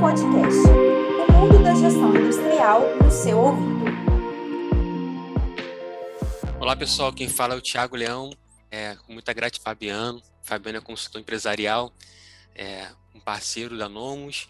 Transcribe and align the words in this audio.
Podcast, 0.00 0.58
o 1.28 1.32
mundo 1.32 1.62
da 1.62 1.74
gestão 1.74 2.16
industrial 2.16 2.80
no 2.96 3.10
seu 3.10 3.38
ouvido. 3.38 3.84
Olá 6.58 6.74
pessoal, 6.74 7.12
quem 7.12 7.28
fala 7.28 7.52
é 7.52 7.58
o 7.58 7.60
Thiago 7.60 7.96
Leão, 7.96 8.32
é, 8.70 8.96
com 8.96 9.12
muita 9.12 9.34
gratidão 9.34 9.62
Fabiano. 9.62 10.22
Fabiano 10.42 10.78
é 10.78 10.80
consultor 10.80 11.20
empresarial, 11.20 11.92
é, 12.54 12.88
um 13.14 13.20
parceiro 13.20 13.76
da 13.76 13.90
Nomos, 13.90 14.48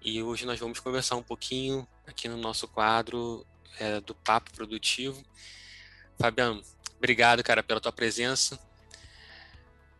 e 0.00 0.22
hoje 0.22 0.46
nós 0.46 0.58
vamos 0.58 0.80
conversar 0.80 1.16
um 1.16 1.22
pouquinho 1.22 1.86
aqui 2.06 2.26
no 2.26 2.38
nosso 2.38 2.66
quadro 2.66 3.46
é, 3.78 4.00
do 4.00 4.14
Papo 4.14 4.50
Produtivo. 4.54 5.22
Fabiano, 6.18 6.62
obrigado, 6.96 7.42
cara, 7.44 7.62
pela 7.62 7.78
tua 7.78 7.92
presença. 7.92 8.58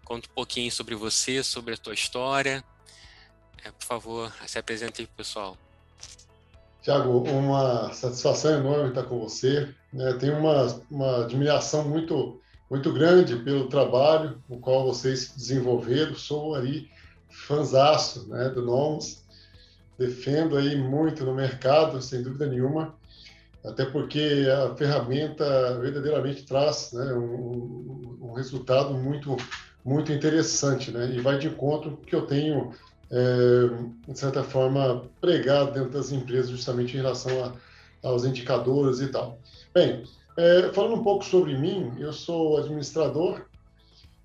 Conta 0.02 0.30
um 0.30 0.34
pouquinho 0.34 0.72
sobre 0.72 0.94
você, 0.94 1.42
sobre 1.42 1.74
a 1.74 1.76
tua 1.76 1.92
história. 1.92 2.64
É, 3.64 3.70
por 3.70 3.84
favor, 3.84 4.32
se 4.46 4.58
apresente 4.58 5.00
aí 5.00 5.06
pessoal. 5.06 5.56
Tiago, 6.82 7.22
uma 7.28 7.92
satisfação 7.92 8.58
enorme 8.58 8.88
estar 8.88 9.04
com 9.04 9.20
você. 9.20 9.72
Né? 9.92 10.12
Tenho 10.14 10.38
uma, 10.38 10.80
uma 10.90 11.24
admiração 11.24 11.88
muito, 11.88 12.40
muito 12.68 12.92
grande 12.92 13.36
pelo 13.36 13.68
trabalho 13.68 14.42
o 14.48 14.58
qual 14.58 14.84
vocês 14.84 15.32
desenvolveram. 15.36 16.14
Sou 16.14 16.56
aí 16.56 16.90
fanzaço 17.30 18.28
né, 18.28 18.48
do 18.48 18.62
Nomos. 18.62 19.22
Defendo 19.96 20.56
aí 20.56 20.74
muito 20.76 21.24
no 21.24 21.34
mercado, 21.34 22.02
sem 22.02 22.22
dúvida 22.22 22.46
nenhuma 22.46 22.94
até 23.64 23.84
porque 23.84 24.46
a 24.50 24.74
ferramenta 24.74 25.78
verdadeiramente 25.78 26.44
traz 26.44 26.92
né, 26.92 27.12
um, 27.14 28.18
um, 28.20 28.32
resultado 28.32 28.94
muito 28.94 29.36
muito 29.84 30.12
interessante, 30.12 30.92
né? 30.92 31.10
E 31.12 31.20
vai 31.20 31.38
de 31.38 31.48
encontro 31.48 31.96
que 32.06 32.14
eu 32.14 32.24
tenho, 32.24 32.72
é, 33.12 34.10
de 34.10 34.18
certa 34.18 34.42
forma, 34.42 35.04
pregado 35.20 35.72
dentro 35.72 35.90
das 35.90 36.10
empresas, 36.10 36.50
justamente 36.50 36.94
em 36.94 37.00
relação 37.00 37.44
a, 37.44 38.08
aos 38.08 38.24
indicadores 38.24 39.00
e 39.00 39.08
tal. 39.08 39.38
Bem, 39.74 40.04
é, 40.36 40.70
falando 40.72 40.94
um 40.94 41.02
pouco 41.02 41.24
sobre 41.24 41.56
mim, 41.56 41.92
eu 41.98 42.12
sou 42.12 42.56
administrador 42.56 43.42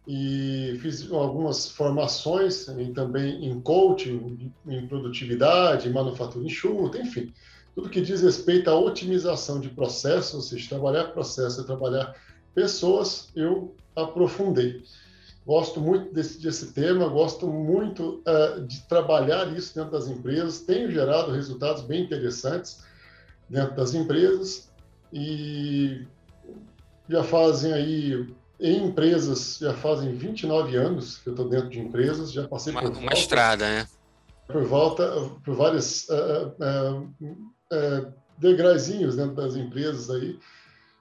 e 0.08 0.78
fiz 0.82 1.12
algumas 1.12 1.70
formações 1.70 2.70
em, 2.70 2.94
também 2.94 3.46
em 3.46 3.60
coaching, 3.60 4.54
em 4.66 4.88
produtividade, 4.88 5.90
manufatura 5.90 6.46
enxuta, 6.46 6.98
enfim, 6.98 7.34
tudo 7.76 7.90
que 7.90 8.00
diz 8.00 8.22
respeito 8.22 8.70
à 8.70 8.80
otimização 8.80 9.60
de 9.60 9.68
processos, 9.70 10.34
ou 10.34 10.42
seja, 10.42 10.70
trabalhar 10.70 11.12
processos 11.12 11.66
trabalhar 11.66 12.16
pessoas, 12.56 13.30
eu 13.36 13.76
aprofundei. 13.96 14.82
Gosto 15.48 15.80
muito 15.80 16.14
desse, 16.14 16.42
desse 16.42 16.74
tema, 16.74 17.08
gosto 17.08 17.48
muito 17.48 18.22
uh, 18.28 18.62
de 18.68 18.82
trabalhar 18.82 19.48
isso 19.58 19.74
dentro 19.74 19.92
das 19.92 20.10
empresas, 20.10 20.60
tenho 20.60 20.92
gerado 20.92 21.32
resultados 21.32 21.84
bem 21.84 22.04
interessantes 22.04 22.84
dentro 23.50 23.74
das 23.74 23.94
empresas 23.94 24.70
e 25.14 26.06
já 27.08 27.24
fazem 27.24 27.72
aí, 27.72 28.28
em 28.60 28.88
empresas, 28.88 29.58
já 29.62 29.74
fazem 29.74 30.18
29 30.18 30.76
anos 30.76 31.20
que 31.20 31.30
eu 31.30 31.32
estou 31.32 31.48
dentro 31.48 31.70
de 31.70 31.80
empresas, 31.80 32.34
já 32.34 32.46
passei 32.46 32.74
uma, 32.74 32.82
por 32.82 32.92
uma 32.92 33.00
volta, 33.00 33.18
estrada, 33.18 33.66
né? 33.70 33.88
Por 34.48 34.66
volta, 34.66 35.30
por 35.46 35.56
vários 35.56 36.10
uh, 36.10 37.10
uh, 37.72 38.14
degraizinhos 38.38 39.16
dentro 39.16 39.36
das 39.36 39.56
empresas 39.56 40.10
aí, 40.10 40.38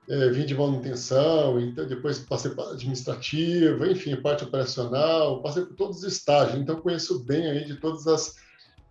é, 0.09 0.29
vim 0.31 0.47
de 0.47 0.55
manutenção, 0.55 1.61
então 1.61 1.87
depois 1.87 2.19
passei 2.19 2.51
para 2.53 2.71
administrativa, 2.71 3.89
enfim, 3.89 4.15
parte 4.17 4.45
operacional, 4.45 5.43
passei 5.43 5.65
por 5.65 5.75
todos 5.75 5.99
os 5.99 6.05
estágios, 6.05 6.61
então 6.61 6.81
conheço 6.81 7.25
bem 7.25 7.47
aí 7.51 7.65
de 7.65 7.77
todas 7.77 8.07
as, 8.07 8.37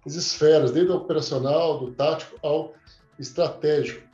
as 0.05 0.15
esferas, 0.15 0.71
desde 0.71 0.91
o 0.91 0.97
operacional, 0.97 1.79
do 1.79 1.91
tático 1.91 2.37
ao 2.43 2.73
estratégico. 3.17 4.05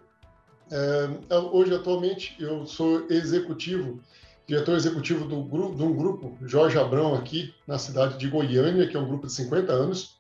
É, 0.72 1.36
hoje, 1.52 1.74
atualmente, 1.74 2.36
eu 2.40 2.66
sou 2.66 3.06
executivo, 3.10 4.00
diretor 4.48 4.76
executivo 4.76 5.26
do 5.26 5.44
grupo, 5.44 5.76
de 5.76 5.84
um 5.84 5.96
grupo, 5.96 6.38
Jorge 6.46 6.78
Abrão, 6.78 7.16
aqui 7.16 7.54
na 7.68 7.80
cidade 7.80 8.18
de 8.18 8.28
Goiânia, 8.28 8.88
que 8.88 8.96
é 8.96 9.00
um 9.00 9.08
grupo 9.08 9.26
de 9.26 9.34
50 9.34 9.72
anos, 9.72 10.20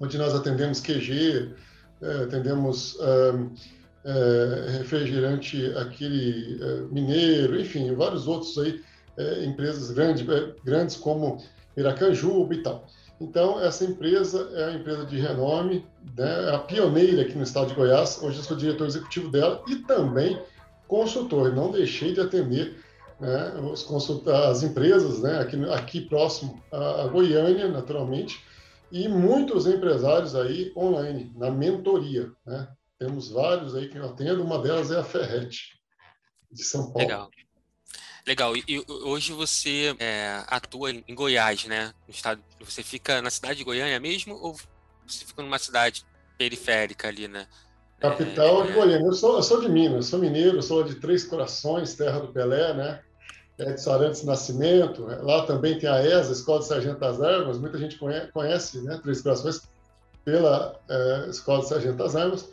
onde 0.00 0.18
nós 0.18 0.34
atendemos 0.34 0.80
QG, 0.80 1.54
é, 2.02 2.24
atendemos 2.24 2.98
é, 4.06 4.78
refrigerante 4.78 5.66
aquele 5.76 6.62
é, 6.62 6.80
mineiro, 6.92 7.60
enfim, 7.60 7.92
vários 7.94 8.28
outros 8.28 8.56
aí, 8.56 8.80
é, 9.16 9.44
empresas 9.44 9.90
grandes, 9.90 10.26
é, 10.28 10.54
grandes 10.64 10.96
como 10.96 11.42
Miracanjuba 11.76 12.54
e 12.54 12.62
tal. 12.62 12.86
Então, 13.20 13.60
essa 13.60 13.84
empresa 13.84 14.48
é 14.54 14.68
uma 14.68 14.78
empresa 14.78 15.04
de 15.06 15.18
renome, 15.18 15.84
né, 16.16 16.50
a 16.54 16.58
pioneira 16.58 17.22
aqui 17.22 17.34
no 17.34 17.42
estado 17.42 17.68
de 17.68 17.74
Goiás. 17.74 18.22
Hoje 18.22 18.38
eu 18.38 18.44
sou 18.44 18.56
diretor 18.56 18.86
executivo 18.86 19.30
dela 19.30 19.62
e 19.66 19.76
também 19.76 20.38
consultor. 20.86 21.52
Não 21.52 21.72
deixei 21.72 22.12
de 22.12 22.20
atender 22.20 22.78
né, 23.18 23.52
as 24.50 24.62
empresas 24.62 25.20
né, 25.20 25.40
aqui, 25.40 25.56
aqui 25.70 26.00
próximo 26.02 26.62
a 26.70 27.06
Goiânia, 27.08 27.68
naturalmente, 27.68 28.38
e 28.92 29.08
muitos 29.08 29.66
empresários 29.66 30.36
aí 30.36 30.70
online, 30.76 31.32
na 31.36 31.50
mentoria. 31.50 32.30
Né? 32.44 32.68
Temos 32.98 33.30
vários 33.30 33.74
aí 33.74 33.88
que 33.88 33.98
eu 33.98 34.06
atendo, 34.06 34.42
uma 34.42 34.58
delas 34.60 34.90
é 34.90 34.98
a 34.98 35.04
Ferret, 35.04 35.74
de 36.50 36.64
São 36.64 36.92
Paulo. 36.92 36.98
Legal. 36.98 37.30
Legal. 38.26 38.56
E, 38.56 38.84
hoje 38.88 39.32
você 39.32 39.94
é, 40.00 40.42
atua 40.48 40.90
em 40.90 41.14
Goiás, 41.14 41.64
né? 41.66 41.94
No 42.08 42.12
estado, 42.12 42.42
você 42.58 42.82
fica 42.82 43.22
na 43.22 43.30
cidade 43.30 43.58
de 43.58 43.64
Goiânia 43.64 44.00
mesmo 44.00 44.34
ou 44.34 44.56
você 45.06 45.24
fica 45.24 45.42
numa 45.42 45.58
cidade 45.58 46.04
periférica 46.36 47.06
ali, 47.06 47.28
né? 47.28 47.46
Capital 48.00 48.64
é, 48.64 48.66
de 48.66 48.72
Goiânia. 48.72 49.06
Eu 49.06 49.12
sou, 49.12 49.36
eu 49.36 49.42
sou 49.42 49.60
de 49.60 49.68
Minas, 49.68 50.06
sou 50.06 50.18
mineiro, 50.18 50.60
sou 50.60 50.82
de 50.82 50.96
Três 50.96 51.24
Corações, 51.24 51.94
terra 51.94 52.18
do 52.18 52.32
Pelé, 52.32 52.74
né? 52.74 53.00
É 53.58 53.72
de 53.72 53.80
Sarantes 53.80 54.24
Nascimento. 54.24 55.06
Lá 55.22 55.46
também 55.46 55.78
tem 55.78 55.88
a 55.88 56.02
ESA, 56.02 56.32
Escola 56.32 56.58
de 56.58 56.66
Sargento 56.66 56.98
das 56.98 57.22
Armas. 57.22 57.58
Muita 57.58 57.78
gente 57.78 57.96
conhece, 57.96 58.32
conhece 58.32 58.82
né? 58.82 58.98
Três 59.02 59.22
Corações 59.22 59.62
pela 60.24 60.78
é, 60.90 61.30
Escola 61.30 61.62
de 61.62 61.68
Sargento 61.68 61.96
das 61.96 62.16
Armas. 62.16 62.50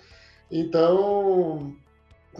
Então, 0.56 1.76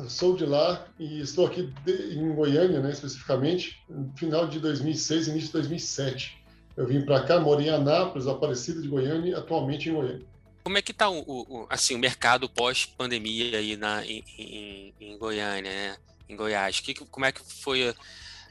sou 0.08 0.38
de 0.38 0.46
lá 0.46 0.88
e 1.00 1.20
estou 1.20 1.48
aqui 1.48 1.74
de, 1.84 2.14
em 2.16 2.36
Goiânia, 2.36 2.80
né, 2.80 2.92
especificamente, 2.92 3.84
no 3.90 4.16
final 4.16 4.48
de 4.48 4.60
2006, 4.60 5.30
início 5.30 5.48
de 5.48 5.54
2007. 5.54 6.40
Eu 6.78 6.86
vim 6.86 7.02
para 7.02 7.24
cá, 7.24 7.40
morei 7.40 7.70
em 7.70 7.72
Anápolis, 7.72 8.28
Aparecida 8.28 8.80
de 8.80 8.88
Goiânia, 8.88 9.32
e 9.32 9.34
atualmente 9.34 9.90
em 9.90 9.94
Goiânia. 9.94 10.28
Como 10.64 10.78
é 10.78 10.82
que 10.84 10.92
está 10.92 11.10
o, 11.10 11.24
o, 11.28 11.66
assim, 11.72 11.96
o 11.96 12.00
mercado 12.00 12.48
pós-pandemia 12.48 13.58
aí 13.58 13.76
na, 13.76 14.06
em, 14.06 14.24
em, 14.38 14.94
em, 15.02 15.18
Goiânia, 15.18 15.72
né? 15.72 15.98
em 16.30 16.36
Goiás? 16.36 16.80
Que, 16.82 16.94
como 16.94 17.26
é 17.26 17.32
que 17.32 17.42
foi, 17.42 17.96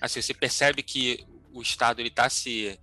assim, 0.01 0.21
você 0.21 0.35
percebe 0.35 0.83
que 0.83 1.25
o 1.55 1.63
Estado 1.63 2.03
está 2.03 2.29
se, 2.29 2.77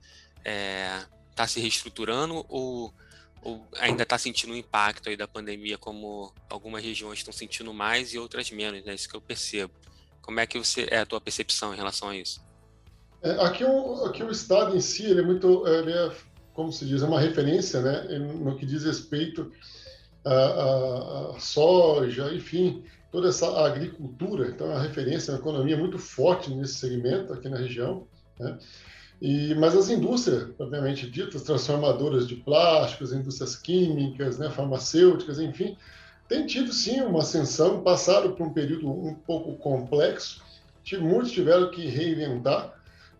é, 0.45 1.01
tá 1.35 1.45
se 1.45 1.59
reestruturando 1.59 2.45
ou 2.47 2.94
ou 3.41 3.66
ainda 3.77 4.03
está 4.03 4.17
sentindo 4.17 4.53
o 4.53 4.55
impacto 4.55 5.09
aí 5.09 5.17
da 5.17 5.27
pandemia, 5.27 5.77
como 5.77 6.33
algumas 6.50 6.83
regiões 6.83 7.19
estão 7.19 7.33
sentindo 7.33 7.73
mais 7.73 8.13
e 8.13 8.17
outras 8.17 8.51
menos, 8.51 8.83
né? 8.83 8.94
Isso 8.94 9.09
que 9.09 9.16
eu 9.16 9.22
percebo. 9.22 9.73
Como 10.22 10.39
é 10.39 10.45
que 10.45 10.57
você 10.57 10.88
é 10.91 11.00
a 11.00 11.05
tua 11.05 11.22
percepção 11.22 11.73
em 11.73 11.77
relação 11.77 12.09
a 12.09 12.16
isso? 12.16 12.41
É, 13.22 13.31
aqui, 13.44 13.63
o, 13.63 14.05
aqui 14.05 14.23
o 14.23 14.31
estado 14.31 14.75
em 14.75 14.81
si 14.81 15.05
ele 15.05 15.22
é 15.22 15.23
muito, 15.23 15.67
ele 15.67 15.91
é, 15.91 16.11
como 16.53 16.72
se 16.72 16.85
diz, 16.85 17.01
é 17.01 17.05
uma 17.05 17.19
referência, 17.19 17.81
né? 17.81 18.17
No 18.19 18.57
que 18.57 18.66
diz 18.66 18.83
respeito 18.83 19.51
à, 20.25 21.33
à 21.35 21.39
soja, 21.39 22.33
enfim, 22.33 22.83
toda 23.11 23.29
essa 23.29 23.66
agricultura. 23.66 24.47
Então, 24.50 24.67
é 24.67 24.75
uma 24.75 24.81
referência, 24.81 25.33
uma 25.33 25.39
economia 25.39 25.77
muito 25.77 25.97
forte 25.97 26.50
nesse 26.51 26.75
segmento 26.75 27.33
aqui 27.33 27.50
na 27.50 27.57
região. 27.57 28.07
Né? 28.39 28.57
E, 29.21 29.54
mas 29.56 29.75
as 29.75 29.89
indústrias, 29.89 30.50
obviamente 30.57 31.10
ditas, 31.10 31.44
transformadoras 31.44 32.27
de 32.27 32.36
plásticos, 32.36 33.12
indústrias 33.12 33.56
químicas, 33.56 34.38
né, 34.38 34.50
farmacêuticas, 34.50 35.39
enfim, 35.39 35.77
têm 36.27 36.45
tido 36.45 36.71
sim 36.71 37.01
uma 37.01 37.19
ascensão, 37.19 37.81
passaram 37.81 38.33
por 38.33 38.48
um 38.48 38.54
período 38.54 38.89
um 38.89 39.13
pouco 39.13 39.54
complexo, 39.57 40.42
muitos 41.00 41.31
tiveram 41.31 41.69
que 41.69 41.86
reinventar, 41.86 42.74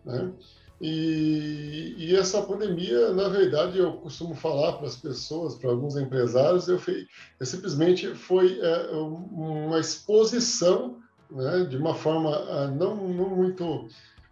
né? 0.04 0.32
E, 0.80 1.94
e, 1.98 2.16
essa 2.16 2.40
pandemia, 2.40 3.12
na 3.12 3.28
verdade, 3.28 3.78
eu 3.78 3.92
costumo 3.98 4.34
falar 4.34 4.72
para 4.72 4.86
as 4.86 4.96
pessoas, 4.96 5.54
para 5.54 5.68
alguns 5.68 5.94
empresários, 5.94 6.68
eu, 6.68 6.78
fui, 6.78 7.06
eu 7.38 7.44
simplesmente 7.44 8.14
foi 8.14 8.58
é, 8.58 8.90
uma 8.90 9.78
exposição, 9.78 10.96
né, 11.30 11.66
de 11.68 11.76
uma 11.76 11.94
forma 11.94 12.34
ah, 12.34 12.66
não, 12.68 12.96
não 12.96 13.28
muito 13.28 13.88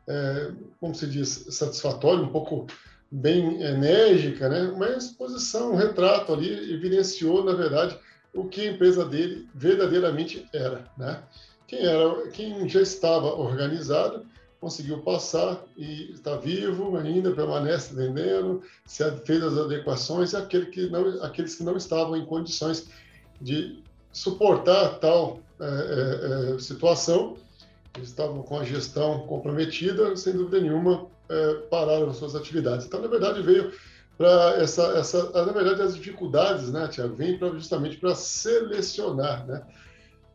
é, 0.09 0.51
como 0.81 0.95
se 0.95 1.07
diz, 1.07 1.47
satisfatória, 1.51 2.23
um 2.23 2.33
pouco 2.33 2.67
bem 3.11 3.63
enérgica, 3.63 4.49
né? 4.49 4.63
uma 4.63 4.89
exposição, 4.91 5.73
um 5.73 5.77
retrato 5.77 6.33
ali, 6.33 6.73
evidenciou, 6.73 7.45
na 7.45 7.53
verdade, 7.53 7.97
o 8.35 8.45
que 8.45 8.63
a 8.63 8.73
empresa 8.73 9.05
dele 9.05 9.49
verdadeiramente 9.55 10.47
era. 10.53 10.85
Né? 10.97 11.23
Quem, 11.67 11.81
era, 11.81 12.29
quem 12.29 12.69
já 12.69 12.81
estava 12.81 13.35
organizado 13.35 14.27
conseguiu 14.61 14.99
passar 15.03 15.63
e 15.77 16.11
está 16.11 16.37
vivo 16.37 16.97
ainda, 16.97 17.31
permanece 17.31 17.95
vendendo, 17.95 18.63
se 18.85 19.09
fez 19.25 19.43
as 19.43 19.57
adequações, 19.57 20.33
e 20.33 20.37
aquele 20.37 20.67
que 20.67 20.89
não, 20.91 21.23
aqueles 21.23 21.55
que 21.55 21.63
não 21.63 21.77
estavam 21.77 22.17
em 22.17 22.27
condições 22.27 22.89
de 23.41 23.83
suportar 24.13 24.99
tal 24.99 25.39
é, 25.61 25.65
é, 25.65 26.55
é 26.55 26.59
situação, 28.07 28.35
estavam 28.35 28.43
com 28.43 28.59
a 28.59 28.65
gestão 28.65 29.21
comprometida, 29.27 30.17
sem 30.17 30.33
dúvida 30.33 30.61
nenhuma, 30.61 31.07
é, 31.29 31.55
pararam 31.71 32.13
suas 32.13 32.35
atividades. 32.35 32.87
Então, 32.87 33.01
na 33.01 33.09
verdade, 33.09 33.43
veio 33.43 33.73
para 34.17 34.57
essa, 34.61 34.83
essa, 34.99 35.31
na 35.31 35.53
verdade, 35.53 35.83
as 35.83 35.95
dificuldades, 35.95 36.71
né, 36.73 36.89
Tiago, 36.89 37.15
vem 37.15 37.39
pra, 37.39 37.51
justamente 37.51 37.97
para 37.97 38.15
selecionar, 38.15 39.47
né? 39.47 39.63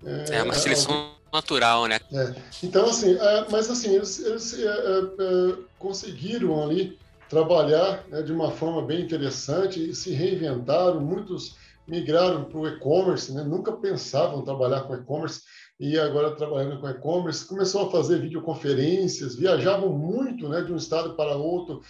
É, 0.05 0.37
é 0.37 0.43
uma 0.43 0.53
seleção 0.53 1.15
natural, 1.31 1.87
né? 1.87 1.99
É. 2.11 2.33
Então, 2.61 2.85
assim, 2.85 3.15
é, 3.15 3.45
mas 3.49 3.69
assim, 3.69 3.95
eles, 3.95 4.19
eles 4.19 4.53
é, 4.59 4.67
é, 4.67 5.55
conseguiram 5.79 6.63
ali 6.63 6.97
trabalhar 7.29 8.03
né, 8.09 8.21
de 8.21 8.31
uma 8.31 8.51
forma 8.51 8.81
bem 8.83 9.01
interessante 9.01 9.89
e 9.89 9.95
se 9.95 10.11
reinventaram, 10.11 11.01
muitos 11.01 11.55
migraram 11.87 12.45
para 12.45 12.59
o 12.59 12.67
e-commerce, 12.67 13.33
né? 13.33 13.43
nunca 13.43 13.71
pensavam 13.71 14.41
trabalhar 14.43 14.81
com 14.81 14.95
e-commerce 14.95 15.41
e 15.85 15.99
agora 15.99 16.31
trabalhando 16.31 16.79
com 16.79 16.89
e-commerce, 16.89 17.45
começou 17.45 17.87
a 17.87 17.91
fazer 17.91 18.19
videoconferências, 18.19 19.35
viajavam 19.35 19.89
muito 19.89 20.47
né, 20.47 20.61
de 20.61 20.71
um 20.71 20.77
estado 20.77 21.13
para 21.13 21.35
outro, 21.35 21.81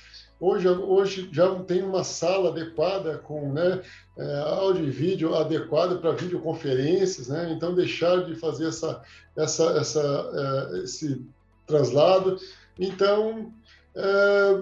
Hoje, 0.46 0.68
hoje 0.68 1.30
já 1.32 1.56
tem 1.62 1.82
uma 1.84 2.04
sala 2.04 2.50
adequada 2.50 3.18
com 3.20 3.54
né, 3.54 3.82
é, 4.18 4.40
áudio 4.42 4.84
e 4.84 4.90
vídeo 4.90 5.34
adequado 5.34 6.02
para 6.02 6.12
videoconferências, 6.12 7.30
né? 7.30 7.54
então 7.56 7.74
deixar 7.74 8.26
de 8.26 8.36
fazer 8.36 8.68
essa, 8.68 9.02
essa, 9.38 9.64
essa, 9.78 10.72
é, 10.74 10.80
esse 10.80 11.26
traslado. 11.66 12.38
Então, 12.78 13.54
é, 13.96 14.62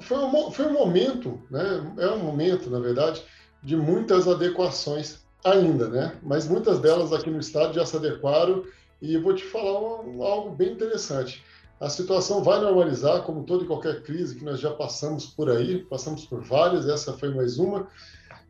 foi, 0.00 0.18
um, 0.18 0.50
foi 0.50 0.66
um 0.66 0.72
momento, 0.72 1.40
né? 1.48 1.94
é 1.98 2.08
um 2.08 2.18
momento, 2.18 2.68
na 2.68 2.80
verdade, 2.80 3.22
de 3.62 3.76
muitas 3.76 4.26
adequações 4.26 5.19
ainda, 5.44 5.88
né? 5.88 6.16
mas 6.22 6.48
muitas 6.48 6.78
delas 6.78 7.12
aqui 7.12 7.30
no 7.30 7.40
estado 7.40 7.74
já 7.74 7.86
se 7.86 7.96
adequaram 7.96 8.64
e 9.00 9.14
eu 9.14 9.22
vou 9.22 9.34
te 9.34 9.44
falar 9.44 10.02
um, 10.02 10.22
algo 10.22 10.50
bem 10.50 10.72
interessante 10.72 11.42
a 11.80 11.88
situação 11.88 12.44
vai 12.44 12.60
normalizar, 12.60 13.22
como 13.22 13.42
toda 13.44 13.64
e 13.64 13.66
qualquer 13.66 14.02
crise 14.02 14.36
que 14.36 14.44
nós 14.44 14.60
já 14.60 14.70
passamos 14.70 15.24
por 15.24 15.50
aí, 15.50 15.78
passamos 15.78 16.26
por 16.26 16.42
várias, 16.42 16.86
essa 16.86 17.14
foi 17.14 17.32
mais 17.34 17.58
uma. 17.58 17.88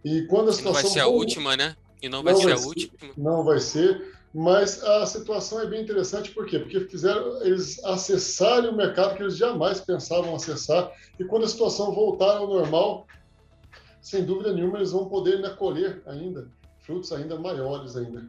E 0.05 0.23
quando 0.23 0.51
a 0.51 0.53
situação. 0.53 0.83
Não 0.83 0.83
vai 0.83 0.93
ser 0.93 1.01
a 1.01 1.07
última, 1.07 1.57
né? 1.57 1.77
E 2.03 2.09
não 2.09 2.25
vai 2.25 2.33
não 2.33 2.41
ser 2.41 2.47
vai 2.47 2.55
a 2.55 2.59
ser, 2.59 2.67
última. 2.67 2.93
Não 3.17 3.45
vai 3.45 3.61
ser, 3.61 4.19
mas 4.35 4.83
a 4.83 5.07
situação 5.07 5.61
é 5.61 5.67
bem 5.67 5.81
interessante, 5.81 6.33
por 6.33 6.45
quê? 6.45 6.59
Porque 6.59 6.81
fizeram 6.81 7.41
eles 7.43 7.83
acessarem 7.85 8.69
o 8.69 8.77
mercado 8.77 9.15
que 9.15 9.23
eles 9.23 9.37
jamais 9.37 9.81
pensavam 9.81 10.35
acessar, 10.35 10.91
e 11.17 11.23
quando 11.23 11.45
a 11.45 11.49
situação 11.49 11.95
voltar 11.95 12.39
ao 12.39 12.49
normal, 12.49 13.07
sem 14.03 14.25
dúvida 14.25 14.53
nenhuma, 14.53 14.79
eles 14.79 14.91
vão 14.91 15.09
poder 15.09 15.37
ainda 15.37 15.51
colher 15.51 16.03
ainda 16.05 16.49
frutos 16.91 17.13
ainda 17.13 17.39
maiores 17.39 17.97
ainda. 17.97 18.29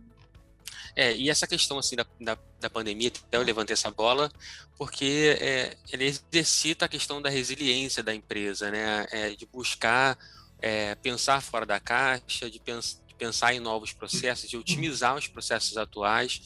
É, 0.95 1.15
e 1.15 1.29
essa 1.29 1.47
questão 1.47 1.79
assim 1.79 1.95
da, 1.95 2.05
da, 2.19 2.37
da, 2.59 2.69
pandemia, 2.69 3.09
até 3.09 3.37
eu 3.37 3.41
levantei 3.41 3.73
essa 3.73 3.89
bola, 3.89 4.29
porque 4.77 5.37
é, 5.39 5.77
ele 5.91 6.05
exercita 6.05 6.85
a 6.85 6.89
questão 6.89 7.21
da 7.21 7.29
resiliência 7.29 8.03
da 8.03 8.13
empresa, 8.13 8.69
né? 8.69 9.07
É, 9.09 9.29
de 9.31 9.45
buscar 9.45 10.17
é, 10.61 10.93
pensar 10.95 11.41
fora 11.41 11.65
da 11.65 11.79
caixa, 11.79 12.49
de, 12.49 12.59
pens 12.59 13.01
de, 13.07 13.15
pensar 13.15 13.53
em 13.53 13.59
novos 13.59 13.93
processos, 13.93 14.49
de 14.49 14.57
otimizar 14.57 15.15
os 15.15 15.27
processos 15.27 15.77
atuais. 15.77 16.41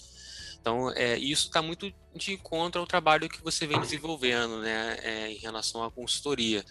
Então, 0.61 0.91
é, 0.91 1.17
isso 1.17 1.47
está 1.47 1.61
muito 1.61 1.91
de 2.15 2.33
encontro 2.33 2.79
ao 2.81 2.87
trabalho 2.87 3.29
que 3.29 3.43
você 3.43 3.67
vem 3.67 3.79
desenvolvendo, 3.81 4.61
né, 4.61 4.97
é, 5.01 5.31
em 5.31 5.37
relação 5.37 5.83
à 5.83 5.91
consultoria. 5.91 6.63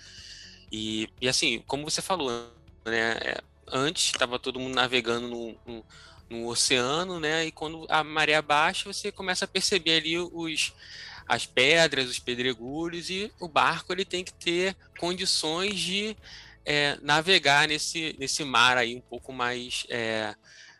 E, 0.71 1.09
e 1.21 1.29
assim, 1.29 1.63
como 1.67 1.89
você 1.89 2.03
falou, 2.03 2.31
né, 2.85 3.15
antes 3.73 4.07
estava 4.07 4.39
todo 4.39 4.61
mundo 4.61 4.75
navegando 4.75 5.29
no, 5.29 5.57
no 5.67 5.85
no 6.29 6.49
oceano, 6.49 7.21
né? 7.21 7.47
E 7.47 7.53
quando 7.53 7.87
a 7.89 8.03
maré 8.03 8.41
baixa, 8.41 8.93
você 8.93 9.13
começa 9.13 9.45
a 9.45 9.49
perceber 9.49 9.99
ali 9.99 10.19
os 10.19 10.73
as 11.27 11.47
pedras, 11.47 12.11
os 12.11 12.19
pedregulhos 12.19 13.09
e 13.09 13.33
o 13.41 13.49
barco 13.49 13.95
ele 13.95 14.05
tem 14.05 14.23
que 14.23 14.33
ter 14.35 14.77
condições 14.99 15.81
de 15.81 16.15
é, 16.67 16.99
navegar 17.01 17.67
nesse 17.67 18.15
nesse 18.19 18.45
mar 18.45 18.77
aí 18.77 18.95
um 18.95 19.01
pouco 19.01 19.33
mais 19.33 19.87
é, 19.89 20.35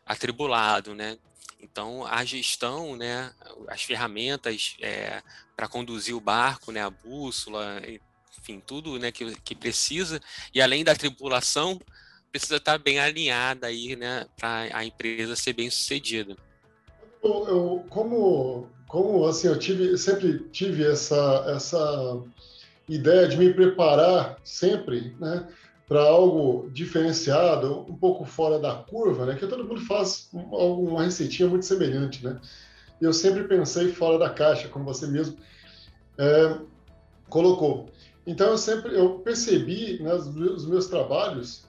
atribulado, 0.05 0.95
né? 0.95 1.19
Então 1.61 2.07
a 2.07 2.25
gestão, 2.25 2.97
né? 2.97 3.33
As 3.69 3.83
ferramentas 3.83 4.77
é, 4.81 5.23
para 5.57 5.69
conduzir 5.69 6.15
o 6.15 6.21
barco, 6.21 6.73
né? 6.73 6.85
A 6.85 6.91
bússola, 6.91 7.81
enfim, 8.39 8.61
tudo, 8.61 8.99
né? 8.99 9.11
Que, 9.11 9.35
que 9.41 9.55
precisa 9.55 10.21
e 10.53 10.61
além 10.61 10.85
da 10.85 10.95
tripulação 10.95 11.81
precisa 12.35 12.57
estar 12.57 12.79
bem 12.79 12.99
alinhada 12.99 13.69
aí, 13.69 13.95
né, 13.95 14.27
para 14.37 14.69
a 14.77 14.85
empresa 14.85 15.37
ser 15.37 15.53
bem 15.53 15.71
sucedida. 15.71 16.37
Eu, 17.23 17.47
eu, 17.47 17.87
como, 17.89 18.67
como 18.89 19.25
assim, 19.25 19.47
eu 19.47 19.57
tive, 19.57 19.97
sempre 19.97 20.41
tive 20.51 20.85
essa, 20.85 21.45
essa 21.47 22.21
ideia 22.89 23.29
de 23.29 23.37
me 23.37 23.55
preparar 23.55 24.37
sempre, 24.43 25.15
né, 25.21 25.47
para 25.87 26.01
algo 26.01 26.69
diferenciado, 26.73 27.83
um 27.89 27.97
pouco 27.97 28.25
fora 28.25 28.59
da 28.59 28.75
curva, 28.75 29.27
né, 29.27 29.37
que 29.37 29.47
todo 29.47 29.63
mundo 29.63 29.83
faz 29.83 30.29
uma 30.33 31.05
receitinha 31.05 31.49
muito 31.49 31.65
semelhante, 31.65 32.25
né. 32.25 32.41
Eu 33.01 33.13
sempre 33.13 33.45
pensei 33.45 33.93
fora 33.93 34.19
da 34.19 34.31
caixa, 34.31 34.67
como 34.67 34.85
você 34.85 35.07
mesmo 35.07 35.37
é, 36.19 36.59
colocou. 37.29 37.91
Então 38.27 38.49
eu 38.49 38.59
sempre 38.59 38.97
eu 38.97 39.21
percebi 39.21 40.03
nos 40.03 40.35
né, 40.35 40.71
meus 40.71 40.87
trabalhos 40.87 41.65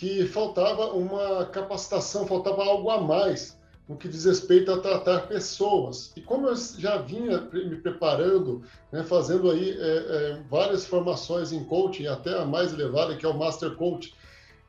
que 0.00 0.26
faltava 0.26 0.94
uma 0.94 1.44
capacitação, 1.44 2.26
faltava 2.26 2.64
algo 2.64 2.88
a 2.88 3.02
mais 3.02 3.60
no 3.86 3.98
que 3.98 4.08
diz 4.08 4.24
respeito 4.24 4.72
a 4.72 4.80
tratar 4.80 5.26
pessoas. 5.28 6.10
E 6.16 6.22
como 6.22 6.48
eu 6.48 6.56
já 6.56 6.96
vinha 6.96 7.42
me 7.52 7.76
preparando, 7.76 8.62
né, 8.90 9.02
fazendo 9.02 9.50
aí 9.50 9.72
é, 9.72 9.74
é, 9.76 10.42
várias 10.48 10.86
formações 10.86 11.52
em 11.52 11.62
coaching, 11.64 12.06
até 12.06 12.32
a 12.38 12.46
mais 12.46 12.72
elevada, 12.72 13.14
que 13.14 13.26
é 13.26 13.28
o 13.28 13.36
Master 13.36 13.74
Coach, 13.74 14.14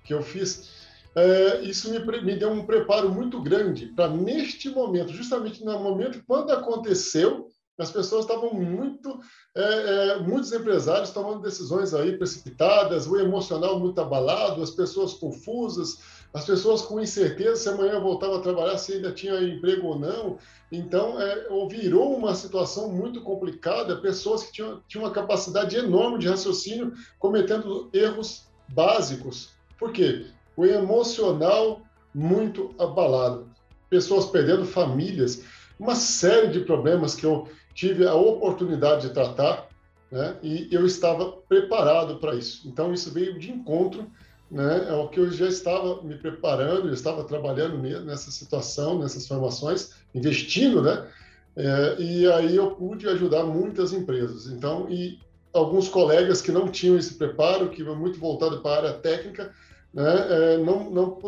que 0.04 0.14
eu 0.14 0.22
fiz, 0.22 0.70
é, 1.16 1.62
isso 1.62 1.90
me, 1.90 2.00
me, 2.22 2.36
deu 2.36 2.52
um 2.52 2.66
preparo 2.66 3.08
muito 3.08 3.42
grande 3.42 3.86
para, 3.86 4.10
neste 4.10 4.70
momento, 4.70 5.14
justamente 5.14 5.64
no 5.64 5.80
momento 5.80 6.22
quando 6.28 6.52
aconteceu, 6.52 7.48
as 7.78 7.92
pessoas 7.92 8.26
estavam 8.26 8.54
muito, 8.54 9.20
é, 9.56 9.62
é, 9.62 10.20
muitos 10.20 10.52
empresários 10.52 11.12
tomando 11.12 11.42
decisões 11.42 11.94
aí 11.94 12.18
precipitadas, 12.18 13.08
o 13.08 13.18
emocional 13.18 13.80
muito 13.80 14.00
abalado, 14.00 14.62
as 14.62 14.72
pessoas 14.72 15.14
confusas, 15.14 16.00
as 16.34 16.46
pessoas 16.46 16.82
com 16.82 17.00
incerteza 17.00 17.56
se 17.56 17.70
amanhã 17.70 18.00
voltava 18.00 18.38
a 18.38 18.42
trabalhar, 18.42 18.78
se 18.78 18.94
ainda 18.94 19.12
tinha 19.12 19.42
emprego 19.42 19.88
ou 19.88 20.00
não. 20.00 20.38
Então, 20.72 21.20
é, 21.20 21.48
virou 21.70 22.16
uma 22.16 22.36
situação 22.36 22.90
muito 22.90 23.22
complicada, 23.22 23.98
pessoas 23.98 24.44
que 24.44 24.54
tinham, 24.54 24.82
tinham 24.88 25.06
uma 25.06 25.12
capacidade 25.12 25.76
enorme 25.76 26.20
de 26.20 26.28
raciocínio 26.28 26.94
cometendo 27.20 27.90
erros 27.94 28.48
básicos. 28.70 29.50
Por 29.78 29.92
quê? 29.92 30.28
O 30.56 30.66
emocional 30.66 31.82
muito 32.14 32.74
abalado, 32.78 33.50
pessoas 33.90 34.26
perdendo 34.26 34.66
famílias, 34.66 35.44
uma 35.80 35.96
série 35.96 36.50
de 36.50 36.60
problemas 36.60 37.16
que 37.16 37.26
eu 37.26 37.48
tive 37.74 38.06
a 38.06 38.14
oportunidade 38.14 39.08
de 39.08 39.14
tratar, 39.14 39.68
né? 40.12 40.36
E 40.44 40.68
eu 40.72 40.86
estava 40.86 41.32
preparado 41.32 42.18
para 42.18 42.36
isso. 42.36 42.68
Então 42.68 42.94
isso 42.94 43.12
veio 43.12 43.40
de 43.40 43.52
encontro, 43.52 44.06
né? 44.50 44.90
Ao 44.90 45.08
que 45.10 45.20
eu 45.20 45.32
já 45.32 45.48
estava 45.48 46.02
me 46.04 46.16
preparando, 46.16 46.88
eu 46.88 46.94
estava 46.94 47.24
trabalhando 47.24 47.78
nessa 47.78 48.30
situação, 48.32 49.00
nessas 49.00 49.28
formações, 49.28 49.92
investindo, 50.14 50.82
né? 50.82 51.08
É, 51.56 51.96
e 52.00 52.32
aí 52.32 52.56
eu 52.56 52.72
pude 52.72 53.08
ajudar 53.08 53.44
muitas 53.44 53.94
empresas. 53.94 54.48
Então, 54.48 54.90
e 54.90 55.20
alguns 55.54 55.88
colegas 55.90 56.42
que 56.42 56.52
não 56.52 56.68
tinham 56.68 56.98
esse 56.98 57.16
preparo, 57.16 57.70
que 57.70 57.82
iam 57.82 57.96
muito 57.96 58.20
voltado 58.20 58.62
para 58.62 58.72
a 58.72 58.78
área 58.78 58.94
técnica, 58.94 59.54
né, 59.94 60.04
é, 60.30 60.58
não, 60.58 60.90
não 60.90 61.20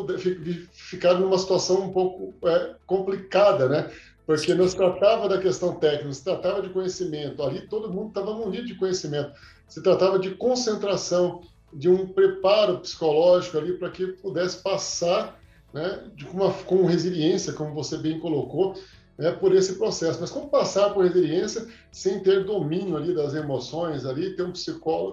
ficaram 0.71 1.19
numa 1.19 1.37
situação 1.37 1.81
um 1.81 1.91
pouco 1.91 2.33
é, 2.47 2.75
complicada, 2.85 3.67
né? 3.67 3.91
Porque 4.25 4.53
não 4.53 4.67
se 4.67 4.75
tratava 4.75 5.27
da 5.27 5.37
questão 5.37 5.75
técnica, 5.75 6.13
se 6.13 6.23
tratava 6.23 6.61
de 6.61 6.69
conhecimento. 6.69 7.43
Ali 7.43 7.67
todo 7.67 7.91
mundo 7.91 8.09
estava 8.09 8.33
munido 8.33 8.65
de 8.65 8.75
conhecimento. 8.75 9.33
Se 9.67 9.81
tratava 9.81 10.17
de 10.17 10.31
concentração, 10.31 11.41
de 11.73 11.89
um 11.89 12.07
preparo 12.07 12.79
psicológico 12.79 13.57
ali 13.57 13.73
para 13.73 13.89
que 13.89 14.07
pudesse 14.07 14.61
passar 14.61 15.39
né, 15.73 16.03
de 16.15 16.25
uma, 16.27 16.53
com 16.53 16.85
resiliência, 16.85 17.53
como 17.53 17.73
você 17.73 17.97
bem 17.97 18.19
colocou, 18.19 18.75
né, 19.17 19.31
por 19.31 19.53
esse 19.55 19.75
processo. 19.75 20.21
Mas 20.21 20.29
como 20.29 20.49
passar 20.49 20.91
por 20.91 21.03
resiliência 21.03 21.67
sem 21.91 22.21
ter 22.21 22.45
domínio 22.45 22.95
ali 22.95 23.13
das 23.13 23.33
emoções, 23.33 24.05
ali 24.05 24.35
ter 24.35 24.43
um, 24.43 24.53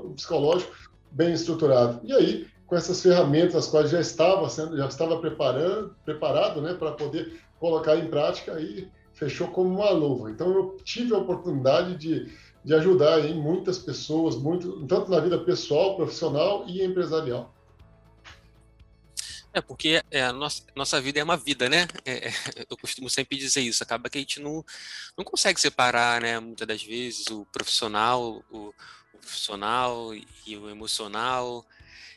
um 0.04 0.14
psicológico 0.14 0.72
bem 1.10 1.32
estruturado. 1.32 2.00
E 2.04 2.12
aí, 2.12 2.46
com 2.66 2.76
essas 2.76 3.02
ferramentas 3.02 3.56
as 3.56 3.66
quais 3.66 3.90
já 3.90 4.00
estava 4.00 4.48
sendo, 4.48 4.76
já 4.76 4.86
estava 4.86 5.18
preparando, 5.18 5.96
preparado, 6.04 6.60
né, 6.60 6.74
para 6.74 6.92
poder 6.92 7.40
colocar 7.58 7.96
em 7.96 8.08
prática, 8.08 8.54
aí 8.54 8.88
fechou 9.20 9.48
como 9.48 9.68
uma 9.68 9.90
luva. 9.90 10.30
Então, 10.30 10.50
eu 10.50 10.78
tive 10.82 11.14
a 11.14 11.18
oportunidade 11.18 11.94
de, 11.98 12.32
de 12.64 12.74
ajudar 12.74 13.16
aí 13.16 13.34
muitas 13.34 13.78
pessoas, 13.78 14.34
muito, 14.34 14.86
tanto 14.86 15.10
na 15.10 15.20
vida 15.20 15.38
pessoal, 15.38 15.94
profissional 15.94 16.64
e 16.66 16.82
empresarial. 16.82 17.54
É, 19.52 19.60
porque 19.60 20.02
é, 20.10 20.22
a 20.22 20.32
nossa, 20.32 20.62
nossa 20.74 21.00
vida 21.00 21.20
é 21.20 21.24
uma 21.24 21.36
vida, 21.36 21.68
né? 21.68 21.86
É, 22.06 22.28
é 22.28 22.32
eu 22.70 22.76
costumo 22.78 23.10
sempre 23.10 23.36
dizer 23.36 23.60
isso. 23.60 23.82
Acaba 23.82 24.08
que 24.08 24.16
a 24.16 24.20
gente 24.20 24.40
não, 24.40 24.64
não 25.18 25.24
consegue 25.24 25.60
separar, 25.60 26.22
né? 26.22 26.40
Muitas 26.40 26.66
das 26.66 26.82
vezes, 26.82 27.26
o 27.26 27.44
profissional, 27.46 28.42
o, 28.50 28.72
o 29.12 29.18
profissional 29.18 30.14
e 30.46 30.56
o 30.56 30.70
emocional. 30.70 31.66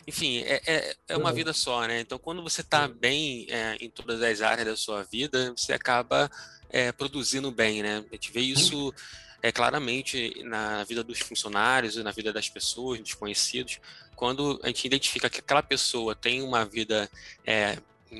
Enfim, 0.05 0.39
é, 0.39 0.61
é, 0.65 0.95
é 1.09 1.17
uma 1.17 1.31
vida 1.31 1.53
só, 1.53 1.85
né? 1.87 2.01
Então, 2.01 2.19
quando 2.19 2.43
você 2.43 2.61
está 2.61 2.87
bem 2.87 3.47
é, 3.49 3.77
em 3.79 3.89
todas 3.89 4.21
as 4.21 4.41
áreas 4.41 4.67
da 4.67 4.75
sua 4.75 5.03
vida, 5.03 5.53
você 5.55 5.73
acaba 5.73 6.29
é, 6.69 6.91
produzindo 6.91 7.51
bem, 7.51 7.81
né? 7.81 8.03
A 8.11 8.15
gente 8.15 8.31
vê 8.31 8.41
isso 8.41 8.93
é, 9.41 9.51
claramente 9.51 10.41
na 10.43 10.83
vida 10.85 11.03
dos 11.03 11.19
funcionários, 11.19 11.97
na 11.97 12.11
vida 12.11 12.31
das 12.31 12.49
pessoas, 12.49 12.99
dos 12.99 13.13
conhecidos, 13.13 13.79
quando 14.15 14.59
a 14.63 14.67
gente 14.67 14.85
identifica 14.85 15.29
que 15.29 15.39
aquela 15.39 15.61
pessoa 15.61 16.15
tem 16.15 16.41
uma 16.41 16.65
vida 16.65 17.09
é, 17.45 17.77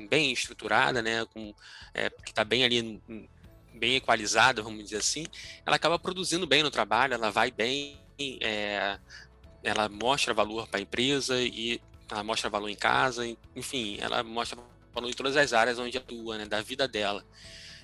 bem 0.08 0.32
estruturada, 0.32 1.00
né, 1.00 1.24
com, 1.32 1.54
é, 1.94 2.10
que 2.10 2.30
está 2.30 2.44
bem 2.44 2.64
ali, 2.64 3.00
bem 3.72 3.96
equalizada, 3.96 4.62
vamos 4.62 4.84
dizer 4.84 4.98
assim, 4.98 5.24
ela 5.64 5.76
acaba 5.76 5.98
produzindo 5.98 6.46
bem 6.46 6.62
no 6.62 6.70
trabalho, 6.70 7.14
ela 7.14 7.30
vai 7.30 7.50
bem, 7.50 7.98
é, 8.40 8.98
ela 9.64 9.88
mostra 9.88 10.34
valor 10.34 10.68
para 10.68 10.78
a 10.78 10.82
empresa 10.82 11.40
e 11.40 11.80
ela 12.10 12.22
mostra 12.22 12.50
valor 12.50 12.68
em 12.68 12.76
casa, 12.76 13.26
enfim, 13.56 13.96
ela 14.00 14.22
mostra 14.22 14.58
valor 14.92 15.08
em 15.08 15.14
todas 15.14 15.36
as 15.36 15.52
áreas 15.52 15.78
onde 15.78 15.96
atua, 15.96 16.38
né, 16.38 16.46
da 16.46 16.60
vida 16.60 16.86
dela. 16.86 17.24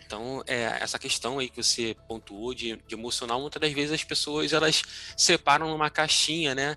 Então, 0.07 0.43
é, 0.47 0.79
essa 0.81 0.99
questão 0.99 1.39
aí 1.39 1.49
que 1.49 1.63
você 1.63 1.97
pontuou 2.09 2.53
de, 2.53 2.77
de, 2.87 2.95
emocional, 2.95 3.41
muitas 3.41 3.61
das 3.61 3.73
vezes 3.73 3.93
as 3.93 4.05
pessoas 4.05 4.53
elas 4.53 4.83
separam 5.17 5.69
numa 5.69 5.89
caixinha, 5.89 6.53
né? 6.53 6.77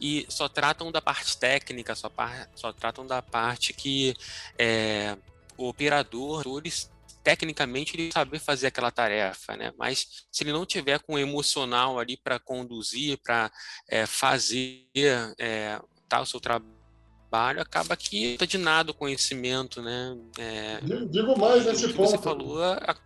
E 0.00 0.24
só 0.28 0.48
tratam 0.48 0.92
da 0.92 1.02
parte 1.02 1.36
técnica, 1.36 1.96
só, 1.96 2.08
par, 2.08 2.48
só 2.54 2.72
tratam 2.72 3.04
da 3.04 3.20
parte 3.20 3.72
que 3.72 4.14
é, 4.56 5.16
o 5.56 5.68
operador, 5.68 6.44
eles, 6.56 6.88
tecnicamente, 7.28 7.94
ele 7.94 8.10
saber 8.10 8.38
fazer 8.38 8.68
aquela 8.68 8.90
tarefa, 8.90 9.54
né? 9.54 9.70
Mas 9.76 10.24
se 10.32 10.42
ele 10.42 10.52
não 10.52 10.64
tiver 10.64 10.98
com 11.00 11.12
o 11.12 11.18
emocional 11.18 11.98
ali 11.98 12.16
para 12.16 12.38
conduzir, 12.38 13.18
para 13.22 13.52
é, 13.86 14.06
fazer 14.06 14.86
é, 15.38 15.78
tá, 16.08 16.22
o 16.22 16.26
seu 16.26 16.40
trabalho, 16.40 17.60
acaba 17.60 17.94
que 17.98 18.32
está 18.32 18.46
de 18.46 18.56
nada 18.56 18.92
o 18.92 18.94
conhecimento, 18.94 19.82
né? 19.82 20.16
É, 20.38 20.80
Digo 21.10 21.38
mais 21.38 21.66
nesse 21.66 21.88
ponto. 21.88 22.10
Você 22.10 22.16
falou, 22.16 22.64
a... 22.64 22.96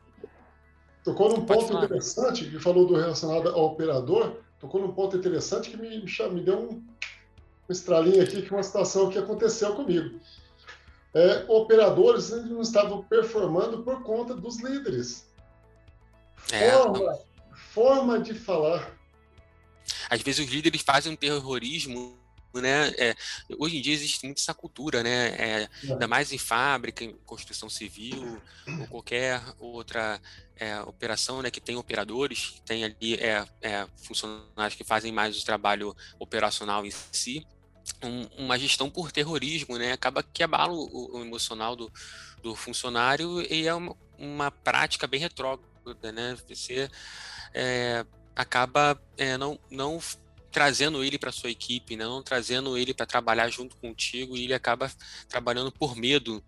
Tocou 1.02 1.30
num 1.30 1.44
ponto 1.44 1.66
falar. 1.66 1.86
interessante, 1.86 2.48
que 2.48 2.60
falou 2.60 2.86
do 2.86 2.94
relacionado 2.94 3.48
ao 3.48 3.64
operador, 3.72 4.36
tocou 4.60 4.80
num 4.80 4.92
ponto 4.92 5.16
interessante 5.16 5.68
que 5.68 5.76
me, 5.76 5.98
me 5.98 6.40
deu 6.44 6.60
um, 6.60 6.74
um 7.68 7.72
estralinho 7.72 8.22
aqui, 8.22 8.40
que 8.40 8.52
uma 8.52 8.62
situação 8.62 9.10
que 9.10 9.18
aconteceu 9.18 9.74
comigo. 9.74 10.20
É, 11.14 11.44
operadores 11.48 12.30
não 12.30 12.62
estavam 12.62 13.02
performando 13.02 13.82
por 13.82 14.02
conta 14.02 14.34
dos 14.34 14.60
líderes. 14.60 15.26
É, 16.50 16.70
forma, 16.70 17.18
forma 17.72 18.20
de 18.20 18.34
falar. 18.34 18.98
Às 20.08 20.22
vezes 20.22 20.46
os 20.46 20.52
líderes 20.52 20.82
fazem 20.82 21.12
um 21.12 21.16
terrorismo 21.16 22.22
né? 22.60 22.88
É, 22.98 23.14
hoje 23.58 23.78
em 23.78 23.80
dia 23.80 23.94
existe 23.94 24.24
muito 24.26 24.38
essa 24.38 24.52
cultura, 24.52 25.02
né? 25.02 25.28
É, 25.28 25.68
ainda 25.84 26.06
mais 26.06 26.32
em 26.32 26.38
fábrica, 26.38 27.04
em 27.04 27.14
construção 27.24 27.70
civil, 27.70 28.40
ou 28.80 28.86
qualquer 28.88 29.40
outra 29.58 30.20
é, 30.56 30.80
operação, 30.82 31.40
né? 31.40 31.50
Que 31.50 31.60
tem 31.60 31.76
operadores, 31.76 32.60
tem 32.66 32.84
ali 32.84 33.14
é, 33.14 33.46
é, 33.62 33.86
funcionários 33.96 34.74
que 34.74 34.84
fazem 34.84 35.12
mais 35.12 35.40
o 35.40 35.44
trabalho 35.44 35.96
operacional 36.18 36.84
em 36.84 36.90
si. 36.90 37.46
Um, 38.02 38.44
uma 38.44 38.58
gestão 38.58 38.90
por 38.90 39.10
terrorismo, 39.12 39.78
né? 39.78 39.92
Acaba 39.92 40.22
que 40.22 40.42
abala 40.42 40.72
o, 40.72 41.16
o 41.16 41.20
emocional 41.20 41.76
do, 41.76 41.90
do 42.42 42.54
funcionário 42.54 43.40
e 43.52 43.66
é 43.66 43.74
uma, 43.74 43.96
uma 44.18 44.50
prática 44.50 45.06
bem 45.06 45.20
retrógrada, 45.20 46.12
né? 46.12 46.36
Você 46.48 46.88
é, 47.54 48.04
acaba 48.34 49.00
é, 49.16 49.36
não, 49.36 49.58
não 49.70 50.00
trazendo 50.50 51.02
ele 51.02 51.18
para 51.18 51.32
sua 51.32 51.50
equipe, 51.50 51.96
né? 51.96 52.04
não 52.04 52.22
trazendo 52.22 52.76
ele 52.76 52.92
para 52.92 53.06
trabalhar 53.06 53.48
junto 53.48 53.76
contigo 53.76 54.36
e 54.36 54.44
ele 54.44 54.54
acaba 54.54 54.90
trabalhando 55.28 55.72
por 55.72 55.96
medo. 55.96 56.44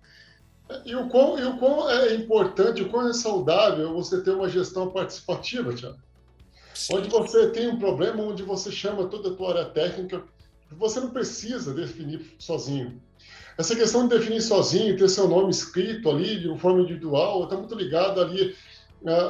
E 0.84 0.94
o, 0.94 1.08
quão, 1.08 1.38
e 1.38 1.44
o 1.44 1.58
quão 1.58 1.90
é 1.90 2.14
importante, 2.14 2.82
o 2.82 2.90
quão 2.90 3.08
é 3.08 3.12
saudável 3.12 3.92
você 3.92 4.22
ter 4.22 4.30
uma 4.30 4.48
gestão 4.48 4.90
participativa, 4.90 5.74
Tiago. 5.74 5.98
Onde 6.90 7.08
você 7.08 7.50
tem 7.50 7.68
um 7.68 7.78
problema, 7.78 8.22
onde 8.22 8.42
você 8.42 8.70
chama 8.70 9.06
toda 9.06 9.30
a 9.30 9.34
tua 9.34 9.50
área 9.50 9.64
técnica, 9.66 10.24
você 10.78 11.00
não 11.00 11.10
precisa 11.10 11.72
definir 11.72 12.34
sozinho. 12.38 13.00
Essa 13.56 13.76
questão 13.76 14.08
de 14.08 14.18
definir 14.18 14.40
sozinho, 14.40 14.96
ter 14.96 15.08
seu 15.08 15.28
nome 15.28 15.50
escrito 15.50 16.10
ali 16.10 16.40
de 16.40 16.48
uma 16.48 16.58
forma 16.58 16.80
individual, 16.80 17.44
está 17.44 17.56
muito 17.56 17.74
ligado 17.74 18.20
ali 18.20 18.54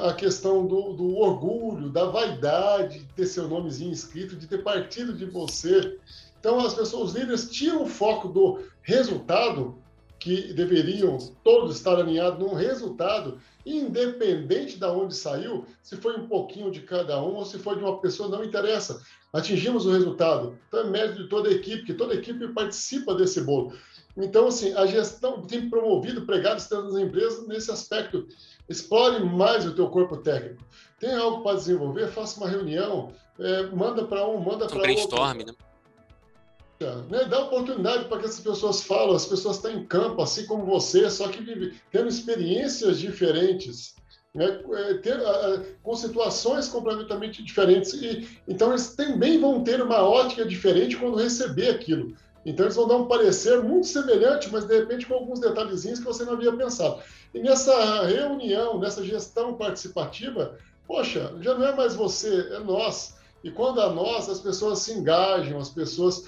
a, 0.08 0.12
questão 0.12 0.66
do, 0.66 0.92
do, 0.92 1.16
orgulho, 1.16 1.90
da 1.90 2.06
vaidade 2.06 3.00
de 3.00 3.12
ter 3.14 3.26
seu 3.26 3.48
nomezinho 3.48 3.92
escrito, 3.92 4.36
de 4.36 4.46
ter 4.46 4.62
partido 4.62 5.12
de 5.12 5.24
você. 5.24 5.98
Então, 6.38 6.60
as 6.60 6.74
pessoas, 6.74 7.10
os 7.10 7.16
líderes, 7.16 7.50
tiram 7.50 7.82
o 7.82 7.86
foco 7.86 8.28
do 8.28 8.60
resultado, 8.82 9.76
que 10.18 10.54
deveriam 10.54 11.18
todos 11.42 11.76
estar 11.76 11.98
alinhados 11.98 12.38
num 12.38 12.54
resultado, 12.54 13.38
independente 13.64 14.78
de 14.78 14.86
onde 14.86 15.14
saiu, 15.14 15.64
se 15.82 15.96
foi 15.96 16.16
um 16.16 16.26
pouquinho 16.26 16.70
de 16.70 16.80
cada 16.80 17.20
um 17.22 17.36
ou 17.36 17.44
se 17.44 17.58
foi 17.58 17.76
de 17.76 17.84
uma 17.84 18.00
pessoa, 18.00 18.28
não 18.28 18.44
interessa. 18.44 19.00
Atingimos 19.32 19.86
o 19.86 19.90
resultado. 19.90 20.58
Então, 20.68 20.80
é 20.80 20.84
mérito 20.84 21.22
de 21.22 21.28
toda 21.28 21.48
a 21.48 21.52
equipe, 21.52 21.84
que 21.84 21.94
toda 21.94 22.12
a 22.12 22.16
equipe 22.16 22.48
participa 22.48 23.14
desse 23.14 23.40
bolo. 23.40 23.72
Então, 24.16 24.46
assim, 24.46 24.72
a 24.74 24.86
gestão 24.86 25.42
tem 25.42 25.68
promovido, 25.68 26.24
pregado 26.24 26.62
nas 26.70 26.94
empresas 26.94 27.46
nesse 27.48 27.70
aspecto 27.70 28.28
Explore 28.68 29.22
mais 29.24 29.66
o 29.66 29.74
teu 29.74 29.88
corpo 29.88 30.16
técnico. 30.16 30.64
Tem 30.98 31.14
algo 31.14 31.42
para 31.42 31.56
desenvolver? 31.56 32.08
Faça 32.08 32.40
uma 32.40 32.48
reunião, 32.48 33.12
é, 33.38 33.64
manda 33.66 34.04
para 34.06 34.26
um, 34.26 34.38
manda 34.38 34.66
para 34.66 34.76
outro. 34.76 34.80
brainstorm, 34.80 35.38
né? 35.38 35.52
Né? 37.10 37.24
Dá 37.24 37.40
oportunidade 37.40 38.06
para 38.06 38.18
que 38.18 38.26
essas 38.26 38.40
pessoas 38.40 38.82
falem, 38.82 39.14
as 39.14 39.26
pessoas 39.26 39.56
estão 39.56 39.70
em 39.70 39.84
campo, 39.84 40.20
assim 40.22 40.46
como 40.46 40.64
você, 40.64 41.08
só 41.08 41.28
que 41.28 41.42
vive, 41.42 41.74
tendo 41.90 42.08
experiências 42.08 42.98
diferentes, 42.98 43.94
né? 44.34 44.60
É, 44.72 44.94
ter, 44.94 45.18
com 45.82 45.94
situações 45.94 46.68
completamente 46.68 47.42
diferentes. 47.42 47.92
E, 47.94 48.28
então, 48.48 48.70
eles 48.70 48.94
também 48.94 49.38
vão 49.38 49.62
ter 49.62 49.80
uma 49.80 50.02
ótica 50.02 50.44
diferente 50.44 50.96
quando 50.96 51.16
receber 51.16 51.70
aquilo. 51.70 52.16
Então, 52.44 52.66
eles 52.66 52.76
vão 52.76 52.86
dar 52.86 52.96
um 52.96 53.06
parecer 53.06 53.62
muito 53.62 53.86
semelhante, 53.86 54.50
mas 54.52 54.64
de 54.64 54.78
repente 54.78 55.06
com 55.06 55.14
alguns 55.14 55.40
detalhezinhos 55.40 56.00
que 56.00 56.04
você 56.04 56.24
não 56.24 56.34
havia 56.34 56.52
pensado. 56.52 57.00
E 57.32 57.40
nessa 57.40 58.04
reunião, 58.04 58.78
nessa 58.78 59.02
gestão 59.02 59.54
participativa, 59.54 60.58
poxa, 60.86 61.34
já 61.40 61.54
não 61.54 61.66
é 61.66 61.74
mais 61.74 61.94
você, 61.94 62.48
é 62.52 62.58
nós. 62.58 63.14
E 63.42 63.50
quando 63.50 63.80
a 63.80 63.90
nós, 63.90 64.28
as 64.28 64.40
pessoas 64.40 64.80
se 64.80 64.92
engajam, 64.92 65.58
as 65.58 65.70
pessoas 65.70 66.24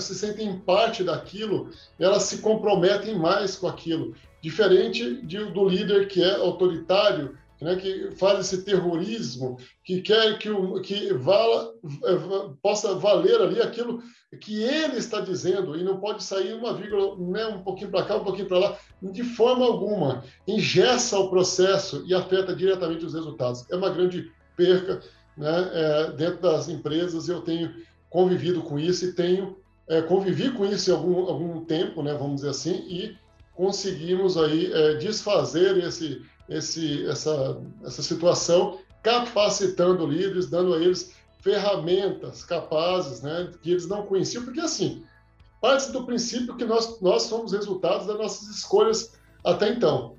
se 0.00 0.14
sentem 0.14 0.58
parte 0.58 1.04
daquilo, 1.04 1.70
elas 1.98 2.24
se 2.24 2.38
comprometem 2.38 3.14
mais 3.18 3.56
com 3.56 3.68
aquilo. 3.68 4.14
Diferente 4.42 5.22
de, 5.26 5.44
do 5.52 5.68
líder 5.68 6.08
que 6.08 6.22
é 6.22 6.36
autoritário, 6.36 7.36
né, 7.60 7.76
que 7.76 8.12
faz 8.12 8.38
esse 8.40 8.64
terrorismo, 8.64 9.58
que 9.84 10.00
quer 10.00 10.38
que, 10.38 10.48
o, 10.48 10.80
que 10.80 11.12
vala, 11.12 11.74
eh, 12.04 12.50
possa 12.62 12.94
valer 12.94 13.40
ali 13.40 13.60
aquilo 13.60 14.00
que 14.40 14.62
ele 14.62 14.96
está 14.96 15.20
dizendo 15.20 15.76
e 15.76 15.82
não 15.82 15.98
pode 15.98 16.22
sair 16.22 16.54
uma 16.54 16.74
vírgula, 16.74 17.16
né, 17.18 17.46
um 17.46 17.62
pouquinho 17.62 17.90
para 17.90 18.04
cá, 18.04 18.16
um 18.16 18.24
pouquinho 18.24 18.46
para 18.46 18.58
lá, 18.58 18.78
de 19.02 19.24
forma 19.24 19.64
alguma. 19.64 20.22
Engessa 20.46 21.18
o 21.18 21.30
processo 21.30 22.04
e 22.06 22.14
afeta 22.14 22.54
diretamente 22.54 23.04
os 23.04 23.14
resultados. 23.14 23.64
É 23.70 23.76
uma 23.76 23.90
grande 23.90 24.30
perca 24.56 25.00
né, 25.36 25.70
é, 25.72 26.10
dentro 26.12 26.42
das 26.42 26.68
empresas. 26.68 27.28
Eu 27.28 27.40
tenho 27.40 27.74
convivido 28.10 28.62
com 28.62 28.78
isso 28.78 29.04
e 29.04 29.12
tenho 29.12 29.57
é, 29.88 30.02
convivi 30.02 30.50
com 30.50 30.64
isso 30.66 30.90
em 30.90 30.94
algum, 30.94 31.26
algum 31.26 31.64
tempo, 31.64 32.02
né, 32.02 32.14
vamos 32.14 32.36
dizer 32.36 32.50
assim, 32.50 32.74
e 32.88 33.16
conseguimos 33.54 34.36
aí 34.36 34.72
é, 34.72 34.94
desfazer 34.94 35.78
esse, 35.78 36.22
esse, 36.48 37.06
essa, 37.08 37.60
essa 37.84 38.02
situação, 38.02 38.78
capacitando 39.02 40.06
líderes, 40.06 40.48
dando 40.48 40.74
a 40.74 40.78
eles 40.78 41.12
ferramentas 41.40 42.44
capazes, 42.44 43.22
né, 43.22 43.50
que 43.62 43.70
eles 43.70 43.86
não 43.86 44.04
conheciam, 44.06 44.44
porque 44.44 44.60
assim, 44.60 45.04
parte 45.60 45.90
do 45.90 46.04
princípio 46.04 46.56
que 46.56 46.64
nós, 46.64 47.00
nós 47.00 47.22
somos 47.22 47.52
resultados 47.52 48.06
das 48.06 48.18
nossas 48.18 48.48
escolhas 48.48 49.12
até 49.44 49.70
então, 49.70 50.16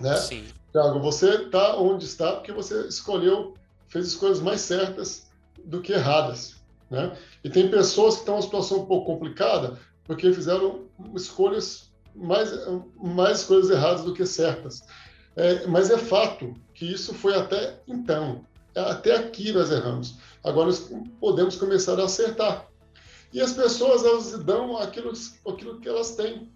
né? 0.00 0.16
Sim. 0.16 0.44
Tiago, 0.72 0.98
você 0.98 1.44
está 1.44 1.76
onde 1.76 2.04
está 2.04 2.32
porque 2.32 2.50
você 2.50 2.88
escolheu, 2.88 3.54
fez 3.88 4.08
escolhas 4.08 4.40
mais 4.40 4.60
certas 4.60 5.28
do 5.64 5.80
que 5.80 5.92
erradas, 5.92 6.56
né? 6.90 7.16
E 7.42 7.50
tem 7.50 7.70
pessoas 7.70 8.14
que 8.14 8.20
estão 8.20 8.34
em 8.34 8.38
uma 8.38 8.42
situação 8.42 8.80
um 8.80 8.86
pouco 8.86 9.06
complicada 9.12 9.78
porque 10.04 10.32
fizeram 10.32 10.84
escolhas 11.14 11.90
mais, 12.14 12.50
mais 12.96 13.40
escolhas 13.40 13.70
erradas 13.70 14.04
do 14.04 14.14
que 14.14 14.24
certas. 14.24 14.82
É, 15.36 15.66
mas 15.66 15.90
é 15.90 15.98
fato 15.98 16.54
que 16.74 16.84
isso 16.84 17.12
foi 17.12 17.34
até 17.34 17.80
então. 17.88 18.46
até 18.74 19.16
aqui 19.16 19.52
nós 19.52 19.70
erramos. 19.70 20.16
Agora 20.44 20.66
nós 20.66 20.90
podemos 21.18 21.56
começar 21.56 21.98
a 21.98 22.04
acertar. 22.04 22.68
E 23.32 23.40
as 23.40 23.52
pessoas, 23.52 24.04
elas 24.04 24.44
dão 24.44 24.76
aquilo, 24.76 25.12
aquilo 25.48 25.80
que 25.80 25.88
elas 25.88 26.14
têm. 26.14 26.48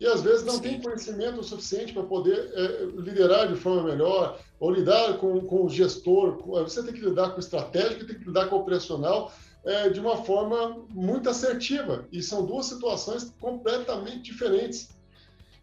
E 0.00 0.06
às 0.06 0.22
vezes 0.22 0.44
não 0.44 0.54
Sim. 0.54 0.62
tem 0.62 0.80
conhecimento 0.80 1.42
suficiente 1.44 1.92
para 1.92 2.04
poder 2.04 2.50
é, 2.54 2.84
liderar 2.96 3.48
de 3.48 3.56
forma 3.56 3.82
melhor, 3.82 4.40
ou 4.58 4.70
lidar 4.70 5.18
com, 5.18 5.40
com 5.40 5.66
o 5.66 5.68
gestor. 5.68 6.38
Você 6.64 6.82
tem 6.82 6.94
que 6.94 7.00
lidar 7.00 7.30
com 7.30 7.36
o 7.36 7.40
estratégico, 7.40 8.06
tem 8.06 8.18
que 8.18 8.24
lidar 8.24 8.46
com 8.46 8.56
o 8.56 8.60
operacional 8.60 9.32
é, 9.64 9.88
de 9.88 10.00
uma 10.00 10.18
forma 10.18 10.84
muito 10.90 11.28
assertiva. 11.28 12.06
E 12.12 12.22
são 12.22 12.44
duas 12.44 12.66
situações 12.66 13.34
completamente 13.40 14.30
diferentes. 14.30 14.88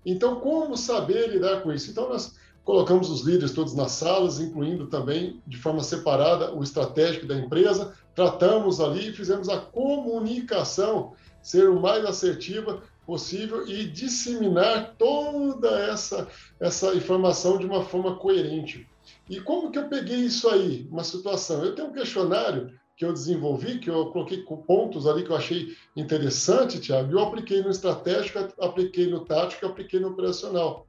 Então, 0.06 0.40
como 0.40 0.78
saber 0.78 1.30
lidar 1.30 1.62
com 1.62 1.74
isso? 1.74 1.90
Então, 1.90 2.10
nós 2.10 2.36
colocamos 2.64 3.10
os 3.10 3.22
líderes 3.22 3.52
todos 3.52 3.76
nas 3.76 3.92
salas, 3.92 4.40
incluindo 4.40 4.88
também 4.88 5.42
de 5.46 5.58
forma 5.58 5.84
separada 5.84 6.54
o 6.54 6.64
estratégico 6.64 7.28
da 7.28 7.36
empresa, 7.36 7.94
tratamos 8.16 8.80
ali 8.80 9.14
fizemos 9.14 9.50
a 9.50 9.60
comunicação 9.60 11.14
ser 11.44 11.70
o 11.70 11.80
mais 11.80 12.04
assertiva 12.06 12.82
possível 13.06 13.68
e 13.68 13.86
disseminar 13.86 14.96
toda 14.98 15.80
essa, 15.80 16.28
essa 16.60 16.96
informação 16.96 17.60
de 17.60 17.66
uma 17.66 17.86
forma 17.86 18.16
coerente. 18.16 18.90
E 19.30 19.40
como 19.40 19.70
que 19.70 19.78
eu 19.78 19.88
peguei 19.88 20.22
isso 20.22 20.50
aí? 20.50 20.88
Uma 20.90 21.04
situação. 21.04 21.64
Eu 21.64 21.76
tenho 21.76 21.90
um 21.90 21.94
questionário 21.94 22.72
que 22.96 23.04
eu 23.04 23.12
desenvolvi, 23.12 23.80
que 23.80 23.90
eu 23.90 24.06
coloquei 24.08 24.44
pontos 24.68 25.06
ali 25.06 25.24
que 25.24 25.30
eu 25.30 25.36
achei 25.36 25.76
interessante, 25.96 26.80
Tiago, 26.80 27.12
eu 27.12 27.20
apliquei 27.20 27.62
no 27.62 27.70
estratégico, 27.70 28.40
apliquei 28.60 29.08
no 29.08 29.26
tático, 29.26 29.66
apliquei 29.66 30.00
no 30.00 30.10
operacional. 30.10 30.88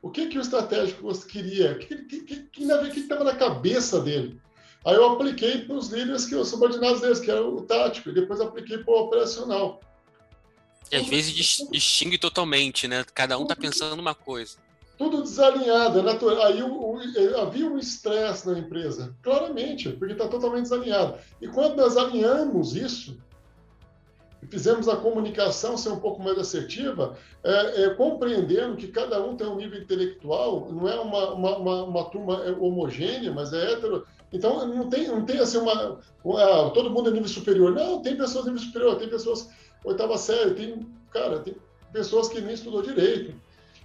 O 0.00 0.10
que 0.10 0.28
que 0.28 0.38
o 0.38 0.40
estratégico 0.40 1.12
queria? 1.26 1.72
O 1.72 1.78
que 1.78 1.96
que, 2.04 2.20
que, 2.20 2.36
que 2.46 3.00
estava 3.00 3.24
na 3.24 3.34
cabeça 3.34 4.00
dele? 4.00 4.40
Aí 4.84 4.94
eu 4.94 5.10
apliquei 5.10 5.58
para 5.58 5.74
os 5.74 5.88
líderes 5.88 6.24
que 6.24 6.34
eu 6.34 6.44
subordinados 6.44 7.00
deles, 7.00 7.20
que 7.20 7.30
era 7.30 7.44
o 7.44 7.62
tático, 7.62 8.08
e 8.08 8.14
depois 8.14 8.40
apliquei 8.40 8.78
para 8.78 8.94
o 8.94 9.00
operacional. 9.02 9.80
E 10.90 10.96
às 10.96 11.06
vezes 11.06 11.34
distingue 11.70 12.16
totalmente, 12.16 12.88
né? 12.88 13.04
Cada 13.14 13.38
um 13.38 13.42
está 13.42 13.54
pensando 13.54 14.00
uma 14.00 14.14
coisa 14.14 14.56
tudo 15.00 15.22
desalinhado, 15.22 15.98
é 15.98 16.02
natural. 16.02 16.42
Aí 16.42 16.62
o, 16.62 16.92
o, 16.92 17.00
é, 17.00 17.40
havia 17.40 17.66
um 17.66 17.78
estresse 17.78 18.46
na 18.46 18.58
empresa, 18.58 19.16
claramente, 19.22 19.88
porque 19.88 20.12
está 20.12 20.28
totalmente 20.28 20.64
desalinhado. 20.64 21.14
E 21.40 21.48
quando 21.48 21.76
nós 21.76 21.96
alinhamos 21.96 22.76
isso, 22.76 23.16
e 24.42 24.46
fizemos 24.46 24.90
a 24.90 24.96
comunicação 24.96 25.78
ser 25.78 25.88
um 25.88 26.00
pouco 26.00 26.22
mais 26.22 26.36
assertiva, 26.36 27.16
é, 27.42 27.84
é, 27.84 27.94
compreendendo 27.94 28.76
que 28.76 28.88
cada 28.88 29.24
um 29.24 29.36
tem 29.36 29.46
um 29.46 29.56
nível 29.56 29.80
intelectual, 29.80 30.70
não 30.70 30.86
é 30.86 31.00
uma, 31.00 31.32
uma, 31.32 31.56
uma, 31.56 31.84
uma 31.84 32.04
turma 32.10 32.38
homogênea, 32.60 33.32
mas 33.32 33.54
é 33.54 33.72
hétero. 33.72 34.06
Então, 34.30 34.66
não 34.66 34.90
tem, 34.90 35.08
não 35.08 35.24
tem 35.24 35.38
assim 35.38 35.56
uma. 35.56 35.98
uma 36.22 36.70
todo 36.72 36.90
mundo 36.90 37.08
é 37.08 37.12
nível 37.14 37.26
superior. 37.26 37.72
Não, 37.72 38.02
tem 38.02 38.18
pessoas 38.18 38.44
nível 38.44 38.60
superior, 38.60 38.96
tem 38.96 39.08
pessoas 39.08 39.48
oitava 39.82 40.18
série, 40.18 40.50
tem, 40.50 40.86
cara, 41.10 41.38
tem 41.38 41.56
pessoas 41.90 42.28
que 42.28 42.38
nem 42.38 42.52
estudou 42.52 42.82
direito 42.82 43.34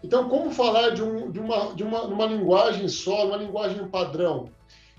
então, 0.04 0.30
como 0.30 0.52
falar 0.52 0.92
de, 0.92 1.02
um, 1.02 1.32
de, 1.32 1.40
uma, 1.40 1.74
de 1.76 1.84
uma, 1.84 2.04
uma 2.04 2.26
linguagem 2.26 2.88
só, 2.88 3.28
uma 3.28 3.38
linguagem 3.38 3.88
padrão? 3.88 4.52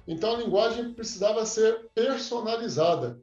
Então, 0.07 0.35
a 0.35 0.39
linguagem 0.39 0.93
precisava 0.93 1.45
ser 1.45 1.89
personalizada. 1.95 3.21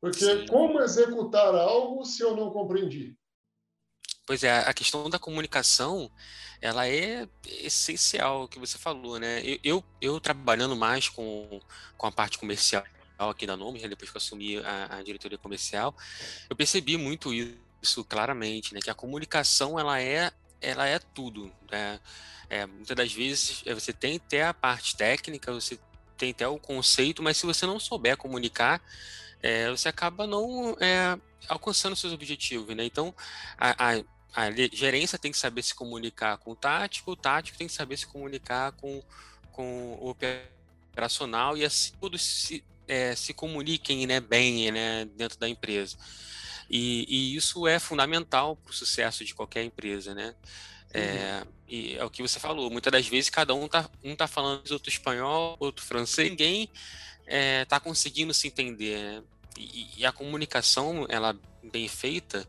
Porque 0.00 0.24
Sim. 0.24 0.46
como 0.46 0.80
executar 0.80 1.54
algo 1.54 2.04
se 2.04 2.22
eu 2.22 2.36
não 2.36 2.50
compreendi? 2.50 3.16
Pois 4.26 4.42
é, 4.42 4.58
a 4.58 4.74
questão 4.74 5.08
da 5.08 5.18
comunicação, 5.18 6.10
ela 6.60 6.88
é 6.88 7.28
essencial, 7.46 8.42
o 8.42 8.48
que 8.48 8.58
você 8.58 8.76
falou, 8.76 9.18
né? 9.18 9.40
Eu, 9.44 9.58
eu, 9.62 9.84
eu, 10.00 10.20
trabalhando 10.20 10.74
mais 10.74 11.08
com, 11.08 11.60
com 11.96 12.06
a 12.06 12.12
parte 12.12 12.38
comercial 12.38 12.84
aqui 13.18 13.46
da 13.46 13.56
Nomes, 13.56 13.82
né, 13.82 13.88
depois 13.88 14.10
que 14.10 14.16
eu 14.16 14.20
assumi 14.20 14.58
a, 14.58 14.98
a 14.98 15.02
diretoria 15.02 15.38
comercial, 15.38 15.94
eu 16.50 16.56
percebi 16.56 16.98
muito 16.98 17.32
isso 17.80 18.04
claramente, 18.04 18.74
né? 18.74 18.80
Que 18.80 18.90
a 18.90 18.94
comunicação, 18.94 19.78
ela 19.78 20.00
é 20.00 20.32
ela 20.60 20.86
é 20.86 20.98
tudo. 20.98 21.52
Né? 21.70 22.00
É, 22.48 22.66
muitas 22.66 22.96
das 22.96 23.12
vezes 23.12 23.62
é, 23.66 23.74
você 23.74 23.92
tem 23.92 24.16
até 24.16 24.44
a 24.44 24.54
parte 24.54 24.96
técnica, 24.96 25.52
você 25.52 25.78
tem 26.16 26.30
até 26.30 26.46
o 26.48 26.58
conceito, 26.58 27.22
mas 27.22 27.36
se 27.36 27.46
você 27.46 27.66
não 27.66 27.78
souber 27.78 28.16
comunicar, 28.16 28.82
é, 29.42 29.70
você 29.70 29.88
acaba 29.88 30.26
não 30.26 30.76
é, 30.80 31.18
alcançando 31.48 31.96
seus 31.96 32.12
objetivos. 32.12 32.74
Né? 32.74 32.84
Então, 32.84 33.14
a, 33.58 33.92
a, 33.92 34.04
a, 34.34 34.50
gerência 34.72 35.18
tem 35.18 35.30
que 35.30 35.38
saber 35.38 35.62
se 35.62 35.74
comunicar 35.74 36.38
com 36.38 36.52
o 36.52 36.56
tático, 36.56 37.12
o 37.12 37.16
tático 37.16 37.58
tem 37.58 37.66
que 37.66 37.72
saber 37.72 37.96
se 37.96 38.06
comunicar 38.06 38.72
com, 38.72 39.02
com 39.52 39.98
o 40.00 40.08
operacional 40.10 41.56
e 41.56 41.64
assim 41.64 41.92
todos 42.00 42.22
se, 42.22 42.64
é, 42.88 43.14
se 43.14 43.34
comuniquem 43.34 44.06
né, 44.06 44.20
bem 44.20 44.70
né, 44.70 45.04
dentro 45.16 45.38
da 45.38 45.48
empresa. 45.48 45.96
E, 46.68 47.06
e 47.08 47.36
isso 47.36 47.66
é 47.66 47.78
fundamental 47.78 48.56
para 48.56 48.70
o 48.70 48.74
sucesso 48.74 49.24
de 49.24 49.34
qualquer 49.34 49.64
empresa, 49.64 50.14
né? 50.14 50.34
É, 50.92 51.42
e 51.68 51.96
é 51.96 52.04
o 52.04 52.10
que 52.10 52.22
você 52.22 52.38
falou, 52.38 52.70
muitas 52.70 52.92
das 52.92 53.06
vezes 53.06 53.28
cada 53.28 53.54
um 53.54 53.68
tá, 53.68 53.90
um 54.02 54.14
tá 54.16 54.26
falando 54.26 54.70
outro 54.70 54.88
espanhol, 54.88 55.56
outro 55.58 55.84
francês, 55.84 56.30
ninguém 56.30 56.70
é, 57.26 57.64
tá 57.64 57.78
conseguindo 57.78 58.32
se 58.32 58.46
entender, 58.46 58.98
né? 58.98 59.22
e, 59.58 59.88
e, 59.98 60.06
a 60.06 60.12
comunicação, 60.12 61.06
ela 61.08 61.36
bem 61.62 61.88
feita, 61.88 62.48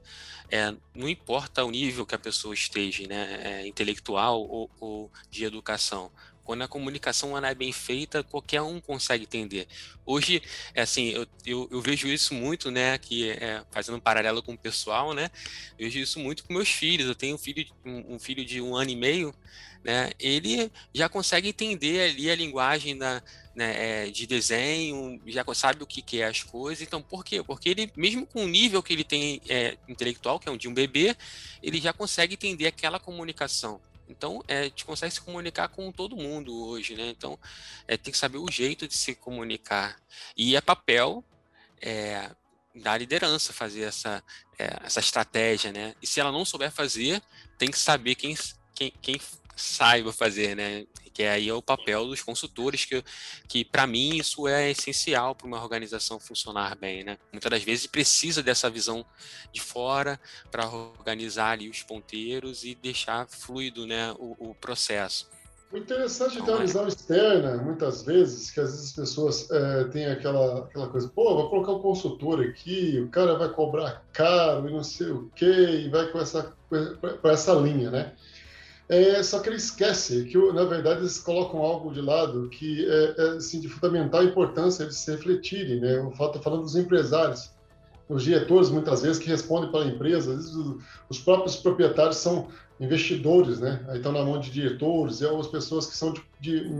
é, 0.49 0.73
não 0.93 1.09
importa 1.09 1.63
o 1.65 1.71
nível 1.71 2.05
que 2.05 2.15
a 2.15 2.19
pessoa 2.19 2.53
esteja, 2.53 3.05
né, 3.07 3.39
é, 3.43 3.67
intelectual 3.67 4.41
ou, 4.41 4.69
ou, 4.79 5.11
de 5.29 5.43
educação, 5.43 6.11
quando 6.47 6.61
a 6.61 6.67
comunicação 6.67 7.37
é 7.37 7.53
bem 7.53 7.73
feita, 7.73 8.23
qualquer 8.23 8.61
um 8.61 8.79
consegue 8.79 9.25
entender. 9.25 9.67
Hoje, 10.05 10.41
é 10.73 10.81
assim, 10.81 11.09
eu, 11.09 11.27
eu, 11.45 11.67
eu 11.69 11.81
vejo 11.81 12.07
isso 12.07 12.33
muito, 12.33 12.71
né, 12.71 12.97
que 12.97 13.31
é, 13.31 13.61
fazendo 13.69 13.97
um 13.97 13.99
paralelo 13.99 14.41
com 14.41 14.53
o 14.53 14.57
pessoal, 14.57 15.13
né, 15.13 15.29
eu 15.77 15.87
vejo 15.87 15.99
isso 15.99 16.21
muito 16.21 16.45
com 16.45 16.53
meus 16.53 16.69
filhos. 16.69 17.05
Eu 17.05 17.15
tenho 17.15 17.35
um 17.35 17.37
filho, 17.37 17.67
um, 17.83 18.15
um 18.15 18.19
filho 18.19 18.45
de 18.45 18.61
um 18.61 18.77
ano 18.77 18.89
e 18.89 18.95
meio, 18.95 19.35
né, 19.83 20.09
ele 20.17 20.71
já 20.93 21.09
consegue 21.09 21.49
entender 21.49 22.11
ali 22.11 22.31
a 22.31 22.35
linguagem 22.35 22.97
da, 22.97 23.21
né, 23.53 24.05
é, 24.05 24.09
de 24.09 24.25
desenho, 24.25 25.21
já 25.27 25.43
sabe 25.53 25.83
o 25.83 25.85
que, 25.85 26.01
que 26.01 26.21
é 26.21 26.27
as 26.27 26.43
coisas. 26.43 26.81
Então, 26.81 27.01
por 27.01 27.25
quê? 27.25 27.43
Porque 27.43 27.67
ele, 27.67 27.91
mesmo 27.93 28.25
com 28.25 28.45
o 28.45 28.47
nível 28.47 28.81
que 28.81 28.93
ele 28.93 29.03
tem 29.03 29.41
é, 29.49 29.77
intelectual, 29.85 30.39
que 30.39 30.47
é 30.47 30.51
um 30.51 30.55
de 30.55 30.69
um 30.69 30.73
bebê, 30.73 31.13
ele 31.61 31.81
já 31.81 31.91
consegue 31.91 32.35
entender 32.35 32.67
aquela 32.67 33.01
comunicação. 33.01 33.81
Então, 34.07 34.43
é, 34.47 34.59
a 34.59 34.63
gente 34.63 34.85
consegue 34.85 35.13
se 35.13 35.21
comunicar 35.21 35.67
com 35.67 35.91
todo 35.91 36.15
mundo 36.15 36.67
hoje, 36.67 36.95
né? 36.95 37.09
Então, 37.09 37.37
é, 37.87 37.97
tem 37.97 38.11
que 38.11 38.17
saber 38.17 38.37
o 38.37 38.49
jeito 38.49 38.87
de 38.87 38.95
se 38.95 39.15
comunicar. 39.15 39.99
E 40.35 40.55
é 40.55 40.61
papel 40.61 41.23
é, 41.81 42.31
da 42.73 42.97
liderança 42.97 43.53
fazer 43.53 43.83
essa, 43.83 44.23
é, 44.57 44.77
essa 44.83 44.99
estratégia, 44.99 45.71
né? 45.71 45.95
E 46.01 46.07
se 46.07 46.19
ela 46.19 46.31
não 46.31 46.45
souber 46.45 46.71
fazer, 46.71 47.21
tem 47.57 47.69
que 47.69 47.79
saber 47.79 48.15
quem, 48.15 48.35
quem, 48.73 48.93
quem 49.01 49.19
saiba 49.57 50.13
fazer, 50.13 50.55
né? 50.55 50.85
Que 51.13 51.23
aí 51.23 51.49
é 51.49 51.53
o 51.53 51.61
papel 51.61 52.05
dos 52.05 52.21
consultores, 52.21 52.85
que, 52.85 53.03
que 53.47 53.65
para 53.65 53.87
mim 53.87 54.17
isso 54.17 54.47
é 54.47 54.69
essencial 54.69 55.33
para 55.33 55.47
uma 55.47 55.61
organização 55.61 56.19
funcionar 56.19 56.77
bem, 56.77 57.03
né? 57.03 57.17
Muitas 57.33 57.49
das 57.49 57.63
vezes 57.63 57.87
precisa 57.87 58.43
dessa 58.43 58.69
visão 58.69 59.05
de 59.51 59.59
fora 59.59 60.19
para 60.51 60.69
organizar 60.69 61.51
ali 61.51 61.69
os 61.69 61.81
ponteiros 61.81 62.63
e 62.63 62.75
deixar 62.75 63.27
fluido, 63.27 63.87
né, 63.87 64.13
o, 64.19 64.51
o 64.51 64.55
processo. 64.55 65.27
O 65.71 65.77
interessante 65.77 66.39
é 66.39 66.41
ter 66.41 66.51
uma 66.51 66.61
visão 66.61 66.87
externa, 66.87 67.57
muitas 67.57 68.01
vezes, 68.01 68.49
que 68.49 68.59
às 68.59 68.71
vezes 68.71 68.85
as 68.85 68.93
pessoas 68.93 69.51
é, 69.51 69.83
têm 69.85 70.05
aquela, 70.05 70.59
aquela 70.59 70.87
coisa, 70.87 71.09
pô, 71.09 71.35
vou 71.35 71.49
colocar 71.49 71.73
o 71.73 71.79
um 71.79 71.81
consultor 71.81 72.41
aqui, 72.41 73.01
o 73.01 73.09
cara 73.09 73.37
vai 73.37 73.49
cobrar 73.49 74.05
caro 74.13 74.69
e 74.69 74.71
não 74.71 74.83
sei 74.83 75.07
o 75.07 75.29
quê, 75.35 75.81
e 75.85 75.89
vai 75.89 76.09
com 76.09 76.19
essa, 76.19 76.53
com 76.69 77.27
essa 77.27 77.53
linha, 77.53 77.91
né? 77.91 78.13
É, 78.89 79.21
só 79.21 79.39
que 79.39 79.49
ele 79.49 79.57
esquece 79.57 80.23
que, 80.23 80.37
na 80.53 80.63
verdade, 80.63 81.01
eles 81.01 81.19
colocam 81.19 81.61
algo 81.61 81.93
de 81.93 81.99
lado 81.99 82.47
que 82.49 82.87
é, 82.89 83.15
é 83.17 83.29
assim, 83.31 83.59
de 83.59 83.67
fundamental 83.67 84.23
importância 84.23 84.85
de 84.85 84.95
se 84.95 85.11
refletirem. 85.11 85.81
Né? 85.81 85.97
Eu 85.97 86.09
estou 86.09 86.41
falando 86.41 86.61
dos 86.61 86.75
empresários, 86.77 87.51
os 88.07 88.23
diretores, 88.23 88.69
muitas 88.69 89.01
vezes, 89.01 89.19
que 89.19 89.27
respondem 89.27 89.69
pela 89.69 89.85
empresa, 89.85 90.31
às 90.31 90.37
vezes 90.37 90.55
os 91.09 91.19
próprios 91.19 91.57
proprietários 91.57 92.17
são 92.17 92.47
investidores, 92.79 93.59
né? 93.59 93.83
Aí 93.89 93.97
estão 93.97 94.13
na 94.13 94.23
mão 94.23 94.39
de 94.39 94.49
diretores, 94.49 95.19
e 95.19 95.27
as 95.27 95.47
pessoas 95.47 95.87
que 95.87 95.97
são 95.97 96.13
de, 96.13 96.23
de, 96.39 96.71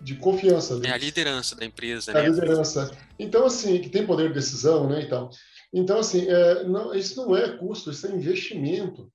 de 0.00 0.14
confiança. 0.14 0.76
Deles. 0.76 0.90
É 0.90 0.94
a 0.94 0.98
liderança 0.98 1.56
da 1.56 1.66
empresa, 1.66 2.12
é 2.12 2.14
né? 2.14 2.20
A 2.20 2.28
liderança. 2.28 2.90
Então, 3.18 3.44
assim, 3.44 3.78
que 3.80 3.90
tem 3.90 4.06
poder 4.06 4.28
de 4.28 4.34
decisão, 4.34 4.88
né? 4.88 5.02
Então, 5.02 5.28
então 5.72 5.98
assim, 5.98 6.26
é, 6.26 6.64
não, 6.64 6.94
isso 6.94 7.16
não 7.16 7.36
é 7.36 7.48
custo, 7.50 7.90
isso 7.90 8.06
é 8.06 8.10
investimento. 8.10 9.10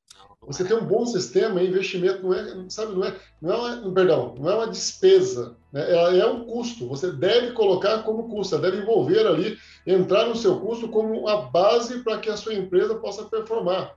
Você 0.47 0.63
ter 0.63 0.73
um 0.73 0.85
bom 0.85 1.05
sistema, 1.05 1.63
investimento 1.63 2.23
não 2.23 2.33
é, 2.33 2.69
sabe, 2.69 2.93
não 2.93 3.05
é, 3.05 3.15
não 3.41 3.51
é 3.51 3.75
uma, 3.75 3.93
perdão, 3.93 4.35
não 4.37 4.51
é 4.51 4.55
uma 4.55 4.67
despesa, 4.67 5.55
né? 5.71 5.89
Ela 5.91 6.15
é 6.15 6.25
um 6.25 6.45
custo. 6.45 6.87
Você 6.87 7.11
deve 7.11 7.51
colocar 7.51 8.03
como 8.03 8.29
custo, 8.29 8.57
deve 8.57 8.77
envolver 8.77 9.25
ali, 9.25 9.57
entrar 9.87 10.27
no 10.27 10.35
seu 10.35 10.59
custo 10.59 10.87
como 10.89 11.27
a 11.27 11.43
base 11.43 12.03
para 12.03 12.17
que 12.17 12.29
a 12.29 12.37
sua 12.37 12.53
empresa 12.53 12.95
possa 12.95 13.23
performar. 13.25 13.95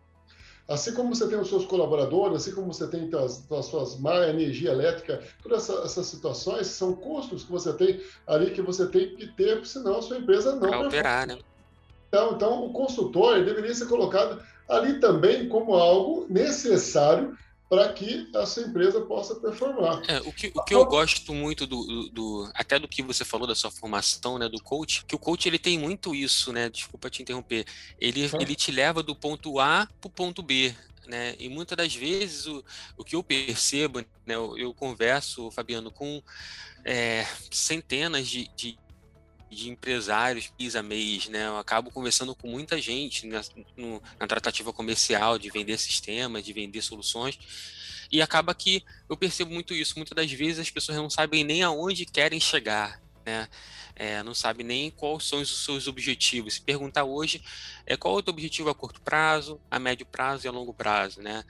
Assim 0.68 0.92
como 0.94 1.14
você 1.14 1.28
tem 1.28 1.38
os 1.38 1.48
seus 1.48 1.64
colaboradores, 1.64 2.42
assim 2.42 2.52
como 2.52 2.72
você 2.72 2.88
tem 2.88 3.08
as, 3.14 3.50
as 3.50 3.66
suas 3.66 4.00
má 4.00 4.26
energia 4.26 4.72
elétrica, 4.72 5.22
todas 5.40 5.68
essa, 5.68 5.82
essas 5.84 6.06
situações 6.06 6.66
são 6.66 6.92
custos 6.92 7.44
que 7.44 7.52
você 7.52 7.72
tem 7.72 8.00
ali 8.26 8.50
que 8.50 8.60
você 8.60 8.86
tem 8.88 9.14
que 9.14 9.28
ter, 9.28 9.64
senão 9.64 9.98
a 9.98 10.02
sua 10.02 10.18
empresa 10.18 10.56
não 10.56 10.68
vai 10.68 10.86
operar, 10.86 11.26
né? 11.26 11.38
Então, 12.08 12.32
então, 12.32 12.64
o 12.64 12.72
consultor 12.72 13.44
deveria 13.44 13.74
ser 13.74 13.86
colocado 13.86 14.42
ali 14.68 15.00
também 15.00 15.48
como 15.48 15.74
algo 15.74 16.26
necessário 16.28 17.36
para 17.68 17.92
que 17.92 18.30
a 18.34 18.46
sua 18.46 18.62
empresa 18.62 19.00
possa 19.00 19.34
performar. 19.34 20.00
É, 20.08 20.20
o, 20.20 20.32
que, 20.32 20.52
o 20.54 20.62
que 20.62 20.74
eu 20.74 20.84
gosto 20.84 21.34
muito 21.34 21.66
do, 21.66 21.84
do, 21.84 22.08
do, 22.10 22.50
até 22.54 22.78
do 22.78 22.86
que 22.86 23.02
você 23.02 23.24
falou 23.24 23.46
da 23.46 23.56
sua 23.56 23.70
formação, 23.70 24.38
né, 24.38 24.48
do 24.48 24.62
coach, 24.62 25.04
que 25.04 25.16
o 25.16 25.18
coach 25.18 25.48
ele 25.48 25.58
tem 25.58 25.78
muito 25.78 26.14
isso, 26.14 26.52
né? 26.52 26.68
Desculpa 26.68 27.10
te 27.10 27.22
interromper. 27.22 27.64
Ele, 28.00 28.30
ah. 28.32 28.38
ele 28.40 28.54
te 28.54 28.70
leva 28.70 29.02
do 29.02 29.16
ponto 29.16 29.58
A 29.58 29.88
para 30.00 30.08
o 30.08 30.10
ponto 30.10 30.42
B. 30.42 30.74
Né? 31.08 31.36
E 31.38 31.48
muitas 31.48 31.76
das 31.76 31.94
vezes 31.94 32.46
o, 32.46 32.64
o 32.96 33.04
que 33.04 33.14
eu 33.14 33.22
percebo, 33.22 34.00
né, 34.00 34.34
eu, 34.34 34.56
eu 34.58 34.74
converso, 34.74 35.50
Fabiano, 35.50 35.90
com 35.90 36.22
é, 36.84 37.26
centenas 37.50 38.28
de, 38.28 38.48
de, 38.56 38.78
de 39.50 39.70
empresários 39.70 40.52
mês 40.58 40.76
a 40.76 40.82
mês, 40.82 41.28
né? 41.28 41.46
Eu 41.46 41.58
acabo 41.58 41.90
conversando 41.90 42.34
com 42.34 42.48
muita 42.48 42.80
gente 42.80 43.26
na, 43.26 43.42
no, 43.76 44.02
na 44.18 44.26
tratativa 44.26 44.72
comercial 44.72 45.38
de 45.38 45.50
vender 45.50 45.78
sistemas, 45.78 46.44
de 46.44 46.52
vender 46.52 46.82
soluções, 46.82 47.38
e 48.10 48.20
acaba 48.22 48.54
que 48.54 48.84
eu 49.08 49.16
percebo 49.16 49.52
muito 49.52 49.74
isso. 49.74 49.94
Muitas 49.96 50.14
das 50.14 50.30
vezes 50.30 50.60
as 50.60 50.70
pessoas 50.70 50.98
não 50.98 51.10
sabem 51.10 51.44
nem 51.44 51.62
aonde 51.62 52.06
querem 52.06 52.40
chegar, 52.40 53.00
né? 53.24 53.48
É, 53.98 54.22
não 54.22 54.34
sabe 54.34 54.62
nem 54.62 54.90
quais 54.90 55.24
são 55.24 55.40
os 55.40 55.64
seus 55.64 55.86
objetivos. 55.86 56.54
Se 56.54 56.60
perguntar 56.60 57.04
hoje, 57.04 57.42
é, 57.86 57.96
qual 57.96 58.16
é 58.16 58.18
o 58.18 58.22
teu 58.22 58.32
objetivo 58.32 58.68
a 58.68 58.74
curto 58.74 59.00
prazo, 59.00 59.58
a 59.70 59.78
médio 59.78 60.04
prazo 60.04 60.46
e 60.46 60.48
a 60.48 60.52
longo 60.52 60.74
prazo, 60.74 61.22
né? 61.22 61.44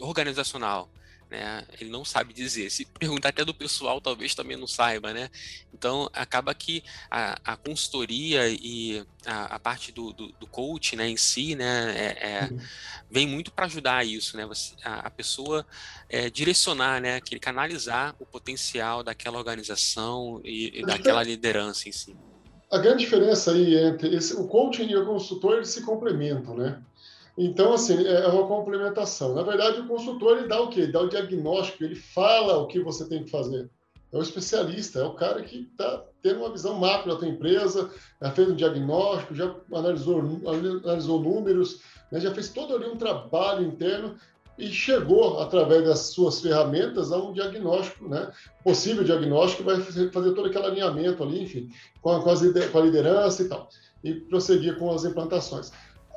Organizacional 0.00 0.90
né? 1.32 1.64
Ele 1.80 1.90
não 1.90 2.04
sabe 2.04 2.34
dizer. 2.34 2.70
Se 2.70 2.84
perguntar 2.84 3.30
até 3.30 3.44
do 3.44 3.54
pessoal, 3.54 4.00
talvez 4.00 4.34
também 4.34 4.56
não 4.56 4.66
saiba, 4.66 5.12
né? 5.12 5.30
Então, 5.72 6.08
acaba 6.12 6.54
que 6.54 6.84
a, 7.10 7.38
a 7.42 7.56
consultoria 7.56 8.48
e 8.48 9.02
a, 9.26 9.56
a 9.56 9.58
parte 9.58 9.90
do, 9.90 10.12
do, 10.12 10.28
do, 10.32 10.46
coach, 10.46 10.94
né, 10.94 11.08
em 11.08 11.16
si, 11.16 11.54
né, 11.56 11.94
é, 11.96 12.28
é, 12.28 12.48
uhum. 12.50 12.58
vem 13.10 13.26
muito 13.26 13.50
para 13.50 13.64
ajudar 13.64 14.06
isso, 14.06 14.36
né? 14.36 14.44
Você, 14.44 14.74
a, 14.84 15.06
a 15.06 15.10
pessoa 15.10 15.66
é, 16.08 16.28
direcionar, 16.28 17.00
né, 17.00 17.20
que 17.20 17.38
canalizar 17.38 18.14
o 18.20 18.26
potencial 18.26 19.02
daquela 19.02 19.38
organização 19.38 20.40
e, 20.44 20.80
e 20.80 20.86
daquela 20.86 21.22
liderança 21.22 21.88
em 21.88 21.92
si. 21.92 22.14
A 22.70 22.78
grande 22.78 23.04
diferença 23.04 23.52
aí 23.52 23.76
entre 23.76 24.14
esse, 24.14 24.34
o 24.34 24.46
coaching 24.46 24.88
e 24.88 24.96
o 24.96 25.06
consultor 25.06 25.56
eles 25.56 25.70
se 25.70 25.82
complementam, 25.82 26.56
né? 26.56 26.80
Então, 27.36 27.72
assim, 27.72 28.06
é 28.06 28.26
uma 28.28 28.46
complementação. 28.46 29.34
Na 29.34 29.42
verdade, 29.42 29.80
o 29.80 29.88
consultor 29.88 30.38
ele 30.38 30.48
dá 30.48 30.60
o 30.60 30.68
quê? 30.68 30.80
Ele 30.80 30.92
dá 30.92 31.00
o 31.00 31.08
diagnóstico, 31.08 31.82
ele 31.82 31.96
fala 31.96 32.58
o 32.58 32.66
que 32.66 32.80
você 32.80 33.08
tem 33.08 33.24
que 33.24 33.30
fazer. 33.30 33.70
É 34.12 34.18
o 34.18 34.22
especialista, 34.22 34.98
é 34.98 35.04
o 35.04 35.14
cara 35.14 35.42
que 35.42 35.68
está 35.72 36.04
tendo 36.22 36.40
uma 36.40 36.52
visão 36.52 36.78
macro 36.78 37.10
da 37.10 37.18
tua 37.18 37.28
empresa, 37.28 37.90
já 38.20 38.30
fez 38.30 38.48
um 38.50 38.54
diagnóstico, 38.54 39.34
já 39.34 39.54
analisou, 39.72 40.20
analisou 40.84 41.20
números, 41.20 41.80
né? 42.10 42.20
já 42.20 42.34
fez 42.34 42.50
todo 42.50 42.74
ali 42.74 42.86
um 42.86 42.96
trabalho 42.96 43.66
interno 43.66 44.14
e 44.58 44.68
chegou, 44.68 45.40
através 45.40 45.84
das 45.86 45.98
suas 46.00 46.42
ferramentas, 46.42 47.10
a 47.10 47.16
um 47.16 47.32
diagnóstico, 47.32 48.06
né? 48.06 48.30
possível 48.62 49.02
diagnóstico, 49.02 49.64
vai 49.64 49.80
fazer 49.80 50.10
todo 50.10 50.44
aquele 50.44 50.66
alinhamento 50.66 51.22
ali, 51.22 51.42
enfim, 51.42 51.70
com 52.02 52.10
a, 52.10 52.22
com 52.22 52.30
a 52.78 52.82
liderança 52.82 53.42
e 53.42 53.48
tal, 53.48 53.70
e 54.04 54.12
prosseguir 54.12 54.78
com 54.78 54.92
as 54.92 55.06
implantações. 55.06 55.72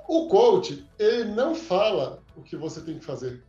O 0.07 0.27
coach, 0.27 0.85
ele 0.99 1.25
não 1.25 1.55
fala 1.55 2.21
o 2.35 2.41
que 2.41 2.55
você 2.55 2.81
tem 2.81 2.99
que 2.99 3.05
fazer. 3.05 3.43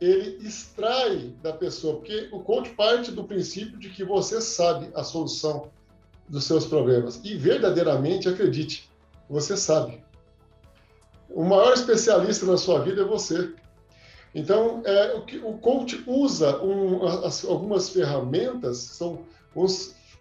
Ele 0.00 0.46
extrai 0.46 1.34
da 1.42 1.52
pessoa, 1.52 1.96
porque 1.96 2.28
o 2.32 2.40
coach 2.40 2.70
parte 2.70 3.12
do 3.12 3.24
princípio 3.24 3.78
de 3.78 3.90
que 3.90 4.02
você 4.02 4.40
sabe 4.40 4.90
a 4.94 5.04
solução 5.04 5.70
dos 6.28 6.44
seus 6.44 6.64
problemas. 6.64 7.20
E 7.22 7.36
verdadeiramente, 7.36 8.28
acredite, 8.28 8.90
você 9.28 9.56
sabe. 9.56 10.02
O 11.28 11.44
maior 11.44 11.72
especialista 11.74 12.46
na 12.46 12.56
sua 12.56 12.80
vida 12.80 13.02
é 13.02 13.04
você. 13.04 13.54
Então, 14.34 14.82
é, 14.84 15.14
o, 15.14 15.24
que, 15.24 15.38
o 15.38 15.58
coach 15.58 16.02
usa 16.06 16.60
um, 16.62 17.04
as, 17.06 17.44
algumas 17.44 17.90
ferramentas, 17.90 18.78
são, 18.78 19.24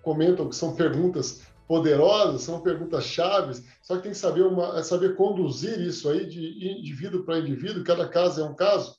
comentam 0.01 0.49
que 0.49 0.55
são 0.55 0.75
perguntas 0.75 1.41
poderosas, 1.69 2.41
são 2.41 2.61
perguntas 2.61 3.03
chaves, 3.03 3.63
só 3.83 3.95
que 3.95 4.01
tem 4.01 4.11
que 4.11 4.17
saber, 4.17 4.41
uma, 4.41 4.81
saber 4.81 5.15
conduzir 5.15 5.79
isso 5.79 6.09
aí 6.09 6.25
de 6.25 6.67
indivíduo 6.79 7.23
para 7.23 7.37
indivíduo, 7.37 7.83
cada 7.83 8.07
caso 8.07 8.41
é 8.41 8.43
um 8.43 8.55
caso, 8.55 8.95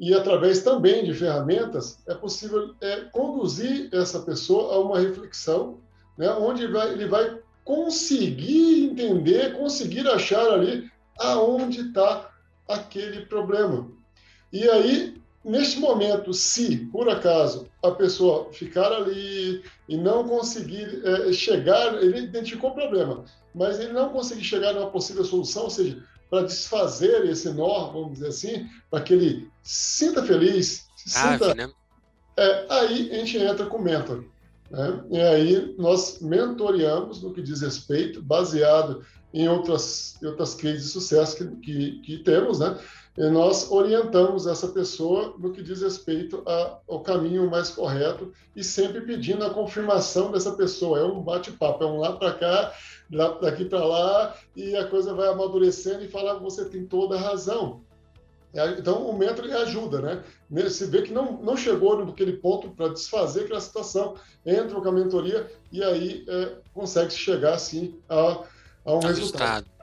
e 0.00 0.14
através 0.14 0.62
também 0.62 1.04
de 1.04 1.12
ferramentas 1.12 2.02
é 2.08 2.14
possível 2.14 2.74
é, 2.80 3.00
conduzir 3.12 3.90
essa 3.92 4.20
pessoa 4.20 4.74
a 4.74 4.80
uma 4.80 4.98
reflexão, 4.98 5.82
né, 6.16 6.30
onde 6.30 6.66
vai, 6.66 6.92
ele 6.92 7.08
vai 7.08 7.38
conseguir 7.62 8.86
entender, 8.86 9.52
conseguir 9.52 10.08
achar 10.08 10.50
ali 10.50 10.90
aonde 11.18 11.82
está 11.82 12.30
aquele 12.66 13.26
problema. 13.26 13.90
E 14.50 14.66
aí 14.66 15.20
Neste 15.46 15.78
momento, 15.78 16.34
se 16.34 16.76
por 16.86 17.08
acaso 17.08 17.68
a 17.80 17.92
pessoa 17.92 18.52
ficar 18.52 18.92
ali 18.92 19.62
e 19.88 19.96
não 19.96 20.26
conseguir 20.26 21.00
é, 21.04 21.32
chegar, 21.32 22.02
ele 22.02 22.18
identificou 22.18 22.70
o 22.70 22.74
problema, 22.74 23.24
mas 23.54 23.78
ele 23.78 23.92
não 23.92 24.08
conseguir 24.08 24.42
chegar 24.42 24.72
numa 24.72 24.90
possível 24.90 25.24
solução, 25.24 25.62
ou 25.62 25.70
seja, 25.70 26.02
para 26.28 26.42
desfazer 26.42 27.24
esse 27.26 27.48
nó, 27.50 27.92
vamos 27.92 28.14
dizer 28.14 28.26
assim, 28.26 28.66
para 28.90 29.00
que 29.00 29.14
ele 29.14 29.48
sinta 29.62 30.20
feliz, 30.24 30.88
se 30.96 31.16
ah, 31.16 31.38
sinta. 31.38 31.54
Né? 31.54 31.70
É, 32.36 32.66
aí 32.68 33.10
a 33.12 33.18
gente 33.18 33.38
entra 33.38 33.66
com 33.66 33.76
o 33.76 33.82
mentor. 33.82 34.24
Né? 34.68 35.04
E 35.12 35.20
aí 35.20 35.74
nós 35.78 36.18
mentoreamos 36.20 37.22
no 37.22 37.32
que 37.32 37.40
diz 37.40 37.60
respeito, 37.60 38.20
baseado 38.20 39.06
em 39.32 39.48
outras, 39.48 40.18
outras 40.24 40.54
cases 40.54 40.86
de 40.86 40.88
sucesso 40.88 41.36
que, 41.36 41.46
que, 41.60 42.00
que 42.00 42.18
temos, 42.24 42.58
né? 42.58 42.76
E 43.16 43.28
nós 43.30 43.70
orientamos 43.70 44.46
essa 44.46 44.68
pessoa 44.68 45.34
no 45.38 45.50
que 45.52 45.62
diz 45.62 45.80
respeito 45.80 46.42
a, 46.46 46.78
ao 46.88 47.00
caminho 47.00 47.50
mais 47.50 47.70
correto 47.70 48.32
e 48.54 48.62
sempre 48.62 49.00
pedindo 49.00 49.44
a 49.44 49.50
confirmação 49.50 50.30
dessa 50.30 50.52
pessoa. 50.52 50.98
É 50.98 51.04
um 51.04 51.22
bate-papo, 51.22 51.82
é 51.82 51.86
um 51.86 51.98
lá 51.98 52.12
para 52.12 52.34
cá, 52.34 52.72
lá, 53.10 53.28
daqui 53.40 53.64
para 53.64 53.84
lá, 53.84 54.36
e 54.54 54.76
a 54.76 54.86
coisa 54.86 55.14
vai 55.14 55.28
amadurecendo 55.28 56.04
e 56.04 56.08
fala, 56.08 56.38
você 56.38 56.66
tem 56.66 56.84
toda 56.84 57.16
a 57.16 57.20
razão. 57.20 57.80
É, 58.54 58.70
então, 58.78 59.06
o 59.06 59.16
mentor 59.16 59.44
ajuda, 59.50 60.00
né? 60.00 60.24
Se 60.70 60.86
vê 60.86 61.02
que 61.02 61.12
não, 61.12 61.42
não 61.42 61.56
chegou 61.56 62.04
naquele 62.04 62.34
ponto 62.34 62.70
para 62.70 62.88
desfazer 62.88 63.44
aquela 63.44 63.60
situação, 63.60 64.14
entra 64.44 64.80
com 64.80 64.88
a 64.88 64.92
mentoria 64.92 65.50
e 65.70 65.82
aí 65.82 66.24
é, 66.26 66.52
consegue 66.72 67.12
chegar, 67.12 67.54
assim, 67.54 67.98
a, 68.08 68.44
a 68.84 68.94
um 68.94 69.00
resultado. 69.00 69.06
resultado. 69.06 69.75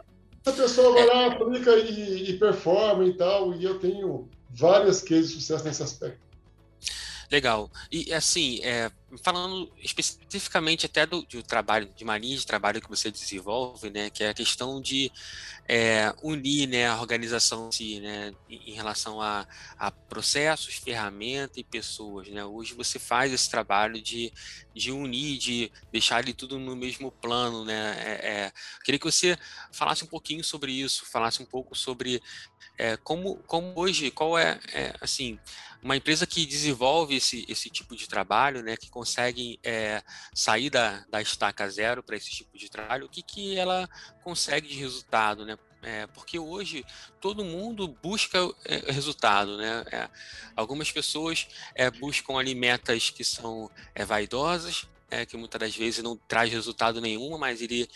A 0.45 0.51
pessoa 0.51 0.93
vai 0.93 1.05
lá, 1.05 1.25
aplica 1.27 1.75
e, 1.77 2.31
e 2.31 2.37
performa 2.37 3.05
e 3.05 3.13
tal, 3.13 3.53
e 3.53 3.63
eu 3.63 3.79
tenho 3.79 4.27
várias 4.49 5.01
cases 5.01 5.29
de 5.29 5.35
sucesso 5.35 5.63
nesse 5.63 5.81
aspecto. 5.81 6.32
Legal. 7.31 7.71
E 7.91 8.13
assim, 8.13 8.59
é, 8.63 8.91
falando 9.21 9.71
especificamente 9.81 10.85
até 10.85 11.05
do, 11.05 11.21
do, 11.23 11.43
trabalho 11.43 11.89
de 11.95 12.03
marinha 12.03 12.37
de 12.37 12.45
trabalho 12.45 12.81
que 12.81 12.89
você 12.89 13.11
desenvolve, 13.11 13.89
né, 13.89 14.09
que 14.09 14.23
é 14.23 14.29
a 14.29 14.33
questão 14.33 14.81
de 14.81 15.11
é, 15.67 16.13
unir 16.21 16.67
né, 16.67 16.87
a 16.87 16.99
organização 16.99 17.71
si, 17.71 17.99
né, 17.99 18.33
em 18.49 18.73
relação 18.73 19.21
a, 19.21 19.47
a 19.77 19.91
processos, 19.91 20.75
ferramentas 20.75 21.57
e 21.57 21.63
pessoas. 21.63 22.27
Né? 22.27 22.43
Hoje 22.43 22.73
você 22.73 22.99
faz 22.99 23.31
esse 23.31 23.49
trabalho 23.49 24.01
de, 24.01 24.31
de 24.73 24.91
unir, 24.91 25.37
de 25.37 25.71
deixar 25.91 26.17
ali 26.17 26.33
tudo 26.33 26.59
no 26.59 26.75
mesmo 26.75 27.11
plano. 27.11 27.63
Né? 27.63 27.95
É, 27.97 28.11
é, 28.11 28.51
queria 28.83 28.99
que 28.99 29.05
você 29.05 29.37
falasse 29.71 30.03
um 30.03 30.07
pouquinho 30.07 30.43
sobre 30.43 30.71
isso, 30.71 31.05
falasse 31.05 31.41
um 31.41 31.45
pouco 31.45 31.75
sobre 31.75 32.21
é, 32.77 32.97
como, 32.97 33.37
como 33.45 33.73
hoje, 33.75 34.11
qual 34.11 34.37
é, 34.37 34.59
é, 34.73 34.93
assim, 34.99 35.39
uma 35.83 35.97
empresa 35.97 36.25
que 36.25 36.45
desenvolve 36.45 37.15
esse, 37.15 37.45
esse 37.47 37.69
tipo 37.69 37.95
de 37.95 38.07
trabalho, 38.07 38.63
né, 38.63 38.77
que 38.77 38.89
consegue 38.89 39.59
é, 39.61 40.01
sair 40.33 40.69
da, 40.69 41.03
da 41.09 41.21
estaca 41.21 41.69
zero 41.69 42.01
para 42.01 42.15
esse 42.15 42.31
tipo 42.31 42.57
de 42.57 42.69
trabalho, 42.69 43.05
o 43.05 43.09
que, 43.09 43.21
que 43.21 43.57
ela 43.57 43.89
consegue 44.23 44.67
de 44.67 44.75
resultado, 44.75 45.45
né? 45.45 45.57
É, 45.85 46.07
porque 46.07 46.39
hoje 46.39 46.85
todo 47.19 47.43
mundo 47.43 47.89
busca 48.01 48.39
é, 48.63 48.89
resultado, 48.89 49.57
né? 49.57 49.83
É, 49.91 50.09
algumas 50.55 50.89
pessoas 50.89 51.45
é, 51.75 51.91
buscam 51.91 52.37
ali 52.37 52.55
metas 52.55 53.09
que 53.09 53.25
são 53.25 53.69
é, 53.93 54.05
vaidosas, 54.05 54.87
é, 55.11 55.25
que 55.25 55.35
muitas 55.35 55.59
das 55.59 55.75
vezes 55.75 56.01
não 56.01 56.15
traz 56.15 56.49
resultado 56.49 57.01
nenhum, 57.01 57.37
mas 57.37 57.61
ele 57.61 57.89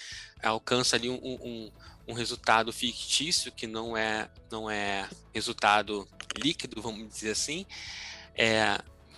alcança 0.44 0.98
ali 0.98 1.10
um, 1.10 1.16
um, 1.24 1.72
um 2.10 2.14
resultado 2.14 2.74
fictício 2.74 3.54
que 3.54 3.66
não 3.66 3.96
é 3.96 4.30
não 4.52 4.70
é 4.70 5.10
resultado 5.34 6.06
líquido, 6.38 6.82
vamos 6.82 7.08
dizer 7.08 7.32
assim. 7.32 7.66
É, 8.36 8.78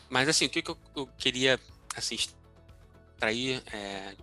mas 0.09 0.27
assim, 0.27 0.45
o 0.45 0.49
que, 0.49 0.63
eu, 0.65 0.77
eu 0.95 1.07
queria 1.17 1.59
assim, 1.95 2.15
extrair 2.15 3.61
é, 3.71 4.15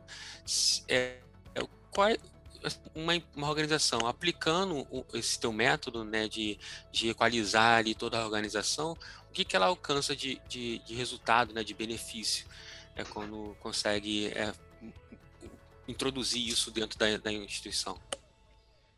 é, 0.88 1.18
é 1.54 1.60
qual, 1.90 2.08
uma, 2.94 3.12
uma 3.34 3.48
organização 3.48 4.06
aplicando 4.06 4.86
esse 5.14 5.38
teu 5.38 5.52
método 5.52 6.04
né, 6.04 6.28
de, 6.28 6.58
de 6.90 7.10
equalizar 7.10 7.78
ali 7.78 7.94
toda 7.94 8.18
a 8.18 8.24
organização, 8.24 8.96
o 9.28 9.32
que, 9.32 9.44
que 9.44 9.54
ela 9.54 9.66
alcança 9.66 10.16
de, 10.16 10.40
de, 10.48 10.78
de 10.80 10.94
resultado, 10.94 11.52
né, 11.52 11.62
de 11.62 11.74
benefício, 11.74 12.46
é 12.94 13.04
quando 13.04 13.56
consegue 13.60 14.28
é, 14.28 14.52
introduzir 15.86 16.48
isso 16.48 16.70
dentro 16.70 16.98
da, 16.98 17.16
da 17.18 17.32
instituição? 17.32 18.00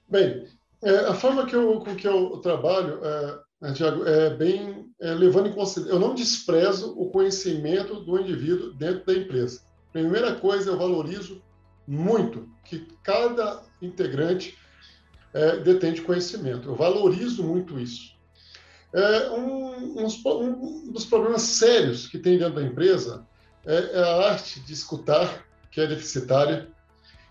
Bem, 0.08 0.48
é, 0.82 0.90
a 1.06 1.14
forma 1.14 1.46
que 1.46 1.56
eu, 1.56 1.80
com 1.80 1.94
que 1.96 2.06
eu 2.06 2.38
trabalho, 2.38 3.00
é, 3.04 3.38
né, 3.60 3.72
Tiago, 3.72 4.04
é 4.06 4.30
bem 4.30 4.86
é, 5.00 5.12
levando 5.12 5.48
em 5.48 5.52
consideração. 5.52 6.00
Eu 6.00 6.06
não 6.06 6.14
desprezo 6.14 6.94
o 6.98 7.10
conhecimento 7.10 8.00
do 8.00 8.18
indivíduo 8.18 8.72
dentro 8.74 9.04
da 9.04 9.14
empresa. 9.14 9.62
Primeira 9.92 10.34
coisa, 10.36 10.70
eu 10.70 10.78
valorizo 10.78 11.42
muito 11.86 12.48
que 12.64 12.86
cada 13.02 13.62
integrante 13.82 14.56
é, 15.32 15.56
detém 15.58 15.92
de 15.92 16.02
conhecimento. 16.02 16.68
Eu 16.68 16.76
valorizo 16.76 17.42
muito 17.42 17.78
isso. 17.78 18.16
É, 18.92 19.30
um, 19.30 20.04
um, 20.04 20.92
dos 20.92 21.04
problemas 21.04 21.42
sérios 21.42 22.06
que 22.06 22.18
tem 22.18 22.38
dentro 22.38 22.54
da 22.54 22.62
empresa 22.62 23.26
é, 23.66 23.74
é 23.74 24.02
a 24.02 24.30
arte 24.30 24.60
de 24.60 24.72
escutar, 24.72 25.44
que 25.70 25.80
é 25.80 25.86
deficitária, 25.86 26.68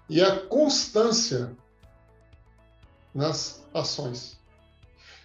e 0.10 0.22
a 0.22 0.38
constância 0.38 1.56
nas 3.14 3.66
ações. 3.74 4.38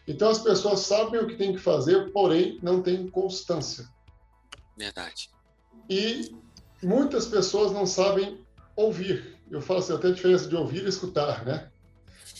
Então 0.07 0.31
as 0.31 0.39
pessoas 0.39 0.81
sabem 0.81 1.21
o 1.21 1.27
que 1.27 1.37
tem 1.37 1.53
que 1.53 1.59
fazer, 1.59 2.13
porém 2.13 2.59
não 2.63 2.83
têm 2.83 3.09
constância. 3.09 3.89
Verdade. 4.77 5.31
E 5.89 6.35
muitas 6.83 7.27
pessoas 7.27 7.73
não 7.73 7.87
sabem 7.87 8.45
ouvir. 8.75 9.39
Eu 9.51 9.61
falo 9.61 9.81
assim, 9.81 9.95
até 9.95 10.09
a 10.09 10.13
diferença 10.13 10.49
de 10.49 10.57
ouvir 10.57 10.85
e 10.85 10.89
escutar, 10.89 11.45
né? 11.45 11.71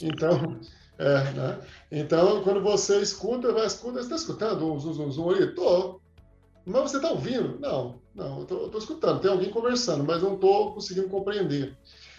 Então, 0.01 0.59
é, 0.99 1.33
né? 1.33 1.61
Então, 1.91 2.43
quando 2.43 2.63
você 2.63 3.01
escuta, 3.01 3.53
vai 3.53 3.67
escuta, 3.67 3.99
você 3.99 4.05
está 4.05 4.17
escutando 4.17 4.73
um 4.73 4.79
zum, 4.79 4.95
zum, 4.95 5.11
zum 5.11 5.31
aí? 5.31 5.55
Tô. 5.55 6.01
Mas 6.65 6.91
você 6.91 6.97
está 6.97 7.11
ouvindo? 7.11 7.59
Não, 7.61 8.01
não, 8.15 8.47
eu 8.49 8.67
estou 8.67 8.79
escutando. 8.79 9.21
Tem 9.21 9.31
alguém 9.31 9.51
conversando, 9.51 10.05
mas 10.05 10.23
não 10.23 10.35
estou 10.35 10.75
conseguindo 10.75 11.09
compreender. 11.09 11.77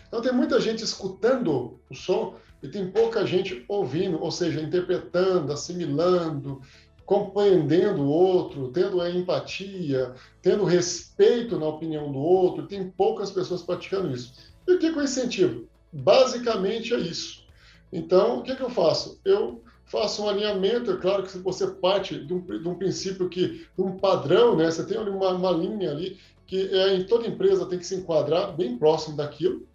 Então, 0.08 0.22
tem 0.22 0.32
muita 0.32 0.60
gente 0.60 0.84
escutando 0.84 1.80
o 1.90 1.96
som 1.96 2.36
e 2.64 2.70
tem 2.70 2.90
pouca 2.90 3.28
gente 3.28 3.66
ouvindo, 3.68 4.24
ou 4.24 4.32
seja, 4.32 4.62
interpretando, 4.62 5.52
assimilando, 5.52 6.62
compreendendo 7.06 8.02
o 8.02 8.08
outro, 8.08 8.70
tendo 8.70 9.02
a 9.02 9.10
empatia, 9.10 10.14
tendo 10.42 10.64
respeito 10.64 11.60
na 11.60 11.68
opinião 11.68 12.10
do 12.10 12.18
outro. 12.18 12.66
Tem 12.66 12.90
poucas 12.90 13.30
pessoas 13.30 13.62
praticando 13.62 14.14
isso. 14.14 14.34
E 14.66 14.74
o 14.74 14.80
que, 14.80 14.94
que 14.94 14.98
eu 14.98 15.04
incentivo? 15.04 15.68
Basicamente 15.92 16.94
é 16.94 17.00
isso. 17.00 17.44
Então, 17.92 18.40
o 18.40 18.44
que, 18.44 18.56
que 18.56 18.64
eu 18.64 18.70
faço? 18.70 19.20
Eu 19.26 19.62
faço 19.86 20.24
um 20.24 20.30
alinhamento, 20.30 20.90
é 20.90 20.98
claro 20.98 21.24
que 21.24 21.38
você 21.40 21.68
parte 21.68 22.18
de 22.18 22.34
um, 22.34 22.40
de 22.40 22.68
um 22.68 22.76
princípio 22.76 23.28
que, 23.28 23.68
de 23.78 23.82
um 23.82 23.98
padrão, 23.98 24.56
né? 24.56 24.72
Você 24.72 24.86
tem 24.86 24.98
uma, 24.98 25.32
uma 25.32 25.52
linha 25.52 25.92
ali 25.92 26.18
que 26.48 26.70
é, 26.70 26.96
em 26.96 27.04
toda 27.04 27.28
empresa 27.28 27.66
tem 27.66 27.78
que 27.78 27.86
se 27.86 27.96
enquadrar 27.96 28.56
bem 28.56 28.78
próximo 28.78 29.18
daquilo. 29.18 29.68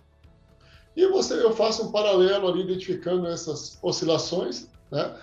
E 0.98 1.06
você, 1.06 1.34
eu 1.34 1.52
faço 1.52 1.86
um 1.86 1.92
paralelo 1.92 2.48
ali, 2.48 2.62
identificando 2.62 3.28
essas 3.28 3.78
oscilações, 3.80 4.68
né? 4.90 5.14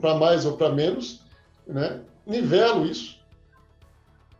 para 0.00 0.16
mais 0.16 0.44
ou 0.44 0.56
para 0.56 0.68
menos, 0.70 1.20
né? 1.64 2.00
nivelo 2.26 2.84
isso, 2.84 3.16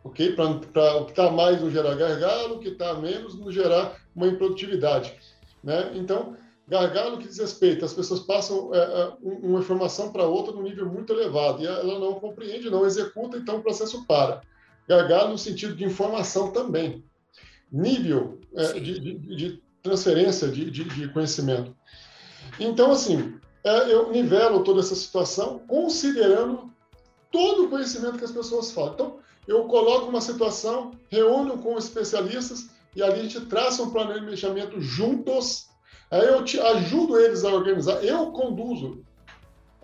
ok? 0.03 0.33
Para 0.33 0.97
o 0.97 1.05
que 1.05 1.11
está 1.11 1.31
mais 1.31 1.61
não 1.61 1.71
gerar 1.71 1.95
gargalo, 1.95 2.55
o 2.55 2.59
que 2.59 2.67
está 2.67 2.95
menos 2.95 3.39
não 3.39 3.49
gerar 3.49 3.95
uma 4.13 4.27
improdutividade. 4.27 5.17
Né? 5.63 5.93
Então, 5.95 6.35
gargalo 6.67 7.17
que 7.17 7.29
diz 7.29 7.37
respeito, 7.37 7.85
as 7.85 7.93
pessoas 7.93 8.19
passam 8.19 8.75
é, 8.75 8.77
é 8.77 9.13
uma 9.21 9.59
informação 9.59 10.11
para 10.11 10.27
outra 10.27 10.51
num 10.51 10.63
nível 10.63 10.85
muito 10.85 11.13
elevado 11.13 11.63
e 11.63 11.65
ela 11.65 11.97
não 11.97 12.15
compreende, 12.15 12.69
não 12.69 12.85
executa, 12.85 13.37
então 13.37 13.59
o 13.59 13.63
processo 13.63 14.05
para. 14.05 14.41
Gargalo 14.85 15.29
no 15.29 15.37
sentido 15.37 15.77
de 15.77 15.85
informação 15.85 16.51
também. 16.51 17.05
Nível 17.71 18.37
é, 18.53 18.73
de, 18.73 18.99
de, 18.99 19.13
de 19.17 19.66
transferência 19.81 20.47
de, 20.47 20.69
de, 20.69 20.83
de 20.83 21.07
conhecimento. 21.09 21.75
Então, 22.59 22.91
assim, 22.91 23.39
é, 23.63 23.93
eu 23.93 24.11
nivelo 24.11 24.63
toda 24.63 24.79
essa 24.79 24.95
situação 24.95 25.59
considerando 25.67 26.71
todo 27.31 27.65
o 27.65 27.69
conhecimento 27.69 28.17
que 28.17 28.25
as 28.25 28.31
pessoas 28.31 28.71
falam. 28.71 28.93
Então, 28.93 29.19
eu 29.47 29.63
coloco 29.65 30.07
uma 30.07 30.21
situação, 30.21 30.91
reúno 31.09 31.57
com 31.57 31.77
especialistas 31.77 32.69
e 32.95 33.03
ali 33.03 33.19
a 33.19 33.23
gente 33.23 33.41
traça 33.41 33.83
um 33.83 33.91
planejamento 33.91 34.81
juntos. 34.81 35.67
Aí 36.09 36.25
eu 36.25 36.43
te 36.43 36.59
ajudo 36.59 37.19
eles 37.19 37.43
a 37.43 37.49
organizar, 37.49 38.03
eu 38.03 38.31
conduzo 38.31 39.03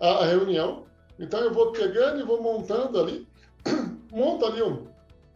a, 0.00 0.08
a 0.08 0.26
reunião. 0.26 0.84
Então, 1.18 1.40
eu 1.40 1.52
vou 1.52 1.70
pegando 1.72 2.20
e 2.20 2.24
vou 2.24 2.42
montando 2.42 2.98
ali, 2.98 3.28
monto 4.10 4.44
ali 4.44 4.62
um, 4.62 4.86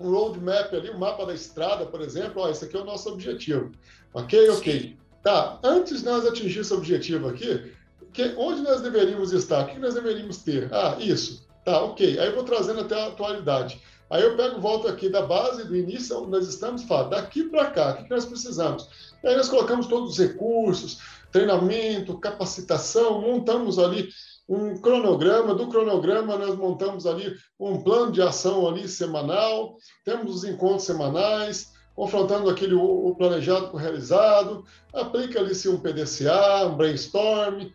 um 0.00 0.10
roadmap 0.10 0.72
ali, 0.72 0.90
um 0.90 0.98
mapa 0.98 1.26
da 1.26 1.34
estrada, 1.34 1.86
por 1.86 2.00
exemplo, 2.00 2.42
ó, 2.42 2.48
esse 2.48 2.64
aqui 2.64 2.76
é 2.76 2.80
o 2.80 2.84
nosso 2.84 3.08
objetivo. 3.10 3.72
Ok? 4.14 4.50
Ok. 4.50 4.96
Tá, 5.22 5.58
antes 5.62 6.00
de 6.00 6.04
nós 6.04 6.24
atingir 6.24 6.60
esse 6.60 6.72
objetivo 6.72 7.28
aqui, 7.28 7.72
que, 8.12 8.34
onde 8.36 8.62
nós 8.62 8.80
deveríamos 8.80 9.32
estar? 9.32 9.64
O 9.64 9.66
que 9.68 9.78
nós 9.78 9.94
deveríamos 9.94 10.38
ter? 10.38 10.72
Ah, 10.72 10.96
isso. 10.98 11.46
Tá, 11.64 11.82
ok. 11.82 12.18
Aí 12.18 12.26
eu 12.26 12.34
vou 12.34 12.44
trazendo 12.44 12.80
até 12.80 13.00
a 13.00 13.08
atualidade. 13.08 13.80
Aí 14.10 14.22
eu 14.22 14.36
pego, 14.36 14.60
volto 14.60 14.88
aqui 14.88 15.08
da 15.08 15.22
base, 15.22 15.64
do 15.64 15.76
início, 15.76 16.18
onde 16.18 16.30
nós 16.30 16.48
estamos, 16.48 16.82
falo, 16.84 17.10
daqui 17.10 17.44
para 17.44 17.70
cá, 17.70 17.90
o 17.90 18.04
que 18.04 18.10
nós 18.10 18.24
precisamos? 18.24 18.88
E 19.22 19.28
aí 19.28 19.36
nós 19.36 19.48
colocamos 19.48 19.86
todos 19.86 20.12
os 20.12 20.18
recursos, 20.18 20.98
treinamento, 21.30 22.16
capacitação, 22.18 23.20
montamos 23.20 23.78
ali 23.78 24.08
um 24.48 24.76
cronograma, 24.78 25.54
do 25.54 25.68
cronograma 25.68 26.38
nós 26.38 26.56
montamos 26.56 27.06
ali 27.06 27.36
um 27.60 27.82
plano 27.82 28.10
de 28.10 28.22
ação 28.22 28.66
ali 28.66 28.88
semanal, 28.88 29.76
temos 30.04 30.36
os 30.36 30.44
encontros 30.44 30.84
semanais, 30.84 31.72
confrontando 31.94 32.48
aquele 32.48 32.74
o 32.74 33.14
planejado 33.16 33.68
com 33.68 33.76
o 33.76 33.80
realizado, 33.80 34.64
aplica 34.94 35.40
ali 35.40 35.54
se 35.54 35.68
um 35.68 35.80
PDCA, 35.80 36.66
um 36.66 36.76
brainstorm, 36.76 37.70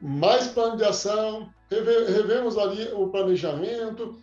mais 0.00 0.48
plano 0.48 0.76
de 0.76 0.84
ação, 0.84 1.48
revemos 1.70 2.58
ali 2.58 2.88
o 2.92 3.08
planejamento, 3.08 4.22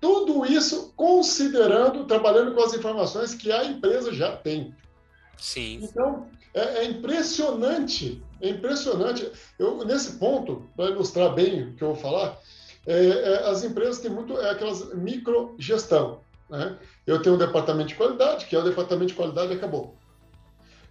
tudo 0.00 0.44
isso 0.44 0.92
considerando, 0.94 2.04
trabalhando 2.04 2.54
com 2.54 2.62
as 2.62 2.74
informações 2.74 3.34
que 3.34 3.50
a 3.50 3.64
empresa 3.64 4.12
já 4.12 4.36
tem. 4.36 4.74
Sim. 5.38 5.80
Então, 5.82 6.28
é, 6.52 6.78
é 6.78 6.84
impressionante, 6.84 8.22
é 8.42 8.48
impressionante. 8.48 9.30
Eu, 9.58 9.84
nesse 9.84 10.18
ponto, 10.18 10.68
para 10.76 10.90
ilustrar 10.90 11.32
bem 11.32 11.68
o 11.68 11.74
que 11.74 11.82
eu 11.82 11.94
vou 11.94 11.96
falar, 11.96 12.38
é, 12.86 13.06
é, 13.06 13.48
as 13.48 13.62
empresas 13.62 14.00
têm 14.00 14.10
muito 14.10 14.38
é 14.38 14.50
aquelas 14.50 14.92
microgestão. 14.94 16.20
Né? 16.50 16.76
Eu 17.06 17.22
tenho 17.22 17.36
um 17.36 17.38
departamento 17.38 17.88
de 17.90 17.94
qualidade, 17.94 18.46
que 18.46 18.56
é 18.56 18.58
o 18.58 18.64
departamento 18.64 19.06
de 19.06 19.14
qualidade, 19.14 19.52
acabou. 19.52 19.96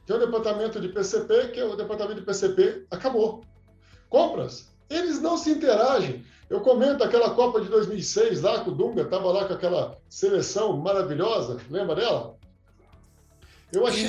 Tem 0.06 0.16
o 0.16 0.20
departamento 0.20 0.80
de 0.80 0.88
PCP, 0.88 1.50
que 1.50 1.60
é 1.60 1.66
o 1.66 1.76
departamento 1.76 2.22
de 2.22 2.26
PCP, 2.26 2.86
acabou. 2.90 3.44
Compras, 4.10 4.70
eles 4.90 5.22
não 5.22 5.38
se 5.38 5.52
interagem. 5.52 6.26
Eu 6.50 6.62
comento 6.62 7.04
aquela 7.04 7.30
Copa 7.32 7.62
de 7.62 7.70
2006 7.70 8.42
lá, 8.42 8.64
que 8.64 8.70
o 8.70 8.74
Dunga 8.74 9.04
estava 9.04 9.32
lá 9.32 9.46
com 9.46 9.54
aquela 9.54 9.98
seleção 10.10 10.76
maravilhosa, 10.78 11.58
lembra 11.70 11.96
dela? 11.96 12.36
Eu 13.72 13.86
achei, 13.88 14.06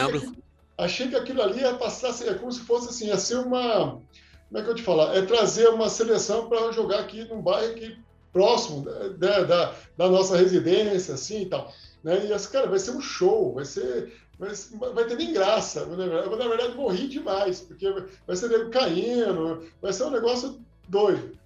achei 0.76 1.08
que 1.08 1.16
aquilo 1.16 1.42
ali 1.42 1.60
ia 1.60 1.74
passar, 1.74 2.14
é 2.26 2.34
como 2.34 2.52
se 2.52 2.60
fosse 2.60 2.88
assim, 2.88 3.06
ia 3.06 3.16
ser 3.16 3.36
uma. 3.36 4.00
Como 4.48 4.58
é 4.58 4.62
que 4.62 4.70
eu 4.70 4.74
te 4.74 4.82
falar? 4.82 5.16
É 5.16 5.22
trazer 5.22 5.68
uma 5.68 5.88
seleção 5.88 6.48
para 6.48 6.72
jogar 6.72 7.00
aqui 7.00 7.24
num 7.24 7.40
bairro 7.40 7.72
aqui 7.72 7.98
próximo 8.32 8.84
da, 9.18 9.42
da, 9.42 9.74
da, 9.96 10.08
nossa 10.08 10.36
residência, 10.36 11.14
assim 11.14 11.42
e 11.42 11.46
tal. 11.46 11.72
Né? 12.02 12.26
E 12.26 12.32
esse 12.32 12.48
cara 12.48 12.66
vai 12.66 12.78
ser 12.78 12.92
um 12.92 13.00
show, 13.00 13.54
vai 13.54 13.64
ser. 13.64 14.20
Vai, 14.38 14.50
vai 14.92 15.04
ter 15.04 15.16
nem 15.16 15.32
graça. 15.32 15.80
Eu, 15.80 15.96
na 16.36 16.48
verdade, 16.48 16.74
morri 16.74 17.06
demais, 17.06 17.60
porque 17.60 17.88
vai 18.26 18.36
ser 18.36 18.48
nego 18.48 18.70
caindo, 18.70 19.66
vai 19.80 19.92
ser 19.92 20.04
um 20.04 20.10
negócio 20.10 20.60
doido. 20.88 21.38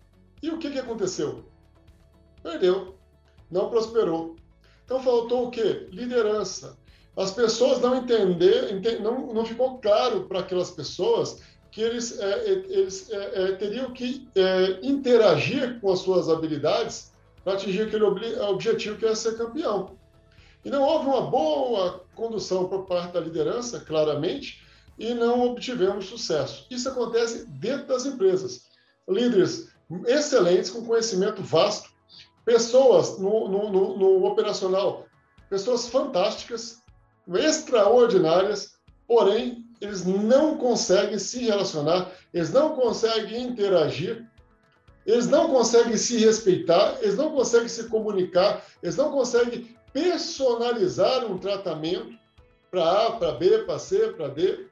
E 0.43 0.51
o 0.51 0.59
que, 0.59 0.71
que 0.71 0.79
aconteceu? 0.79 1.45
Perdeu. 2.43 2.97
Não 3.51 3.69
prosperou. 3.69 4.37
Então 4.85 5.01
faltou 5.01 5.49
o 5.49 5.51
quê? 5.51 5.89
Liderança 5.91 6.77
as 7.17 7.31
pessoas 7.31 7.81
não 7.81 7.97
entender, 7.97 8.81
não, 9.01 9.33
não 9.33 9.45
ficou 9.45 9.79
claro 9.79 10.25
para 10.25 10.41
aquelas 10.41 10.71
pessoas 10.71 11.41
que 11.71 11.81
eles, 11.81 12.19
é, 12.19 12.25
é 12.25 12.53
eles 12.69 13.11
é, 13.11 13.43
é, 13.43 13.53
teriam 13.53 13.93
que 13.93 14.29
é, 14.35 14.81
interagir 14.83 15.81
com 15.81 15.93
as 15.93 16.01
suas 16.01 16.29
habilidades 16.29 17.13
para 17.43 17.55
atingir 17.55 17.83
aquele 17.83 18.05
ob 18.05 18.21
objetivo 18.41 18.99
que 18.99 19.07
é 19.07 19.15
ser 19.15 19.37
campeão. 19.37 19.97
E 20.65 20.71
não 20.71 20.83
houve 20.83 21.07
uma 21.07 21.23
boa 21.23 22.05
condução 22.15 22.69
por 22.69 22.87
parte 22.87 23.13
da 23.13 23.21
liderança, 23.21 23.81
claramente, 23.81 24.63
e 24.99 25.15
não 25.15 25.43
obtivemos 25.47 26.07
sucesso. 26.07 26.67
Isso 26.71 26.89
acontece 26.89 27.47
dentro 27.47 27.87
das 27.87 28.05
empresas. 28.05 28.65
Líderes 29.09 29.69
excelentes, 30.07 30.71
com 30.71 30.85
conhecimento 30.85 31.43
vasto, 31.43 31.89
pessoas 32.45 33.19
no, 33.19 33.49
no, 33.49 33.71
no, 33.71 33.99
no 33.99 34.27
operacional, 34.27 35.07
pessoas 35.49 35.89
fantásticas, 35.89 36.83
extraordinárias, 37.29 38.75
porém 39.07 39.65
eles 39.81 40.05
não 40.05 40.57
conseguem 40.57 41.19
se 41.19 41.45
relacionar, 41.45 42.11
eles 42.33 42.51
não 42.51 42.75
conseguem 42.75 43.43
interagir, 43.43 44.27
eles 45.05 45.29
não 45.29 45.49
conseguem 45.49 45.97
se 45.97 46.19
respeitar, 46.19 46.99
eles 47.01 47.17
não 47.17 47.31
conseguem 47.31 47.69
se 47.69 47.85
comunicar, 47.85 48.65
eles 48.83 48.97
não 48.97 49.11
conseguem 49.11 49.77
personalizar 49.93 51.25
um 51.25 51.39
tratamento 51.39 52.19
para 52.71 53.07
A, 53.07 53.13
para 53.13 53.33
B, 53.33 53.59
para 53.59 53.79
C, 53.79 54.09
para 54.09 54.29
D. 54.29 54.67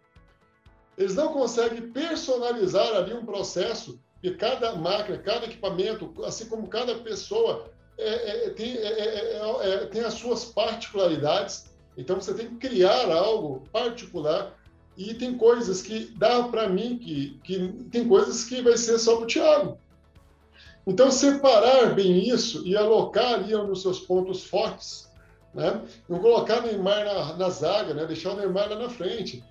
Eles 0.99 1.15
não 1.15 1.33
conseguem 1.33 1.91
personalizar 1.91 2.95
ali 2.95 3.15
um 3.15 3.25
processo 3.25 3.99
e 4.23 4.31
cada 4.31 4.75
máquina, 4.75 5.19
cada 5.19 5.47
equipamento, 5.47 6.13
assim 6.25 6.47
como 6.47 6.69
cada 6.69 6.95
pessoa 6.97 7.71
é, 7.99 8.47
é, 8.47 8.51
tem, 8.51 8.77
é, 8.77 8.87
é, 8.87 9.39
é, 9.39 9.75
é 9.75 9.87
tem 9.87 10.03
as 10.03 10.15
suas 10.15 10.45
particularidades. 10.45 11.74
Então 11.97 12.21
você 12.21 12.35
tem 12.35 12.49
que 12.49 12.69
criar 12.69 13.11
algo 13.11 13.67
particular 13.73 14.59
e 14.97 15.15
tem 15.15 15.37
coisas 15.37 15.83
que 15.83 16.13
dá 16.17 16.45
para 16.45 16.69
mim 16.69 16.99
que, 16.99 17.39
que 17.45 17.69
tem 17.91 18.07
coisas 18.07 18.45
que 18.45 18.63
vai 18.63 18.77
ser 18.77 18.99
só 18.99 19.17
para 19.17 19.25
o 19.25 19.27
Thiago. 19.27 19.79
Então 20.87 21.11
separar 21.11 21.95
bem 21.95 22.29
isso 22.29 22.67
e 22.67 22.77
alocar 22.77 23.35
ali 23.35 23.53
nos 23.53 23.83
seus 23.83 24.01
pontos 24.01 24.45
fortes, 24.45 25.09
né? 25.55 25.83
Não 26.09 26.19
colocar 26.19 26.61
Neymar 26.61 27.05
na, 27.05 27.37
na 27.37 27.49
zaga, 27.49 27.95
né? 27.95 28.05
Deixar 28.07 28.33
o 28.33 28.37
Neymar 28.37 28.69
lá 28.69 28.77
na 28.77 28.91
frente. 28.91 29.43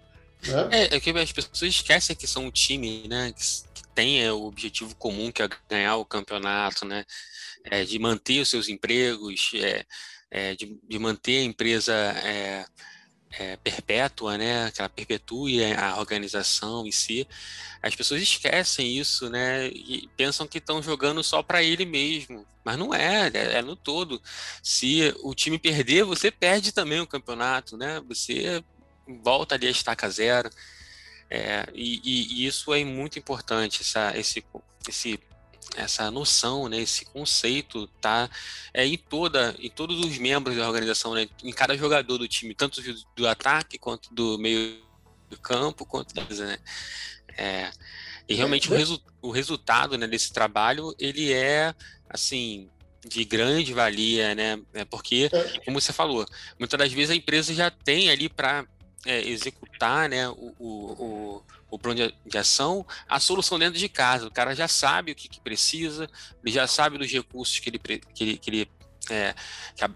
Né? 0.48 0.70
É, 0.72 0.96
é 0.96 1.00
que 1.00 1.10
as 1.10 1.32
pessoas 1.32 1.62
esquecem 1.62 2.16
que 2.16 2.28
são 2.28 2.46
um 2.46 2.52
time, 2.52 3.08
né? 3.08 3.34
Que, 3.36 3.82
que 3.82 3.88
tem 3.96 4.24
é, 4.24 4.32
o 4.32 4.44
objetivo 4.44 4.96
comum 4.96 5.32
que 5.32 5.42
é 5.42 5.50
ganhar 5.70 5.98
o 5.98 6.06
campeonato, 6.06 6.86
né? 6.86 7.04
É, 7.66 7.84
de 7.84 7.98
manter 7.98 8.42
os 8.42 8.50
seus 8.50 8.68
empregos, 8.68 9.52
é, 9.56 9.86
é, 10.34 10.56
de, 10.56 10.76
de, 10.90 10.98
manter 10.98 11.38
a 11.38 11.44
empresa 11.44 11.94
é, 11.94 12.66
é, 13.38 13.56
perpétua, 13.58 14.36
né, 14.36 14.72
que 14.72 14.82
ela 14.82 14.90
perpetue 14.90 15.64
a 15.76 16.00
organização 16.00 16.88
em 16.88 16.92
si, 16.92 17.28
as 17.84 17.96
pessoas 17.96 18.24
esquecem 18.24 18.98
isso, 18.98 19.30
né, 19.30 19.68
e 19.68 20.10
pensam 20.18 20.48
que 20.48 20.58
estão 20.58 20.82
jogando 20.82 21.24
só 21.24 21.44
para 21.44 21.62
ele 21.62 21.86
mesmo, 21.86 22.48
mas 22.66 22.80
não 22.80 22.96
é, 22.96 23.28
é, 23.28 23.58
é, 23.58 23.62
no 23.62 23.76
todo. 23.76 24.20
Se 24.64 25.14
o 25.22 25.36
time 25.36 25.60
perder, 25.60 26.04
você 26.04 26.32
perde 26.32 26.72
também 26.72 27.00
o 27.00 27.08
campeonato, 27.08 27.78
né, 27.78 28.02
você 28.08 28.64
volta 29.22 29.54
ali 29.54 29.68
a 29.68 29.72
estaca 29.72 30.10
zero, 30.10 30.50
é, 31.30 31.68
e, 31.76 32.02
e, 32.04 32.34
e, 32.44 32.46
isso 32.48 32.74
é 32.74 32.84
muito 32.84 33.20
importante, 33.20 33.82
essa, 33.82 34.18
esse, 34.18 34.44
esse 34.88 35.20
essa 35.76 36.10
noção, 36.12 36.70
né, 36.70 36.80
esse 36.80 37.06
conceito 37.06 37.88
tá 38.00 38.30
é, 38.74 38.86
em 38.86 38.98
toda, 38.98 39.56
em 39.60 39.70
todos 39.70 40.00
os 40.00 40.18
membros 40.18 40.56
da 40.56 40.68
organização, 40.68 41.14
né, 41.14 41.28
em 41.44 41.52
cada 41.52 41.78
jogador 41.78 42.18
do 42.18 42.28
time, 42.28 42.54
tanto 42.54 42.82
do, 42.82 42.96
do 43.16 43.28
ataque 43.28 43.78
quanto 43.78 44.14
do 44.14 44.38
meio 44.38 44.82
do 45.30 45.40
campo, 45.40 45.86
quanto 45.86 46.14
né, 46.16 46.58
é, 47.38 47.72
e 48.28 48.36
realmente 48.36 48.72
o, 48.72 48.76
resu 48.76 49.02
o 49.22 49.32
resultado 49.32 49.98
né, 49.98 50.08
desse 50.08 50.32
trabalho 50.32 50.96
ele 51.00 51.34
é 51.34 51.74
assim 52.10 52.70
de 53.06 53.26
grande 53.26 53.74
valia, 53.74 54.34
né? 54.34 54.62
É 54.74 54.86
porque, 54.86 55.30
é. 55.32 55.60
como 55.66 55.80
você 55.80 55.92
falou, 55.92 56.26
muitas 56.58 56.78
das 56.78 56.92
vezes 56.92 57.10
a 57.10 57.16
empresa 57.16 57.54
já 57.54 57.70
tem 57.70 58.10
ali 58.10 58.30
para 58.30 58.66
é, 59.06 59.28
executar 59.28 60.08
né, 60.10 60.28
o, 60.30 60.54
o, 60.58 60.94
o 60.98 61.44
plano 61.80 62.12
de 62.26 62.38
ação, 62.38 62.86
a 63.08 63.20
solução 63.20 63.60
dentro 63.60 63.80
de 63.80 63.90
casa. 63.90 64.28
O 64.28 64.32
cara 64.32 64.56
já 64.56 64.68
sabe 64.68 65.12
o 65.12 65.16
que, 65.16 65.28
que 65.28 65.40
precisa, 65.40 66.10
ele 66.44 66.54
já 66.54 66.68
sabe 66.68 66.98
dos 66.98 67.12
recursos 67.12 67.60
que 67.60 67.70
ele, 67.70 67.80
que 67.80 68.24
ele, 68.24 68.38
que 68.38 68.50
ele 68.50 68.70
é, 69.10 69.34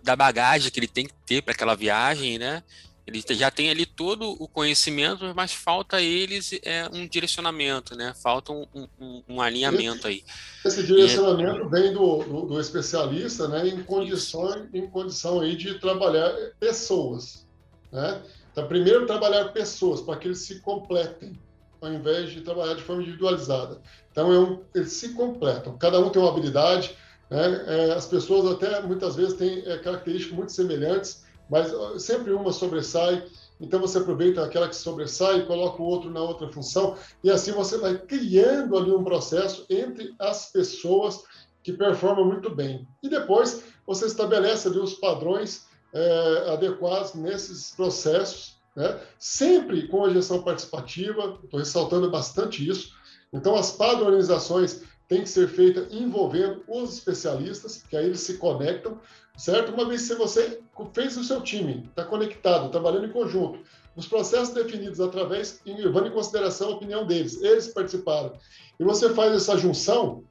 da 0.03 0.15
bagagem 0.15 0.71
que 0.71 0.79
ele 0.79 0.87
tem 0.87 1.05
que 1.05 1.13
ter 1.25 1.41
para 1.41 1.53
aquela 1.53 1.75
viagem, 1.75 2.37
né? 2.37 2.63
Ele 3.05 3.23
já 3.29 3.49
tem 3.49 3.69
ali 3.69 3.85
todo 3.85 4.31
o 4.31 4.49
conhecimento, 4.49 5.33
mas 5.33 5.53
falta 5.53 6.01
eles 6.01 6.51
é, 6.61 6.89
um 6.91 7.07
direcionamento, 7.07 7.95
né? 7.95 8.13
Falta 8.21 8.51
um, 8.51 8.67
um, 8.99 9.23
um 9.29 9.41
alinhamento 9.41 10.07
aí. 10.07 10.25
Esse 10.65 10.83
direcionamento 10.83 11.61
é... 11.61 11.69
vem 11.69 11.93
do, 11.93 12.23
do, 12.23 12.41
do, 12.47 12.59
especialista, 12.59 13.47
né? 13.47 13.65
Em 13.65 13.81
condição, 13.81 14.67
em 14.73 14.85
condição 14.87 15.39
aí 15.39 15.55
de 15.55 15.79
trabalhar 15.79 16.33
pessoas, 16.59 17.47
né? 17.89 18.21
Então, 18.51 18.67
primeiro 18.67 19.05
trabalhar 19.05 19.53
pessoas 19.53 20.01
para 20.01 20.17
que 20.17 20.27
eles 20.27 20.39
se 20.39 20.59
completem 20.59 21.39
ao 21.81 21.91
invés 21.91 22.31
de 22.31 22.41
trabalhar 22.41 22.73
de 22.73 22.83
forma 22.83 23.01
individualizada. 23.01 23.81
Então, 24.11 24.31
é 24.31 24.39
um, 24.39 24.61
eles 24.73 24.93
se 24.93 25.13
completam. 25.13 25.77
Cada 25.77 25.99
um 25.99 26.09
tem 26.09 26.21
uma 26.21 26.31
habilidade. 26.31 26.95
Né? 27.29 27.63
É, 27.67 27.93
as 27.93 28.05
pessoas 28.05 28.51
até 28.51 28.81
muitas 28.81 29.15
vezes 29.15 29.33
têm 29.33 29.63
é, 29.65 29.77
características 29.77 30.35
muito 30.35 30.51
semelhantes, 30.51 31.25
mas 31.49 31.71
sempre 32.01 32.31
uma 32.33 32.51
sobressai. 32.51 33.23
Então, 33.59 33.79
você 33.79 33.97
aproveita 33.97 34.43
aquela 34.43 34.67
que 34.67 34.75
sobressai 34.75 35.39
e 35.39 35.45
coloca 35.45 35.81
o 35.81 35.85
outro 35.85 36.11
na 36.11 36.21
outra 36.21 36.51
função. 36.51 36.95
E 37.23 37.31
assim 37.31 37.51
você 37.51 37.77
vai 37.77 37.97
criando 37.97 38.77
ali 38.77 38.91
um 38.91 39.03
processo 39.03 39.65
entre 39.69 40.13
as 40.19 40.51
pessoas 40.51 41.23
que 41.63 41.73
performam 41.73 42.25
muito 42.25 42.53
bem. 42.53 42.87
E 43.03 43.09
depois 43.09 43.63
você 43.85 44.05
estabelece 44.05 44.67
ali 44.67 44.79
os 44.79 44.93
padrões 44.93 45.65
é, 45.93 46.53
adequados 46.53 47.13
nesses 47.13 47.71
processos 47.71 48.56
né? 48.77 49.01
sempre 49.17 49.87
com 49.87 50.05
a 50.05 50.13
gestão 50.13 50.43
participativa, 50.43 51.39
estou 51.43 51.59
ressaltando 51.59 52.11
bastante 52.11 52.69
isso. 52.69 52.95
Então, 53.33 53.55
as 53.55 53.71
padronizações 53.71 54.83
têm 55.07 55.23
que 55.23 55.29
ser 55.29 55.49
feitas 55.49 55.91
envolvendo 55.91 56.63
os 56.67 56.93
especialistas, 56.93 57.83
que 57.89 57.97
aí 57.97 58.05
eles 58.05 58.19
se 58.19 58.37
conectam, 58.37 58.99
certo? 59.35 59.73
Uma 59.73 59.85
vez 59.85 60.07
que 60.07 60.13
você 60.13 60.61
fez 60.93 61.17
o 61.17 61.23
seu 61.23 61.41
time, 61.41 61.85
está 61.89 62.05
conectado, 62.05 62.69
trabalhando 62.69 63.07
em 63.07 63.11
conjunto, 63.11 63.59
os 63.95 64.07
processos 64.07 64.53
definidos 64.53 65.01
através, 65.01 65.59
levando 65.65 66.07
em 66.07 66.11
consideração 66.11 66.69
a 66.69 66.75
opinião 66.75 67.05
deles, 67.05 67.41
eles 67.41 67.69
participaram, 67.69 68.33
e 68.79 68.83
você 68.83 69.09
faz 69.09 69.33
essa 69.33 69.57
junção, 69.57 70.23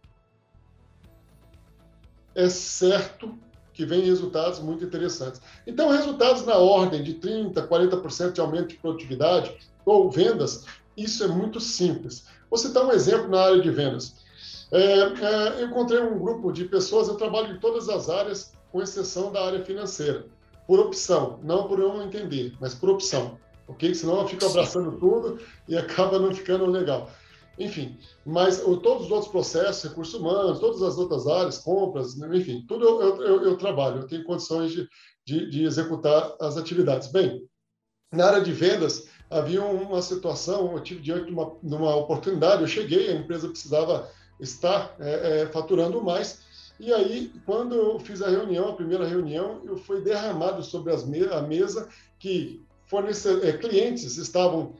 é 2.35 2.49
certo 2.49 3.37
que 3.77 3.85
vem 3.85 4.01
resultados 4.01 4.59
muito 4.59 4.83
interessantes. 4.83 5.39
Então, 5.67 5.91
resultados 5.91 6.47
na 6.47 6.57
ordem 6.57 7.03
de 7.03 7.15
30%, 7.15 7.69
40% 7.69 8.33
de 8.33 8.41
aumento 8.41 8.69
de 8.69 8.77
produtividade 8.77 9.55
ou 9.85 10.11
vendas, 10.11 10.65
isso 10.97 11.23
é 11.23 11.29
muito 11.29 11.61
simples. 11.61 12.25
Vou 12.51 12.59
citar 12.59 12.87
um 12.87 12.91
exemplo 12.91 13.29
na 13.29 13.43
área 13.43 13.61
de 13.61 13.71
vendas. 13.71 14.15
É, 14.73 14.81
é, 14.81 15.61
eu 15.61 15.67
encontrei 15.67 16.01
um 16.01 16.19
grupo 16.19 16.51
de 16.51 16.65
pessoas, 16.65 17.07
eu 17.07 17.17
trabalho 17.17 17.55
em 17.55 17.61
todas 17.61 17.91
as 17.91 18.09
áreas, 18.09 18.55
com 18.73 18.83
exceção 18.83 19.31
da 19.31 19.45
área 19.45 19.63
financeira, 19.63 20.25
por 20.67 20.81
opção, 20.81 21.39
não 21.43 21.69
por 21.69 21.79
eu 21.79 21.89
não 21.93 22.03
entender, 22.03 22.55
mas 22.59 22.75
por 22.75 22.89
opção, 22.89 23.39
ok? 23.69 23.95
Senão 23.95 24.21
eu 24.21 24.27
fico 24.27 24.47
abraçando 24.47 24.93
tudo 24.93 25.39
e 25.69 25.77
acaba 25.77 26.19
não 26.19 26.35
ficando 26.35 26.65
legal. 26.65 27.11
Enfim, 27.59 27.99
mas 28.25 28.61
todos 28.61 29.07
os 29.07 29.11
outros 29.11 29.31
processos, 29.31 29.89
recursos 29.89 30.15
humanos, 30.15 30.59
todas 30.59 30.83
as 30.83 30.99
outras 30.99 31.27
áreas, 31.27 31.59
compras, 31.59 32.17
né, 32.17 32.29
enfim, 32.37 32.65
tudo 32.69 32.85
eu, 32.85 33.23
eu, 33.23 33.43
eu 33.45 33.57
trabalho, 33.57 34.01
eu 34.01 34.07
tenho 34.07 34.25
condições 34.25 34.73
de, 34.73 34.89
de, 35.25 35.51
de, 35.51 35.65
executar 35.65 36.35
as 36.39 36.59
atividades. 36.59 37.09
Bem, 37.09 37.43
na 38.13 38.27
área 38.27 38.43
de 38.43 38.53
vendas, 38.53 39.09
havia 39.31 39.63
uma 39.63 40.03
situação, 40.03 40.73
eu 40.73 40.81
tive 40.81 41.01
diante 41.01 41.27
de 41.27 41.33
uma, 41.33 41.57
de 41.63 41.75
uma 41.75 41.97
oportunidade, 41.97 42.61
eu 42.61 42.69
cheguei, 42.69 43.11
a 43.11 43.15
empresa 43.15 43.49
precisava 43.49 44.11
estar 44.39 44.95
é, 45.01 45.41
é, 45.41 45.47
faturando 45.47 46.03
mais, 46.03 46.45
e 46.79 46.93
aí, 46.93 47.33
quando 47.47 47.75
eu 47.75 47.99
fiz 47.99 48.21
a 48.21 48.29
reunião, 48.29 48.69
a 48.69 48.77
primeira 48.77 49.07
reunião, 49.07 49.63
eu 49.65 49.79
fui 49.79 50.03
derramado 50.03 50.63
sobre 50.63 50.95
me 51.07 51.25
a 51.25 51.41
mesa 51.41 51.89
que 52.19 52.63
fornecer, 52.85 53.43
é, 53.45 53.53
clientes 53.57 54.19
estavam 54.19 54.75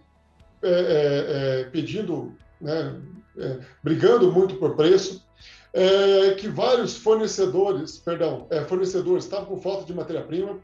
é, 0.63 0.69
é, 0.69 1.61
é, 1.61 1.65
pedindo 1.65 2.35
né, 2.61 3.01
é, 3.39 3.59
brigando 3.83 4.33
muito 4.33 4.57
por 4.57 4.75
preço, 4.77 5.25
é, 5.73 6.35
que 6.35 6.49
vários 6.49 6.97
fornecedores, 6.97 7.99
perdão, 7.99 8.47
é, 8.51 8.65
fornecedores 8.65 9.25
estavam 9.25 9.47
com 9.47 9.61
falta 9.61 9.85
de 9.85 9.93
matéria-prima, 9.93 10.59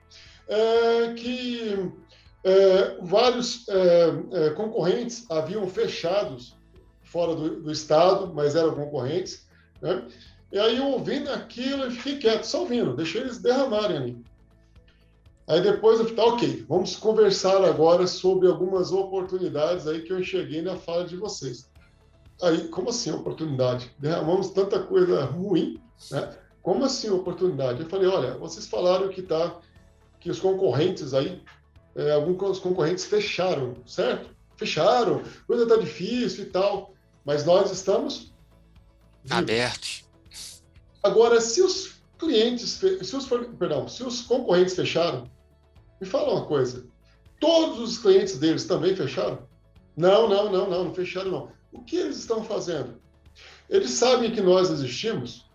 é, 0.48 1.12
que 1.12 1.92
é, 2.44 2.96
vários 3.02 3.66
é, 3.68 4.50
concorrentes 4.50 5.30
haviam 5.30 5.66
fechados 5.68 6.56
fora 7.04 7.34
do, 7.34 7.60
do, 7.60 7.70
estado, 7.70 8.32
mas 8.34 8.56
eram 8.56 8.74
concorrentes, 8.74 9.46
né? 9.82 10.02
E 10.50 10.58
aí 10.58 10.76
eu 10.78 10.86
ouvindo 10.86 11.30
aquilo, 11.30 11.84
eu 11.84 11.90
fiquei 11.90 12.18
quieto, 12.18 12.44
só 12.44 12.60
ouvindo, 12.60 12.96
deixei 12.96 13.20
eles 13.20 13.38
derramarem 13.38 13.96
ali. 13.96 14.24
Aí 15.46 15.60
depois 15.60 15.98
eu 15.98 16.06
falei, 16.06 16.16
tá, 16.16 16.34
ok, 16.34 16.64
vamos 16.68 16.96
conversar 16.96 17.62
agora 17.64 18.06
sobre 18.06 18.48
algumas 18.48 18.92
oportunidades 18.92 19.86
aí 19.86 20.02
que 20.02 20.12
eu 20.12 20.20
enxerguei 20.20 20.62
na 20.62 20.76
fala 20.76 21.04
de 21.04 21.16
vocês. 21.16 21.70
Aí, 22.42 22.66
como 22.68 22.90
assim 22.90 23.12
oportunidade? 23.12 23.94
Derramamos 23.98 24.50
tanta 24.50 24.80
coisa 24.82 25.24
ruim, 25.24 25.80
né? 26.10 26.36
Como 26.60 26.84
assim 26.84 27.08
oportunidade? 27.08 27.82
Eu 27.82 27.88
falei, 27.88 28.08
olha, 28.08 28.36
vocês 28.36 28.66
falaram 28.66 29.08
que 29.08 29.22
tá, 29.22 29.58
que 30.18 30.30
os 30.30 30.40
concorrentes 30.40 31.14
aí, 31.14 31.40
é, 31.94 32.12
alguns 32.12 32.58
concorrentes 32.58 33.04
fecharam, 33.04 33.76
certo? 33.86 34.30
Fecharam, 34.56 35.22
coisa 35.46 35.66
tá 35.66 35.76
difícil 35.76 36.44
e 36.44 36.46
tal, 36.46 36.94
mas 37.24 37.44
nós 37.44 37.70
estamos 37.70 38.32
abertos. 39.30 40.04
Agora, 41.02 41.40
se 41.40 41.62
os 41.62 42.02
clientes, 42.18 42.70
se 42.70 43.16
os, 43.16 43.26
perdão, 43.58 43.88
se 43.88 44.02
os 44.04 44.22
concorrentes 44.22 44.74
fecharam, 44.74 45.30
me 46.00 46.06
fala 46.06 46.34
uma 46.34 46.46
coisa, 46.46 46.86
todos 47.40 47.78
os 47.78 47.98
clientes 47.98 48.38
deles 48.38 48.64
também 48.64 48.94
fecharam? 48.94 49.38
Não, 49.96 50.28
não, 50.28 50.50
não, 50.50 50.70
não, 50.70 50.84
não 50.84 50.94
fecharam 50.94 51.30
não. 51.30 51.61
O 51.72 51.82
que 51.82 51.96
eles 51.96 52.18
estão 52.18 52.44
fazendo? 52.44 53.00
Eles 53.68 53.90
sabem 53.90 54.30
que 54.30 54.40
nós 54.40 54.70
existimos. 54.70 55.50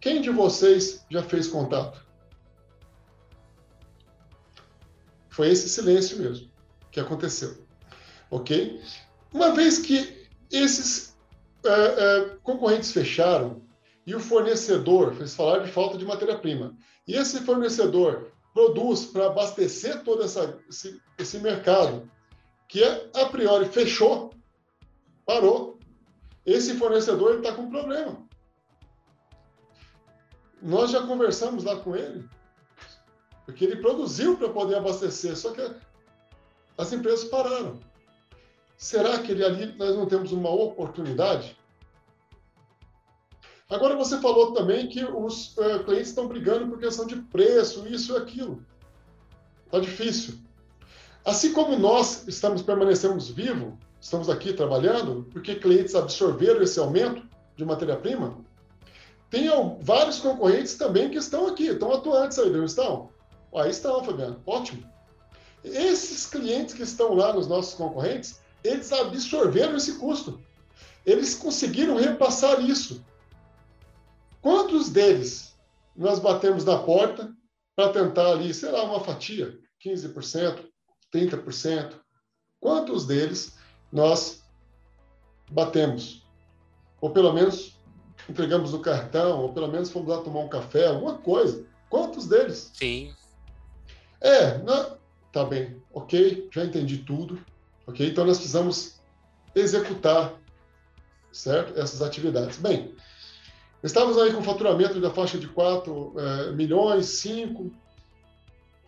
Quem 0.00 0.22
de 0.22 0.30
vocês 0.30 1.04
já 1.10 1.22
fez 1.22 1.46
contato? 1.46 2.04
Foi 5.28 5.50
esse 5.50 5.68
silêncio 5.68 6.18
mesmo 6.18 6.50
que 6.90 6.98
aconteceu. 6.98 7.56
Ok? 8.30 8.80
Uma 9.32 9.54
vez 9.54 9.78
que 9.78 10.26
esses 10.50 11.16
é, 11.64 11.70
é, 11.70 12.36
concorrentes 12.42 12.92
fecharam 12.92 13.62
e 14.06 14.14
o 14.14 14.20
fornecedor, 14.20 15.14
fez 15.14 15.34
falar 15.34 15.58
de 15.58 15.70
falta 15.70 15.98
de 15.98 16.04
matéria-prima, 16.04 16.74
e 17.06 17.14
esse 17.14 17.40
fornecedor 17.40 18.32
produz 18.54 19.04
para 19.04 19.26
abastecer 19.26 20.02
todo 20.02 20.22
essa, 20.22 20.58
esse, 20.68 21.00
esse 21.18 21.38
mercado, 21.38 22.10
que 22.66 22.82
a 22.82 23.26
priori 23.26 23.66
fechou, 23.66 24.30
parou, 25.28 25.78
esse 26.46 26.78
fornecedor 26.78 27.36
está 27.36 27.52
com 27.52 27.68
problema. 27.68 28.26
Nós 30.62 30.90
já 30.90 31.06
conversamos 31.06 31.64
lá 31.64 31.76
com 31.76 31.94
ele, 31.94 32.26
porque 33.44 33.66
ele 33.66 33.76
produziu 33.76 34.38
para 34.38 34.48
poder 34.48 34.76
abastecer, 34.76 35.36
só 35.36 35.52
que 35.52 35.60
as 36.78 36.92
empresas 36.94 37.28
pararam. 37.28 37.78
Será 38.78 39.18
que 39.18 39.32
ele 39.32 39.44
ali 39.44 39.66
nós 39.76 39.94
não 39.94 40.06
temos 40.06 40.32
uma 40.32 40.50
oportunidade? 40.50 41.58
Agora 43.68 43.96
você 43.96 44.18
falou 44.18 44.54
também 44.54 44.88
que 44.88 45.04
os 45.04 45.54
uh, 45.58 45.84
clientes 45.84 46.08
estão 46.08 46.26
brigando 46.26 46.68
por 46.68 46.78
questão 46.78 47.06
de 47.06 47.16
preço, 47.16 47.86
isso 47.86 48.14
e 48.14 48.16
aquilo. 48.16 48.64
Está 49.66 49.78
difícil. 49.78 50.38
Assim 51.22 51.52
como 51.52 51.78
nós 51.78 52.26
estamos 52.26 52.62
permanecemos 52.62 53.28
vivos, 53.28 53.74
estamos 54.00 54.28
aqui 54.28 54.52
trabalhando, 54.52 55.26
porque 55.32 55.56
clientes 55.56 55.94
absorveram 55.94 56.62
esse 56.62 56.78
aumento 56.78 57.26
de 57.56 57.64
matéria-prima, 57.64 58.38
tem 59.30 59.48
vários 59.82 60.20
concorrentes 60.20 60.76
também 60.76 61.10
que 61.10 61.18
estão 61.18 61.46
aqui, 61.46 61.66
estão 61.66 61.92
atuantes 61.92 62.38
aí, 62.38 62.50
não 62.50 62.64
estão? 62.64 63.10
Aí 63.54 63.70
estão, 63.70 64.02
Fabiano. 64.02 64.40
Ótimo. 64.46 64.82
Esses 65.62 66.26
clientes 66.26 66.74
que 66.74 66.82
estão 66.82 67.14
lá 67.14 67.32
nos 67.32 67.46
nossos 67.46 67.74
concorrentes, 67.74 68.40
eles 68.64 68.90
absorveram 68.90 69.76
esse 69.76 69.98
custo. 69.98 70.40
Eles 71.04 71.34
conseguiram 71.34 71.96
repassar 71.96 72.60
isso. 72.60 73.04
Quantos 74.40 74.88
deles 74.88 75.54
nós 75.94 76.18
batemos 76.18 76.64
na 76.64 76.78
porta 76.78 77.30
para 77.76 77.92
tentar 77.92 78.32
ali, 78.32 78.54
sei 78.54 78.70
lá, 78.70 78.82
uma 78.84 79.00
fatia, 79.00 79.58
15%, 79.84 80.64
30%? 81.12 81.92
Quantos 82.60 83.06
deles 83.06 83.57
nós 83.92 84.42
batemos? 85.50 86.26
Ou 87.00 87.10
pelo 87.10 87.32
menos 87.32 87.78
entregamos 88.28 88.74
o 88.74 88.80
cartão, 88.80 89.40
ou 89.40 89.52
pelo 89.52 89.68
menos 89.68 89.90
fomos 89.90 90.08
lá 90.08 90.22
tomar 90.22 90.40
um 90.40 90.48
café, 90.48 90.86
alguma 90.86 91.14
coisa. 91.14 91.64
Quantos 91.88 92.26
deles? 92.26 92.70
Sim. 92.74 93.12
É, 94.20 94.58
não, 94.58 94.98
tá 95.32 95.44
bem, 95.44 95.80
ok, 95.92 96.48
já 96.52 96.64
entendi 96.64 96.98
tudo, 96.98 97.38
ok? 97.86 98.06
Então 98.06 98.24
nós 98.24 98.36
precisamos 98.36 99.00
executar, 99.54 100.34
certo? 101.32 101.78
Essas 101.78 102.02
atividades. 102.02 102.58
Bem, 102.58 102.94
estávamos 103.82 104.18
aí 104.18 104.32
com 104.32 104.42
faturamento 104.42 105.00
da 105.00 105.10
faixa 105.10 105.38
de 105.38 105.46
4 105.48 106.14
é, 106.16 106.52
milhões, 106.52 107.06
5, 107.06 107.72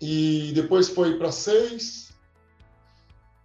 e 0.01 0.53
depois 0.55 0.89
foi 0.89 1.17
para 1.17 1.31
6, 1.31 2.10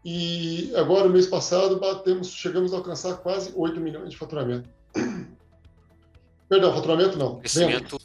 e 0.07 0.71
agora, 0.75 1.07
no 1.07 1.13
mês 1.13 1.25
passado, 1.25 1.79
batemos, 1.79 2.27
chegamos 2.29 2.71
a 2.71 2.77
alcançar 2.77 3.15
quase 3.15 3.51
8 3.55 3.79
milhões 3.79 4.11
de 4.11 4.17
faturamento. 4.17 4.69
Perdão, 6.47 6.75
faturamento 6.75 7.17
não. 7.17 7.39
Crescimento. 7.39 7.97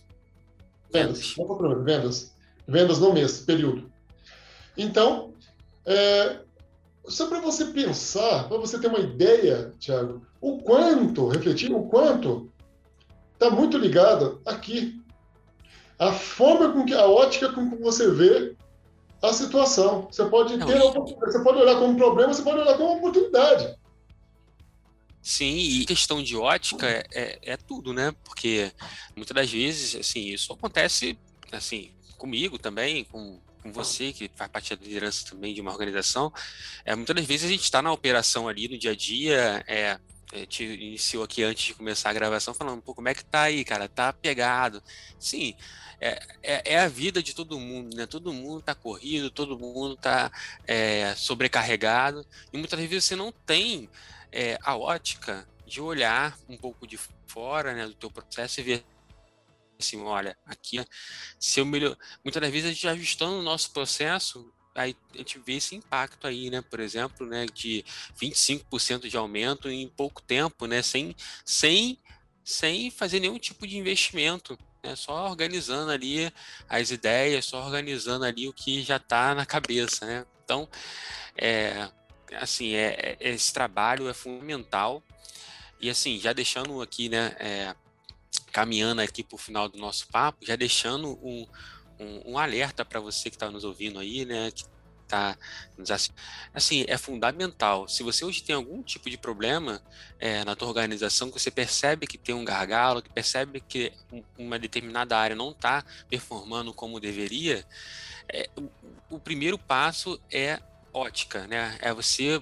Vendas. 0.90 1.34
Vendas. 1.36 1.84
Vendas. 1.84 2.36
Vendas 2.66 2.98
no 3.00 3.12
mês, 3.12 3.40
período. 3.40 3.92
Então, 4.78 5.34
é, 5.84 6.38
só 7.04 7.26
para 7.26 7.38
você 7.40 7.66
pensar, 7.66 8.48
para 8.48 8.56
você 8.56 8.78
ter 8.78 8.86
uma 8.86 9.00
ideia, 9.00 9.74
Tiago, 9.78 10.22
o 10.40 10.56
quanto, 10.56 11.28
refletir 11.28 11.70
o 11.70 11.82
quanto 11.82 12.50
está 13.34 13.50
muito 13.50 13.76
ligado 13.76 14.40
aqui. 14.46 14.98
A 15.98 16.12
forma 16.12 16.72
com 16.72 16.86
que, 16.86 16.94
a 16.94 17.06
ótica 17.06 17.52
com 17.52 17.70
que 17.70 17.76
você 17.76 18.10
vê 18.10 18.56
a 19.22 19.32
situação. 19.32 20.08
Você 20.10 20.24
pode 20.26 20.58
ter, 20.58 20.78
Não, 20.78 20.92
você 20.92 21.42
pode 21.42 21.58
olhar 21.58 21.78
como 21.78 21.96
problema, 21.96 22.32
você 22.32 22.42
pode 22.42 22.60
olhar 22.60 22.76
como 22.76 22.96
oportunidade. 22.96 23.76
Sim, 25.22 25.56
e 25.56 25.84
questão 25.84 26.22
de 26.22 26.36
ótica 26.36 26.88
é, 26.88 27.04
é, 27.12 27.38
é, 27.52 27.56
tudo, 27.56 27.92
né? 27.92 28.14
Porque 28.24 28.72
muitas 29.14 29.34
das 29.34 29.50
vezes, 29.50 29.94
assim, 29.94 30.28
isso 30.28 30.52
acontece, 30.52 31.18
assim, 31.52 31.90
comigo 32.16 32.58
também, 32.58 33.04
com, 33.04 33.38
com 33.62 33.70
você, 33.70 34.12
que 34.12 34.30
faz 34.34 34.50
parte 34.50 34.74
da 34.74 34.82
liderança 34.82 35.26
também 35.28 35.52
de 35.52 35.60
uma 35.60 35.70
organização. 35.70 36.32
É, 36.84 36.94
muitas 36.94 37.14
das 37.14 37.24
vezes 37.26 37.46
a 37.46 37.52
gente 37.52 37.62
está 37.62 37.82
na 37.82 37.92
operação 37.92 38.48
ali, 38.48 38.66
no 38.66 38.78
dia 38.78 38.92
a 38.92 38.96
dia, 38.96 39.62
é, 39.66 39.98
é, 40.32 40.46
te 40.46 40.64
iniciou 40.64 41.24
aqui 41.24 41.42
antes 41.42 41.66
de 41.66 41.74
começar 41.74 42.10
a 42.10 42.14
gravação 42.14 42.54
falando, 42.54 42.82
pô, 42.82 42.94
como 42.94 43.08
é 43.08 43.14
que 43.14 43.24
tá 43.24 43.42
aí, 43.42 43.64
cara? 43.64 43.88
Tá 43.88 44.12
pegado. 44.12 44.82
Sim, 45.18 45.54
é, 46.00 46.20
é, 46.42 46.74
é, 46.74 46.80
a 46.80 46.88
vida 46.88 47.22
de 47.22 47.34
todo 47.34 47.58
mundo, 47.58 47.96
né? 47.96 48.06
Todo 48.06 48.32
mundo 48.32 48.62
tá 48.62 48.74
corrido, 48.74 49.30
todo 49.30 49.58
mundo 49.58 49.96
tá 49.96 50.30
é, 50.66 51.14
sobrecarregado, 51.16 52.26
e 52.52 52.58
muitas 52.58 52.78
vezes 52.80 53.04
você 53.04 53.16
não 53.16 53.32
tem 53.32 53.88
é, 54.32 54.58
a 54.62 54.76
ótica 54.76 55.46
de 55.66 55.80
olhar 55.80 56.38
um 56.48 56.56
pouco 56.56 56.86
de 56.86 56.98
fora 57.26 57.74
né, 57.74 57.86
do 57.86 57.94
teu 57.94 58.10
processo 58.10 58.60
e 58.60 58.62
ver 58.64 58.84
assim, 59.78 60.00
olha, 60.02 60.36
aqui, 60.44 60.84
se 61.38 61.60
eu 61.60 61.64
melhor... 61.64 61.96
Muitas 62.22 62.42
vezes 62.50 62.66
a 62.66 62.72
gente 62.72 62.88
ajustando 62.88 63.38
o 63.38 63.42
nosso 63.42 63.72
processo, 63.72 64.52
aí 64.80 64.96
a 65.14 65.18
gente 65.18 65.38
vê 65.38 65.54
esse 65.54 65.74
impacto 65.74 66.26
aí, 66.26 66.50
né? 66.50 66.62
Por 66.62 66.80
exemplo, 66.80 67.26
né, 67.26 67.46
de 67.46 67.84
25% 68.20 69.08
de 69.08 69.16
aumento 69.16 69.68
em 69.70 69.88
pouco 69.88 70.22
tempo, 70.22 70.66
né? 70.66 70.82
Sem, 70.82 71.14
sem, 71.44 71.98
sem 72.44 72.90
fazer 72.90 73.20
nenhum 73.20 73.38
tipo 73.38 73.66
de 73.66 73.76
investimento. 73.76 74.58
Né, 74.82 74.96
só 74.96 75.28
organizando 75.28 75.90
ali 75.90 76.32
as 76.66 76.90
ideias, 76.90 77.44
só 77.44 77.62
organizando 77.62 78.24
ali 78.24 78.48
o 78.48 78.52
que 78.52 78.82
já 78.82 78.96
está 78.96 79.34
na 79.34 79.44
cabeça, 79.44 80.06
né? 80.06 80.26
Então, 80.42 80.66
é, 81.36 81.88
assim, 82.40 82.74
é, 82.74 83.16
é, 83.20 83.28
esse 83.28 83.52
trabalho 83.52 84.08
é 84.08 84.14
fundamental. 84.14 85.02
E 85.80 85.88
assim, 85.90 86.18
já 86.18 86.32
deixando 86.32 86.80
aqui, 86.82 87.08
né, 87.08 87.36
é, 87.38 87.74
caminhando 88.52 89.00
aqui 89.00 89.22
para 89.22 89.34
o 89.34 89.38
final 89.38 89.68
do 89.68 89.78
nosso 89.78 90.08
papo, 90.08 90.44
já 90.44 90.56
deixando 90.56 91.18
um, 91.22 91.46
um, 92.00 92.32
um 92.32 92.38
alerta 92.38 92.84
para 92.84 92.98
você 92.98 93.30
que 93.30 93.36
está 93.36 93.50
nos 93.50 93.64
ouvindo 93.64 93.98
aí, 93.98 94.24
né, 94.24 94.50
que 94.50 94.64
tá 95.10 95.36
assim, 96.54 96.84
é 96.86 96.96
fundamental. 96.96 97.88
Se 97.88 98.04
você 98.04 98.24
hoje 98.24 98.44
tem 98.44 98.54
algum 98.54 98.80
tipo 98.80 99.10
de 99.10 99.18
problema 99.18 99.82
é, 100.20 100.44
na 100.44 100.54
tua 100.54 100.68
organização, 100.68 101.30
que 101.30 101.40
você 101.40 101.50
percebe 101.50 102.06
que 102.06 102.16
tem 102.16 102.32
um 102.32 102.44
gargalo, 102.44 103.02
que 103.02 103.10
percebe 103.10 103.60
que 103.60 103.92
uma 104.38 104.56
determinada 104.56 105.18
área 105.18 105.34
não 105.34 105.50
está 105.50 105.84
performando 106.08 106.72
como 106.72 107.00
deveria, 107.00 107.66
é, 108.32 108.48
o, 108.56 109.16
o 109.16 109.18
primeiro 109.18 109.58
passo 109.58 110.20
é 110.30 110.60
ótica, 110.92 111.46
né? 111.48 111.76
É 111.80 111.92
você 111.92 112.40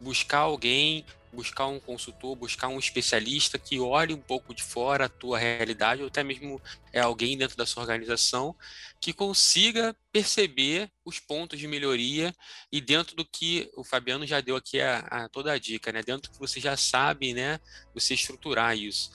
buscar 0.00 0.38
alguém, 0.38 1.04
buscar 1.32 1.66
um 1.66 1.78
consultor, 1.78 2.34
buscar 2.34 2.68
um 2.68 2.78
especialista 2.78 3.58
que 3.58 3.78
olhe 3.78 4.14
um 4.14 4.20
pouco 4.20 4.54
de 4.54 4.62
fora 4.62 5.06
a 5.06 5.08
tua 5.08 5.38
realidade, 5.38 6.02
ou 6.02 6.08
até 6.08 6.22
mesmo 6.22 6.60
é 6.92 7.00
alguém 7.00 7.36
dentro 7.36 7.56
da 7.56 7.66
sua 7.66 7.82
organização 7.82 8.54
que 9.00 9.12
consiga 9.12 9.94
perceber 10.12 10.90
os 11.04 11.20
pontos 11.20 11.58
de 11.58 11.68
melhoria 11.68 12.34
e 12.72 12.80
dentro 12.80 13.14
do 13.14 13.24
que 13.24 13.70
o 13.76 13.84
Fabiano 13.84 14.26
já 14.26 14.40
deu 14.40 14.56
aqui 14.56 14.80
a, 14.80 14.98
a 14.98 15.28
toda 15.28 15.52
a 15.52 15.58
dica, 15.58 15.92
né? 15.92 16.02
Dentro 16.02 16.30
do 16.30 16.34
que 16.34 16.38
você 16.38 16.60
já 16.60 16.76
sabe, 16.76 17.32
né? 17.34 17.60
Você 17.94 18.14
estruturar 18.14 18.76
isso. 18.76 19.10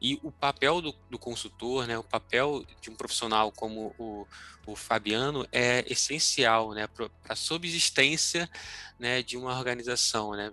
E 0.00 0.18
o 0.22 0.30
papel 0.30 0.80
do, 0.80 0.94
do 1.10 1.18
consultor, 1.18 1.86
né, 1.86 1.98
o 1.98 2.04
papel 2.04 2.64
de 2.80 2.90
um 2.90 2.94
profissional 2.94 3.50
como 3.50 3.94
o, 3.98 4.26
o 4.66 4.76
Fabiano 4.76 5.46
é 5.50 5.84
essencial 5.90 6.72
né, 6.72 6.86
para 6.86 7.10
a 7.28 7.34
subsistência 7.34 8.48
né, 8.98 9.22
de 9.22 9.36
uma 9.36 9.56
organização. 9.56 10.32
Né? 10.32 10.52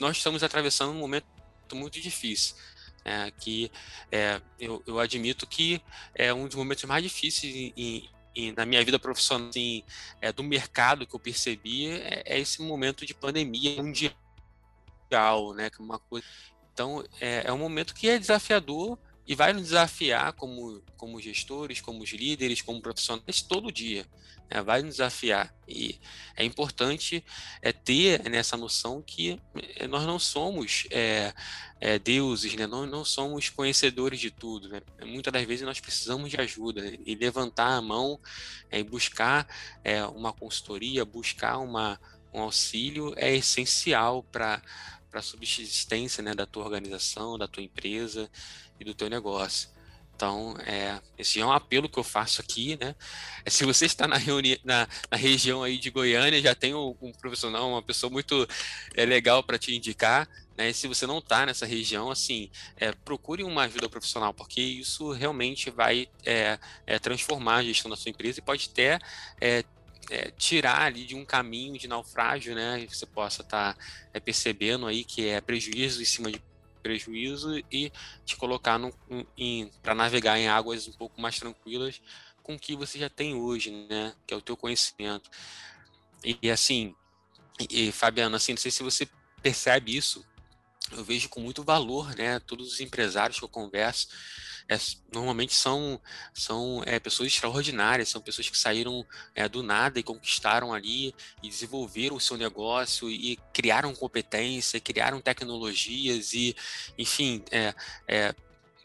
Nós 0.00 0.16
estamos 0.16 0.42
atravessando 0.42 0.90
um 0.90 0.98
momento 0.98 1.26
muito 1.74 2.00
difícil. 2.00 2.56
É, 3.04 3.32
que 3.32 3.68
é, 4.12 4.40
eu, 4.60 4.80
eu, 4.86 5.00
admito 5.00 5.44
que 5.44 5.82
é 6.14 6.32
um 6.32 6.46
dos 6.46 6.54
momentos 6.54 6.84
mais 6.84 7.02
difíceis 7.02 7.72
em, 7.76 8.08
em, 8.32 8.52
na 8.52 8.64
minha 8.64 8.84
vida 8.84 8.96
profissional 8.96 9.48
assim, 9.48 9.82
é, 10.20 10.32
do 10.32 10.44
mercado 10.44 11.04
que 11.04 11.12
eu 11.12 11.18
percebi 11.18 11.88
é, 11.88 12.22
é, 12.24 12.38
esse 12.38 12.62
momento 12.62 13.04
de 13.04 13.12
pandemia 13.12 13.82
mundial, 13.82 15.52
né? 15.54 15.68
É 15.68 15.82
uma 15.82 15.98
coisa 15.98 16.24
então, 16.72 17.04
é, 17.20 17.42
é 17.46 17.52
um 17.52 17.58
momento 17.58 17.94
que 17.94 18.08
é 18.08 18.18
desafiador 18.18 18.98
e 19.26 19.34
vai 19.34 19.52
nos 19.52 19.64
desafiar 19.64 20.32
como, 20.32 20.82
como 20.96 21.20
gestores, 21.20 21.80
como 21.80 22.04
líderes, 22.04 22.60
como 22.60 22.80
profissionais 22.80 23.42
todo 23.42 23.70
dia. 23.70 24.06
Né? 24.50 24.60
Vai 24.62 24.82
nos 24.82 24.96
desafiar. 24.96 25.54
E 25.68 25.98
é 26.36 26.44
importante 26.44 27.24
é, 27.60 27.72
ter 27.72 28.28
nessa 28.28 28.56
noção 28.56 29.02
que 29.02 29.40
é, 29.76 29.86
nós 29.86 30.04
não 30.04 30.18
somos 30.18 30.86
é, 30.90 31.32
é, 31.80 31.98
deuses, 31.98 32.54
né? 32.54 32.66
não, 32.66 32.84
não 32.84 33.04
somos 33.04 33.48
conhecedores 33.48 34.18
de 34.18 34.30
tudo. 34.30 34.68
Né? 34.68 34.82
Muitas 35.04 35.32
das 35.32 35.44
vezes 35.44 35.64
nós 35.64 35.78
precisamos 35.78 36.30
de 36.30 36.40
ajuda 36.40 36.82
né? 36.82 36.98
e 37.06 37.14
levantar 37.14 37.76
a 37.76 37.82
mão 37.82 38.18
é, 38.70 38.80
e 38.80 38.84
buscar 38.84 39.46
é, 39.84 40.04
uma 40.04 40.32
consultoria, 40.32 41.04
buscar 41.04 41.58
uma, 41.58 42.00
um 42.34 42.40
auxílio 42.40 43.14
é 43.16 43.34
essencial 43.34 44.22
para 44.24 44.60
para 45.12 45.20
a 45.20 45.22
subsistência 45.22 46.22
né, 46.22 46.34
da 46.34 46.46
tua 46.46 46.64
organização, 46.64 47.36
da 47.36 47.46
tua 47.46 47.62
empresa 47.62 48.30
e 48.80 48.84
do 48.84 48.94
teu 48.94 49.10
negócio. 49.10 49.68
Então, 50.16 50.56
é, 50.60 51.00
esse 51.18 51.38
é 51.38 51.44
um 51.44 51.52
apelo 51.52 51.88
que 51.88 51.98
eu 51.98 52.04
faço 52.04 52.40
aqui, 52.40 52.78
né? 52.80 52.94
É, 53.44 53.50
se 53.50 53.64
você 53.64 53.86
está 53.86 54.06
na, 54.06 54.16
reuni 54.16 54.58
na, 54.64 54.88
na, 55.10 55.16
região 55.16 55.62
aí 55.62 55.78
de 55.78 55.90
Goiânia, 55.90 56.40
já 56.40 56.54
tem 56.54 56.74
um, 56.74 56.96
um 57.02 57.12
profissional, 57.12 57.68
uma 57.68 57.82
pessoa 57.82 58.08
muito 58.10 58.46
é, 58.94 59.04
legal 59.04 59.42
para 59.42 59.58
te 59.58 59.74
indicar, 59.74 60.28
né? 60.56 60.70
E 60.70 60.74
se 60.74 60.86
você 60.86 61.06
não 61.06 61.18
está 61.18 61.44
nessa 61.44 61.66
região, 61.66 62.10
assim, 62.10 62.50
é, 62.76 62.92
procure 62.92 63.42
uma 63.42 63.64
ajuda 63.64 63.88
profissional, 63.88 64.32
porque 64.32 64.60
isso 64.60 65.10
realmente 65.10 65.70
vai 65.70 66.08
é, 66.24 66.58
é 66.86 66.98
transformar 66.98 67.56
a 67.56 67.64
gestão 67.64 67.90
da 67.90 67.96
sua 67.96 68.10
empresa 68.10 68.38
e 68.38 68.42
pode 68.42 68.70
até 68.70 68.98
é, 70.10 70.30
tirar 70.32 70.82
ali 70.82 71.04
de 71.04 71.14
um 71.14 71.24
caminho 71.24 71.78
de 71.78 71.88
naufrágio, 71.88 72.54
né? 72.54 72.86
Você 72.88 73.06
possa 73.06 73.42
estar 73.42 73.74
tá, 73.74 73.80
é, 74.12 74.20
percebendo 74.20 74.86
aí 74.86 75.04
que 75.04 75.28
é 75.28 75.40
prejuízo 75.40 76.02
em 76.02 76.04
cima 76.04 76.30
de 76.30 76.42
prejuízo 76.82 77.62
e 77.70 77.92
te 78.24 78.36
colocar 78.36 78.78
para 79.80 79.94
navegar 79.94 80.38
em 80.38 80.48
águas 80.48 80.88
um 80.88 80.92
pouco 80.92 81.20
mais 81.20 81.38
tranquilas 81.38 82.02
com 82.42 82.54
o 82.56 82.58
que 82.58 82.74
você 82.74 82.98
já 82.98 83.08
tem 83.08 83.34
hoje, 83.34 83.70
né? 83.88 84.14
Que 84.26 84.34
é 84.34 84.36
o 84.36 84.40
teu 84.40 84.56
conhecimento. 84.56 85.30
E, 86.24 86.50
assim, 86.50 86.94
e, 87.70 87.92
Fabiano, 87.92 88.36
assim, 88.36 88.52
não 88.52 88.58
sei 88.58 88.70
se 88.70 88.82
você 88.82 89.08
percebe 89.40 89.96
isso, 89.96 90.24
eu 90.92 91.04
vejo 91.04 91.28
com 91.28 91.40
muito 91.40 91.62
valor, 91.62 92.14
né? 92.16 92.38
Todos 92.40 92.72
os 92.72 92.80
empresários 92.80 93.38
que 93.38 93.44
eu 93.44 93.48
converso, 93.48 94.08
é, 94.68 94.76
normalmente 95.12 95.54
são, 95.54 96.00
são 96.32 96.82
é, 96.86 96.98
pessoas 96.98 97.28
extraordinárias, 97.28 98.08
são 98.08 98.20
pessoas 98.20 98.48
que 98.48 98.56
saíram 98.56 99.04
é, 99.34 99.48
do 99.48 99.62
nada 99.62 99.98
e 99.98 100.02
conquistaram 100.02 100.72
ali 100.72 101.14
e 101.42 101.48
desenvolveram 101.48 102.16
o 102.16 102.20
seu 102.20 102.36
negócio 102.36 103.10
e 103.10 103.38
criaram 103.52 103.94
competência, 103.94 104.80
criaram 104.80 105.20
tecnologias 105.20 106.32
e, 106.32 106.54
enfim, 106.96 107.44
é, 107.50 107.74
é, 108.06 108.34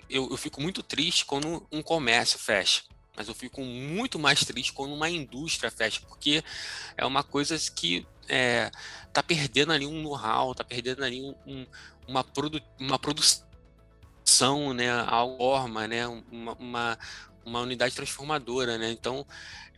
eu, 0.10 0.30
eu 0.30 0.38
fico 0.38 0.62
muito 0.62 0.82
triste 0.82 1.26
quando 1.26 1.66
um 1.72 1.82
comércio 1.82 2.40
fecha 2.40 2.84
mas 3.18 3.28
eu 3.28 3.34
fico 3.34 3.62
muito 3.62 4.20
mais 4.20 4.46
triste 4.46 4.72
quando 4.72 4.94
uma 4.94 5.10
indústria 5.10 5.72
fecha, 5.72 6.00
porque 6.08 6.44
é 6.96 7.04
uma 7.04 7.24
coisa 7.24 7.58
que 7.76 8.06
é, 8.30 8.70
tá 9.12 9.24
perdendo 9.24 9.72
ali 9.72 9.88
um 9.88 10.04
know-how, 10.04 10.54
tá 10.54 10.64
perdendo 10.64 11.04
ali 11.04 11.22
um, 11.24 11.34
um, 11.48 11.66
uma, 12.08 12.24
produ 12.24 12.62
uma 12.80 13.00
produção 13.00 13.44
né, 14.76 14.92
a 14.92 15.26
forma, 15.38 15.88
né, 15.88 16.08
uma, 16.08 16.54
uma, 16.54 17.00
uma, 17.44 17.62
unidade 17.62 17.96
transformadora. 17.96 18.78
Né? 18.78 18.92
Então, 18.92 19.26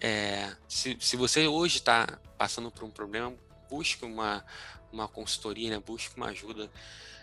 é, 0.02 0.52
se, 0.68 0.98
se 1.00 1.16
você 1.16 1.48
hoje 1.48 1.78
está 1.78 2.20
passando 2.38 2.70
por 2.70 2.84
um 2.84 2.92
problema, 2.92 3.34
busque 3.70 4.04
uma, 4.04 4.44
uma 4.92 5.08
consultoria, 5.08 5.70
né? 5.70 5.84
busque 5.86 6.18
uma 6.18 6.28
ajuda. 6.28 6.70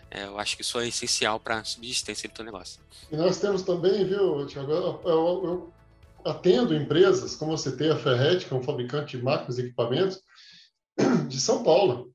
É, 0.09 0.23
eu 0.23 0.39
acho 0.39 0.55
que 0.55 0.61
isso 0.61 0.79
é 0.79 0.87
essencial 0.87 1.39
para 1.39 1.59
a 1.59 1.63
subsistência 1.65 2.29
do 2.29 2.33
teu 2.33 2.45
negócio. 2.45 2.79
E 3.11 3.15
nós 3.15 3.39
temos 3.39 3.61
também, 3.61 4.05
viu, 4.05 4.47
Tiago, 4.47 4.71
eu, 4.71 5.01
eu, 5.03 5.43
eu, 5.43 5.73
atendo 6.27 6.75
empresas, 6.75 7.35
como 7.35 7.57
você 7.57 7.75
tem 7.75 7.89
a 7.89 7.95
Ferret, 7.95 8.45
que 8.45 8.53
é 8.53 8.57
um 8.57 8.63
fabricante 8.63 9.17
de 9.17 9.23
máquinas 9.23 9.57
e 9.57 9.61
equipamentos, 9.61 10.19
de 11.27 11.39
São 11.39 11.63
Paulo. 11.63 12.11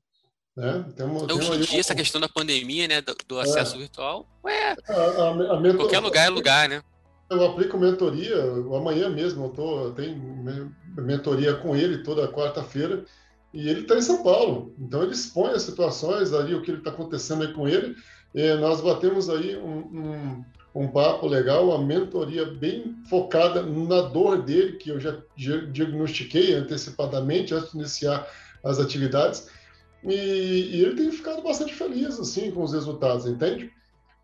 Né? 0.55 0.85
Temos, 0.95 1.23
então, 1.23 1.37
hoje 1.37 1.51
em 1.51 1.59
dia, 1.61 1.77
um... 1.77 1.79
essa 1.79 1.95
questão 1.95 2.21
da 2.21 2.29
pandemia, 2.29 2.87
né, 2.87 3.01
do, 3.01 3.15
do 3.27 3.39
acesso 3.39 3.75
é. 3.75 3.79
virtual, 3.79 4.27
ué, 4.43 4.75
a, 4.87 4.93
a, 4.93 5.29
a 5.55 5.59
mentor... 5.59 5.81
qualquer 5.81 5.99
lugar 5.99 6.27
é 6.27 6.29
lugar, 6.29 6.69
né? 6.69 6.83
Eu 7.29 7.43
aplico 7.45 7.77
mentoria, 7.77 8.35
amanhã 8.75 9.09
mesmo 9.09 9.45
eu 9.45 9.49
tô, 9.49 9.91
tenho 9.91 10.15
mentoria 10.95 11.55
com 11.55 11.75
ele 11.75 12.03
toda 12.03 12.31
quarta-feira, 12.31 13.03
e 13.53 13.69
ele 13.69 13.81
está 13.81 13.95
em 13.95 14.01
São 14.01 14.21
Paulo. 14.23 14.75
Então 14.79 15.03
ele 15.03 15.13
expõe 15.13 15.51
as 15.53 15.63
situações 15.63 16.33
ali, 16.33 16.53
o 16.53 16.61
que 16.61 16.71
está 16.71 16.89
acontecendo 16.89 17.43
aí 17.43 17.53
com 17.53 17.67
ele. 17.67 17.95
E 18.33 18.53
nós 18.55 18.81
batemos 18.81 19.29
aí 19.29 19.55
um, 19.55 19.79
um, 19.79 20.45
um, 20.73 20.87
papo 20.87 21.27
legal, 21.27 21.69
uma 21.69 21.77
mentoria 21.77 22.45
bem 22.45 22.95
focada 23.09 23.61
na 23.63 24.01
dor 24.01 24.41
dele, 24.41 24.77
que 24.77 24.89
eu 24.89 24.99
já 24.99 25.17
diagnostiquei 25.35 26.53
antecipadamente 26.55 27.53
antes 27.53 27.71
de 27.71 27.77
iniciar 27.77 28.27
as 28.63 28.79
atividades. 28.79 29.47
E, 30.03 30.13
e, 30.13 30.81
ele 30.81 30.95
tem 30.95 31.11
ficado 31.11 31.41
bastante 31.41 31.73
feliz 31.73 32.19
assim 32.19 32.51
com 32.51 32.63
os 32.63 32.73
resultados, 32.73 33.25
entende? 33.25 33.71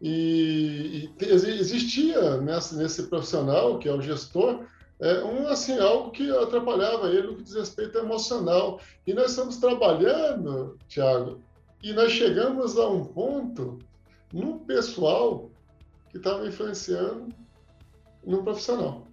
E, 0.02 1.10
e 1.20 1.26
existia 1.26 2.38
nessa, 2.38 2.76
nesse 2.76 3.04
profissional, 3.04 3.78
que 3.78 3.88
é 3.88 3.94
o 3.94 4.02
gestor, 4.02 4.66
é, 5.00 5.24
um 5.24 5.48
assim 5.48 5.80
algo 5.80 6.12
que 6.12 6.30
atrapalhava 6.30 7.10
ele 7.10 7.28
no 7.28 7.36
que 7.38 7.44
diz 7.44 7.56
respeito 7.56 7.98
emocional. 7.98 8.82
E 9.08 9.14
nós 9.14 9.32
estamos 9.32 9.58
trabalhando, 9.58 10.78
Tiago, 10.88 11.40
e 11.82 11.94
nós 11.94 12.12
chegamos 12.12 12.78
a 12.78 12.90
um 12.90 13.06
ponto 13.06 13.80
no 14.34 14.60
pessoal 14.60 15.50
que 16.10 16.18
estava 16.18 16.48
influenciando 16.48 17.30
no 18.26 18.44
profissional. 18.44 19.08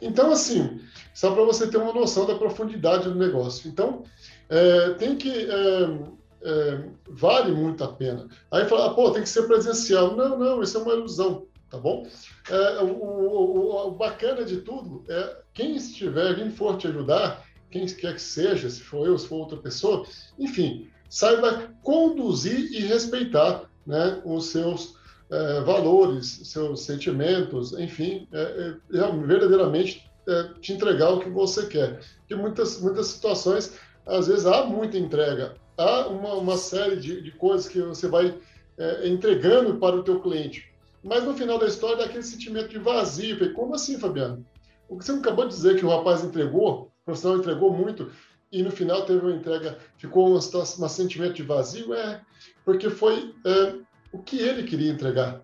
Então, 0.00 0.32
assim, 0.32 0.80
só 1.14 1.32
para 1.32 1.44
você 1.44 1.66
ter 1.68 1.78
uma 1.78 1.92
noção 1.92 2.26
da 2.26 2.34
profundidade 2.34 3.04
do 3.04 3.14
negócio. 3.14 3.68
Então, 3.68 4.02
é, 4.48 4.90
tem 4.94 5.16
que. 5.16 5.30
É, 5.30 6.24
é, 6.46 6.84
vale 7.08 7.52
muito 7.52 7.82
a 7.82 7.88
pena. 7.88 8.28
Aí 8.50 8.66
fala, 8.66 8.86
ah, 8.86 8.94
pô, 8.94 9.10
tem 9.10 9.22
que 9.22 9.28
ser 9.28 9.46
presencial. 9.46 10.14
Não, 10.14 10.38
não, 10.38 10.62
isso 10.62 10.76
é 10.76 10.82
uma 10.82 10.92
ilusão, 10.92 11.46
tá 11.70 11.78
bom? 11.78 12.06
É, 12.50 12.82
o, 12.82 12.86
o, 12.86 13.88
o, 13.88 13.90
bacana 13.92 14.44
de 14.44 14.58
tudo 14.58 15.04
é 15.08 15.36
quem 15.54 15.74
estiver, 15.76 16.34
quem 16.34 16.50
for 16.50 16.76
te 16.76 16.86
ajudar, 16.86 17.46
quem 17.70 17.86
quer 17.86 18.14
que 18.14 18.20
seja, 18.20 18.68
se 18.68 18.82
for 18.82 19.06
eu, 19.06 19.18
se 19.18 19.26
for 19.26 19.36
outra 19.36 19.56
pessoa, 19.56 20.06
enfim, 20.38 20.90
saiba 21.08 21.70
conduzir 21.82 22.72
e 22.72 22.80
respeitar 22.80 23.70
né, 23.86 24.20
os 24.24 24.46
seus 24.48 24.96
é, 25.34 25.60
valores, 25.62 26.40
seus 26.44 26.82
sentimentos, 26.82 27.72
enfim, 27.72 28.28
é, 28.32 28.74
é, 28.92 29.26
verdadeiramente 29.26 30.08
é, 30.28 30.50
te 30.60 30.72
entregar 30.72 31.10
o 31.10 31.20
que 31.20 31.28
você 31.28 31.66
quer. 31.66 32.00
Porque 32.20 32.34
muitas, 32.36 32.80
muitas 32.80 33.08
situações 33.08 33.78
às 34.06 34.28
vezes 34.28 34.46
há 34.46 34.64
muita 34.64 34.98
entrega, 34.98 35.56
há 35.76 36.06
uma, 36.08 36.34
uma 36.34 36.56
série 36.56 36.96
de, 36.96 37.20
de, 37.20 37.30
coisas 37.32 37.66
que 37.66 37.80
você 37.80 38.06
vai 38.06 38.38
é, 38.78 39.08
entregando 39.08 39.76
para 39.76 39.96
o 39.96 40.02
teu 40.02 40.20
cliente, 40.20 40.70
mas 41.02 41.24
no 41.24 41.34
final 41.34 41.58
da 41.58 41.66
história 41.66 41.96
dá 41.96 42.04
aquele 42.04 42.22
sentimento 42.22 42.68
de 42.68 42.78
vazio. 42.78 43.36
Falei, 43.38 43.52
como 43.52 43.74
assim, 43.74 43.98
Fabiano? 43.98 44.44
O 44.88 44.98
que 44.98 45.04
você 45.04 45.12
acabou 45.12 45.46
de 45.46 45.54
dizer 45.54 45.76
que 45.76 45.84
o 45.84 45.88
rapaz 45.88 46.22
entregou, 46.22 46.82
o 46.82 47.04
profissional 47.04 47.38
entregou 47.38 47.72
muito, 47.72 48.10
e 48.52 48.62
no 48.62 48.70
final 48.70 49.04
teve 49.04 49.20
uma 49.20 49.34
entrega, 49.34 49.78
ficou 49.98 50.28
um, 50.28 50.36
um 50.36 50.88
sentimento 50.88 51.34
de 51.34 51.42
vazio? 51.42 51.92
É, 51.92 52.20
porque 52.64 52.88
foi 52.88 53.34
é, 53.44 53.74
o 54.14 54.22
que 54.22 54.38
ele 54.38 54.62
queria 54.62 54.92
entregar, 54.92 55.40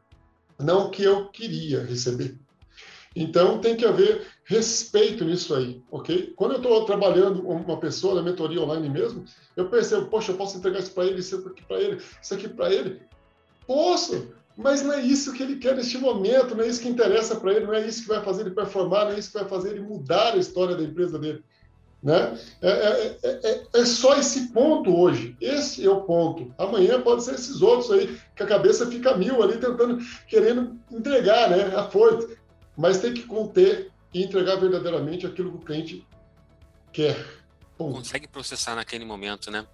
não 0.56 0.86
o 0.86 0.90
que 0.90 1.02
eu 1.02 1.26
queria 1.28 1.82
receber. 1.82 2.38
Então 3.16 3.58
tem 3.58 3.76
que 3.76 3.84
haver 3.84 4.28
respeito 4.44 5.24
nisso 5.24 5.52
aí, 5.56 5.82
ok? 5.90 6.32
Quando 6.36 6.52
eu 6.52 6.58
estou 6.58 6.84
trabalhando 6.84 7.42
com 7.42 7.56
uma 7.56 7.80
pessoa 7.80 8.14
na 8.14 8.22
mentoria 8.22 8.62
online 8.62 8.88
mesmo, 8.88 9.24
eu 9.56 9.68
percebo, 9.68 10.06
poxa, 10.06 10.30
eu 10.30 10.36
posso 10.36 10.56
entregar 10.56 10.78
isso 10.78 10.92
para 10.92 11.06
ele, 11.06 11.18
isso 11.18 11.36
aqui 11.36 11.64
para 11.64 11.80
ele, 11.80 12.02
isso 12.22 12.34
aqui 12.34 12.48
para 12.48 12.72
ele. 12.72 13.02
Posso, 13.66 14.28
mas 14.56 14.82
não 14.82 14.92
é 14.92 15.02
isso 15.02 15.32
que 15.32 15.42
ele 15.42 15.56
quer 15.56 15.74
neste 15.74 15.98
momento, 15.98 16.54
não 16.54 16.62
é 16.62 16.68
isso 16.68 16.80
que 16.80 16.88
interessa 16.88 17.34
para 17.34 17.52
ele, 17.52 17.66
não 17.66 17.74
é 17.74 17.84
isso 17.84 18.02
que 18.02 18.08
vai 18.08 18.22
fazer 18.22 18.42
ele 18.42 18.54
performar, 18.54 19.06
não 19.06 19.12
é 19.12 19.18
isso 19.18 19.32
que 19.32 19.38
vai 19.38 19.48
fazer 19.48 19.70
ele 19.70 19.80
mudar 19.80 20.34
a 20.34 20.38
história 20.38 20.76
da 20.76 20.84
empresa 20.84 21.18
dele. 21.18 21.42
Né? 22.02 22.38
É, 22.62 22.70
é, 22.70 23.18
é, 23.22 23.62
é, 23.74 23.84
só 23.84 24.16
esse 24.16 24.48
ponto 24.52 24.96
hoje. 24.96 25.36
Esse 25.40 25.84
é 25.84 25.90
o 25.90 26.00
ponto. 26.02 26.52
Amanhã 26.56 27.00
pode 27.00 27.22
ser 27.22 27.34
esses 27.34 27.60
outros 27.60 27.90
aí, 27.90 28.18
que 28.34 28.42
a 28.42 28.46
cabeça 28.46 28.90
fica 28.90 29.16
mil 29.16 29.42
ali 29.42 29.58
tentando, 29.58 29.98
querendo 30.26 30.78
entregar, 30.90 31.50
né? 31.50 31.76
A 31.76 31.84
força. 31.84 32.28
Mas 32.76 32.98
tem 32.98 33.12
que 33.12 33.24
conter 33.24 33.90
e 34.14 34.22
entregar 34.22 34.56
verdadeiramente 34.56 35.26
aquilo 35.26 35.50
que 35.52 35.58
o 35.58 35.60
cliente 35.60 36.06
quer. 36.90 37.22
Ponto. 37.76 37.96
Consegue 37.96 38.26
processar 38.26 38.74
naquele 38.74 39.04
momento, 39.04 39.50
né? 39.50 39.66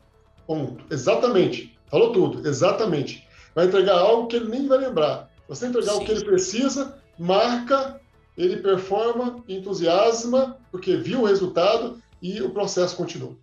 Ponto. 0.47 0.85
Exatamente. 0.93 1.79
Falou 1.89 2.13
tudo. 2.13 2.47
Exatamente. 2.47 3.27
Vai 3.55 3.67
entregar 3.67 3.99
algo 3.99 4.27
que 4.27 4.37
ele 4.37 4.49
nem 4.49 4.67
vai 4.67 4.79
lembrar. 4.79 5.31
Você 5.49 5.67
entregar 5.67 5.93
Sim. 5.93 6.03
o 6.03 6.05
que 6.05 6.11
ele 6.11 6.25
precisa, 6.25 7.01
marca, 7.17 8.01
ele 8.37 8.57
performa, 8.57 9.43
entusiasma, 9.49 10.59
porque 10.71 10.97
viu 10.97 11.23
o 11.23 11.25
resultado 11.25 12.03
e 12.21 12.41
o 12.43 12.51
processo 12.51 12.97
continua. 12.97 13.39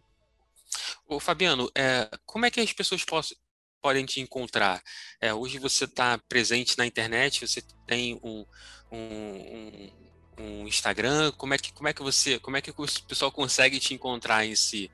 Ô, 1.08 1.20
Fabiano, 1.20 1.70
é, 1.76 2.10
como 2.26 2.46
é 2.46 2.52
que 2.52 2.60
as 2.60 2.74
pessoas 2.74 3.04
possam, 3.04 3.38
podem 3.82 4.06
te 4.06 4.20
encontrar? 4.22 4.82
É, 5.20 5.34
hoje 5.34 5.60
você 5.60 5.86
está 5.86 6.18
presente 6.18 6.78
na 6.78 6.86
internet, 6.86 7.46
você 7.46 7.62
tem 7.86 8.20
um, 8.24 8.46
um, 8.92 9.92
um, 10.40 10.68
Instagram, 10.68 11.32
como 11.34 11.54
é 11.54 11.58
que 11.58 11.74
como 11.74 11.88
é 11.88 11.94
que 11.94 12.02
você, 12.02 12.40
como 12.40 12.58
é 12.58 12.62
que 12.62 12.72
o 12.72 12.76
pessoal 13.08 13.32
consegue 13.32 13.80
te 13.80 13.94
encontrar 13.94 14.46
em 14.46 14.56
si? 14.56 14.90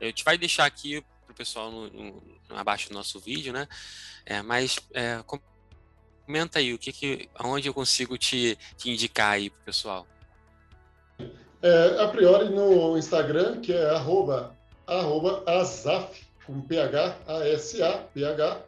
Eu 0.00 0.12
te 0.12 0.22
vai 0.22 0.36
deixar 0.36 0.66
aqui 0.66 1.00
para 1.24 1.32
o 1.32 1.34
pessoal 1.34 1.70
no, 1.70 1.90
no, 1.90 2.38
abaixo 2.50 2.88
do 2.88 2.94
nosso 2.94 3.18
vídeo, 3.18 3.52
né? 3.52 3.66
É, 4.26 4.42
mas 4.42 4.78
é, 4.92 5.22
comenta 6.26 6.58
aí 6.58 6.72
o 6.72 6.78
que, 6.78 6.92
que 6.92 7.28
aonde 7.34 7.68
eu 7.68 7.74
consigo 7.74 8.16
te, 8.18 8.58
te 8.76 8.90
indicar 8.90 9.32
aí 9.32 9.50
para 9.50 9.60
o 9.60 9.64
pessoal. 9.64 10.06
É, 11.64 12.02
a 12.02 12.08
priori 12.08 12.50
no 12.50 12.94
Instagram, 12.98 13.62
que 13.62 13.72
é 13.72 13.88
arroba, 13.88 14.54
arroba 14.86 15.42
azaf, 15.46 16.22
com 16.46 16.60
PH, 16.60 17.16
A-S-A, 17.26 17.92
P-H, 18.12 18.62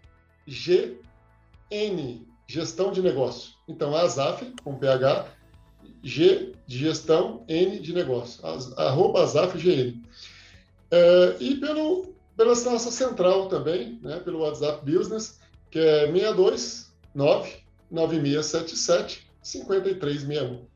G-N, 0.47 2.27
gestão 2.47 2.91
de 2.91 3.03
negócio. 3.03 3.53
Então, 3.69 3.95
azaf, 3.95 4.51
com 4.65 4.79
PH, 4.79 5.27
G 6.03 6.55
de 6.67 6.79
gestão, 6.79 7.45
N 7.47 7.79
de 7.81 7.93
negócio. 7.93 8.41
Arroba 8.79 9.25
azaf, 9.25 9.59
GN. 9.59 10.03
É, 10.91 11.37
e 11.39 11.57
pelo, 11.57 12.15
pela 12.35 12.55
nossa 12.55 12.91
central 12.91 13.49
também, 13.49 13.99
né, 14.01 14.21
pelo 14.21 14.39
WhatsApp 14.39 14.91
Business, 14.91 15.39
que 15.71 15.79
é 15.79 16.11
629 16.11 17.63
9677 17.91 19.31
5361. 19.43 20.76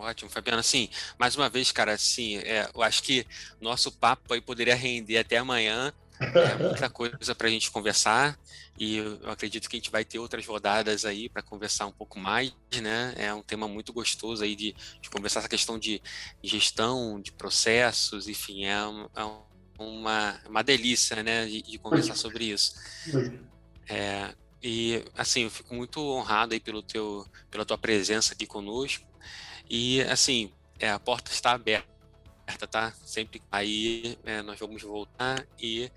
Ótimo, 0.00 0.30
Fabiano. 0.30 0.60
Assim, 0.60 0.88
mais 1.18 1.36
uma 1.36 1.48
vez, 1.48 1.72
cara, 1.72 1.92
assim, 1.92 2.36
é, 2.38 2.68
eu 2.74 2.82
acho 2.82 3.02
que 3.02 3.26
nosso 3.60 3.90
papo 3.92 4.34
aí 4.34 4.40
poderia 4.40 4.74
render 4.74 5.18
até 5.18 5.38
amanhã. 5.38 5.92
É 6.20 6.56
muita 6.56 6.88
coisa 6.90 7.34
para 7.34 7.46
a 7.46 7.50
gente 7.50 7.70
conversar 7.70 8.38
e 8.78 8.96
eu 8.96 9.30
acredito 9.30 9.68
que 9.68 9.76
a 9.76 9.78
gente 9.78 9.90
vai 9.90 10.04
ter 10.04 10.18
outras 10.18 10.44
rodadas 10.46 11.04
aí 11.04 11.28
para 11.28 11.42
conversar 11.42 11.86
um 11.86 11.92
pouco 11.92 12.18
mais, 12.18 12.52
né? 12.80 13.14
É 13.16 13.32
um 13.34 13.42
tema 13.42 13.66
muito 13.66 13.92
gostoso 13.92 14.42
aí 14.42 14.54
de, 14.54 14.74
de 15.00 15.10
conversar 15.10 15.40
essa 15.40 15.48
questão 15.48 15.78
de 15.78 16.00
gestão, 16.42 17.20
de 17.20 17.32
processos, 17.32 18.28
enfim, 18.28 18.66
é, 18.66 18.74
é 19.16 19.24
uma, 19.78 20.40
uma 20.48 20.62
delícia, 20.62 21.22
né, 21.22 21.46
de, 21.46 21.62
de 21.62 21.78
conversar 21.78 22.14
sobre 22.14 22.44
isso. 22.46 22.74
É, 23.88 24.34
e 24.62 25.04
assim, 25.16 25.44
eu 25.44 25.50
fico 25.50 25.74
muito 25.74 26.00
honrado 26.00 26.52
aí 26.54 26.60
pelo 26.60 26.82
teu, 26.82 27.26
pela 27.50 27.64
tua 27.64 27.78
presença 27.78 28.34
aqui 28.34 28.46
conosco. 28.46 29.06
E 29.70 30.00
assim, 30.02 30.50
é, 30.78 30.90
a 30.90 30.98
porta 30.98 31.30
está 31.30 31.52
aberta, 31.52 31.86
tá? 32.70 32.92
Sempre 33.04 33.42
aí 33.50 34.18
é, 34.24 34.42
nós 34.42 34.58
vamos 34.58 34.82
voltar 34.82 35.46
e 35.60 35.90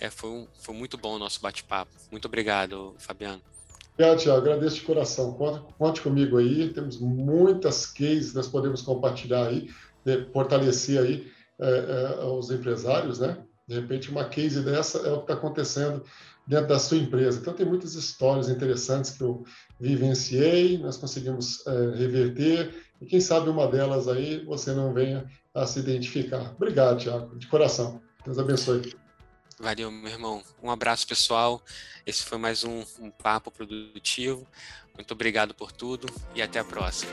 é, 0.00 0.10
foi, 0.10 0.30
um, 0.30 0.48
foi 0.60 0.74
muito 0.74 0.96
bom 0.96 1.16
o 1.16 1.18
nosso 1.18 1.40
bate-papo. 1.40 1.92
Muito 2.10 2.26
obrigado, 2.26 2.94
Fabiano. 2.98 3.42
Obrigado, 3.94 4.18
Tiago. 4.18 4.38
Agradeço 4.38 4.76
de 4.76 4.82
coração. 4.82 5.34
Conte, 5.34 5.74
conte 5.78 6.00
comigo 6.00 6.38
aí. 6.38 6.72
Temos 6.72 6.98
muitas 6.98 7.86
cases, 7.86 8.34
nós 8.34 8.48
podemos 8.48 8.82
compartilhar 8.82 9.46
aí, 9.46 9.70
fortalecer 10.32 11.00
aí 11.00 11.30
é, 11.60 12.18
é, 12.20 12.24
os 12.24 12.50
empresários, 12.50 13.18
né? 13.18 13.38
De 13.68 13.78
repente, 13.78 14.10
uma 14.10 14.24
case 14.24 14.62
dessa 14.62 14.98
é 14.98 15.12
o 15.12 15.18
que 15.18 15.24
está 15.24 15.34
acontecendo 15.34 16.04
dentro 16.46 16.68
da 16.68 16.78
sua 16.78 16.98
empresa. 16.98 17.38
Então, 17.40 17.54
tem 17.54 17.66
muitas 17.66 17.94
histórias 17.94 18.48
interessantes 18.48 19.12
que 19.12 19.22
eu 19.22 19.44
vivenciei, 19.80 20.78
nós 20.78 20.96
conseguimos 20.96 21.66
é, 21.66 21.96
reverter, 21.96 22.74
e 23.00 23.06
quem 23.06 23.20
sabe 23.20 23.48
uma 23.48 23.66
delas 23.66 24.08
aí 24.08 24.44
você 24.44 24.72
não 24.72 24.92
venha 24.92 25.28
a 25.54 25.66
se 25.66 25.80
identificar. 25.80 26.52
Obrigado, 26.54 26.98
Tiago, 26.98 27.36
de 27.36 27.46
coração. 27.46 28.00
Deus 28.24 28.38
abençoe. 28.38 28.94
Valeu, 29.58 29.90
meu 29.90 30.10
irmão. 30.10 30.42
Um 30.62 30.70
abraço, 30.70 31.06
pessoal. 31.06 31.62
Esse 32.06 32.24
foi 32.24 32.38
mais 32.38 32.64
um, 32.64 32.84
um 32.98 33.10
papo 33.10 33.50
produtivo. 33.50 34.46
Muito 34.94 35.12
obrigado 35.12 35.54
por 35.54 35.70
tudo 35.70 36.06
e 36.34 36.42
até 36.42 36.58
a 36.58 36.64
próxima. 36.64 37.12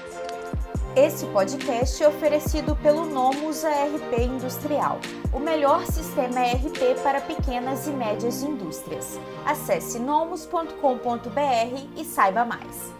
Esse 0.96 1.26
podcast 1.28 2.04
é 2.04 2.08
oferecido 2.08 2.76
pelo 2.76 3.06
Nomus 3.06 3.64
ARP 3.64 4.20
Industrial, 4.20 5.00
o 5.32 5.40
melhor 5.40 5.86
sistema 5.86 6.40
ERP 6.40 7.02
para 7.04 7.22
pequenas 7.22 7.88
e 7.88 7.92
médias 7.92 8.44
indústrias. 8.44 9.20
Acesse 9.46 10.00
nomus.com.br 10.00 11.88
e 11.96 12.04
saiba 12.04 12.44
mais. 12.44 12.99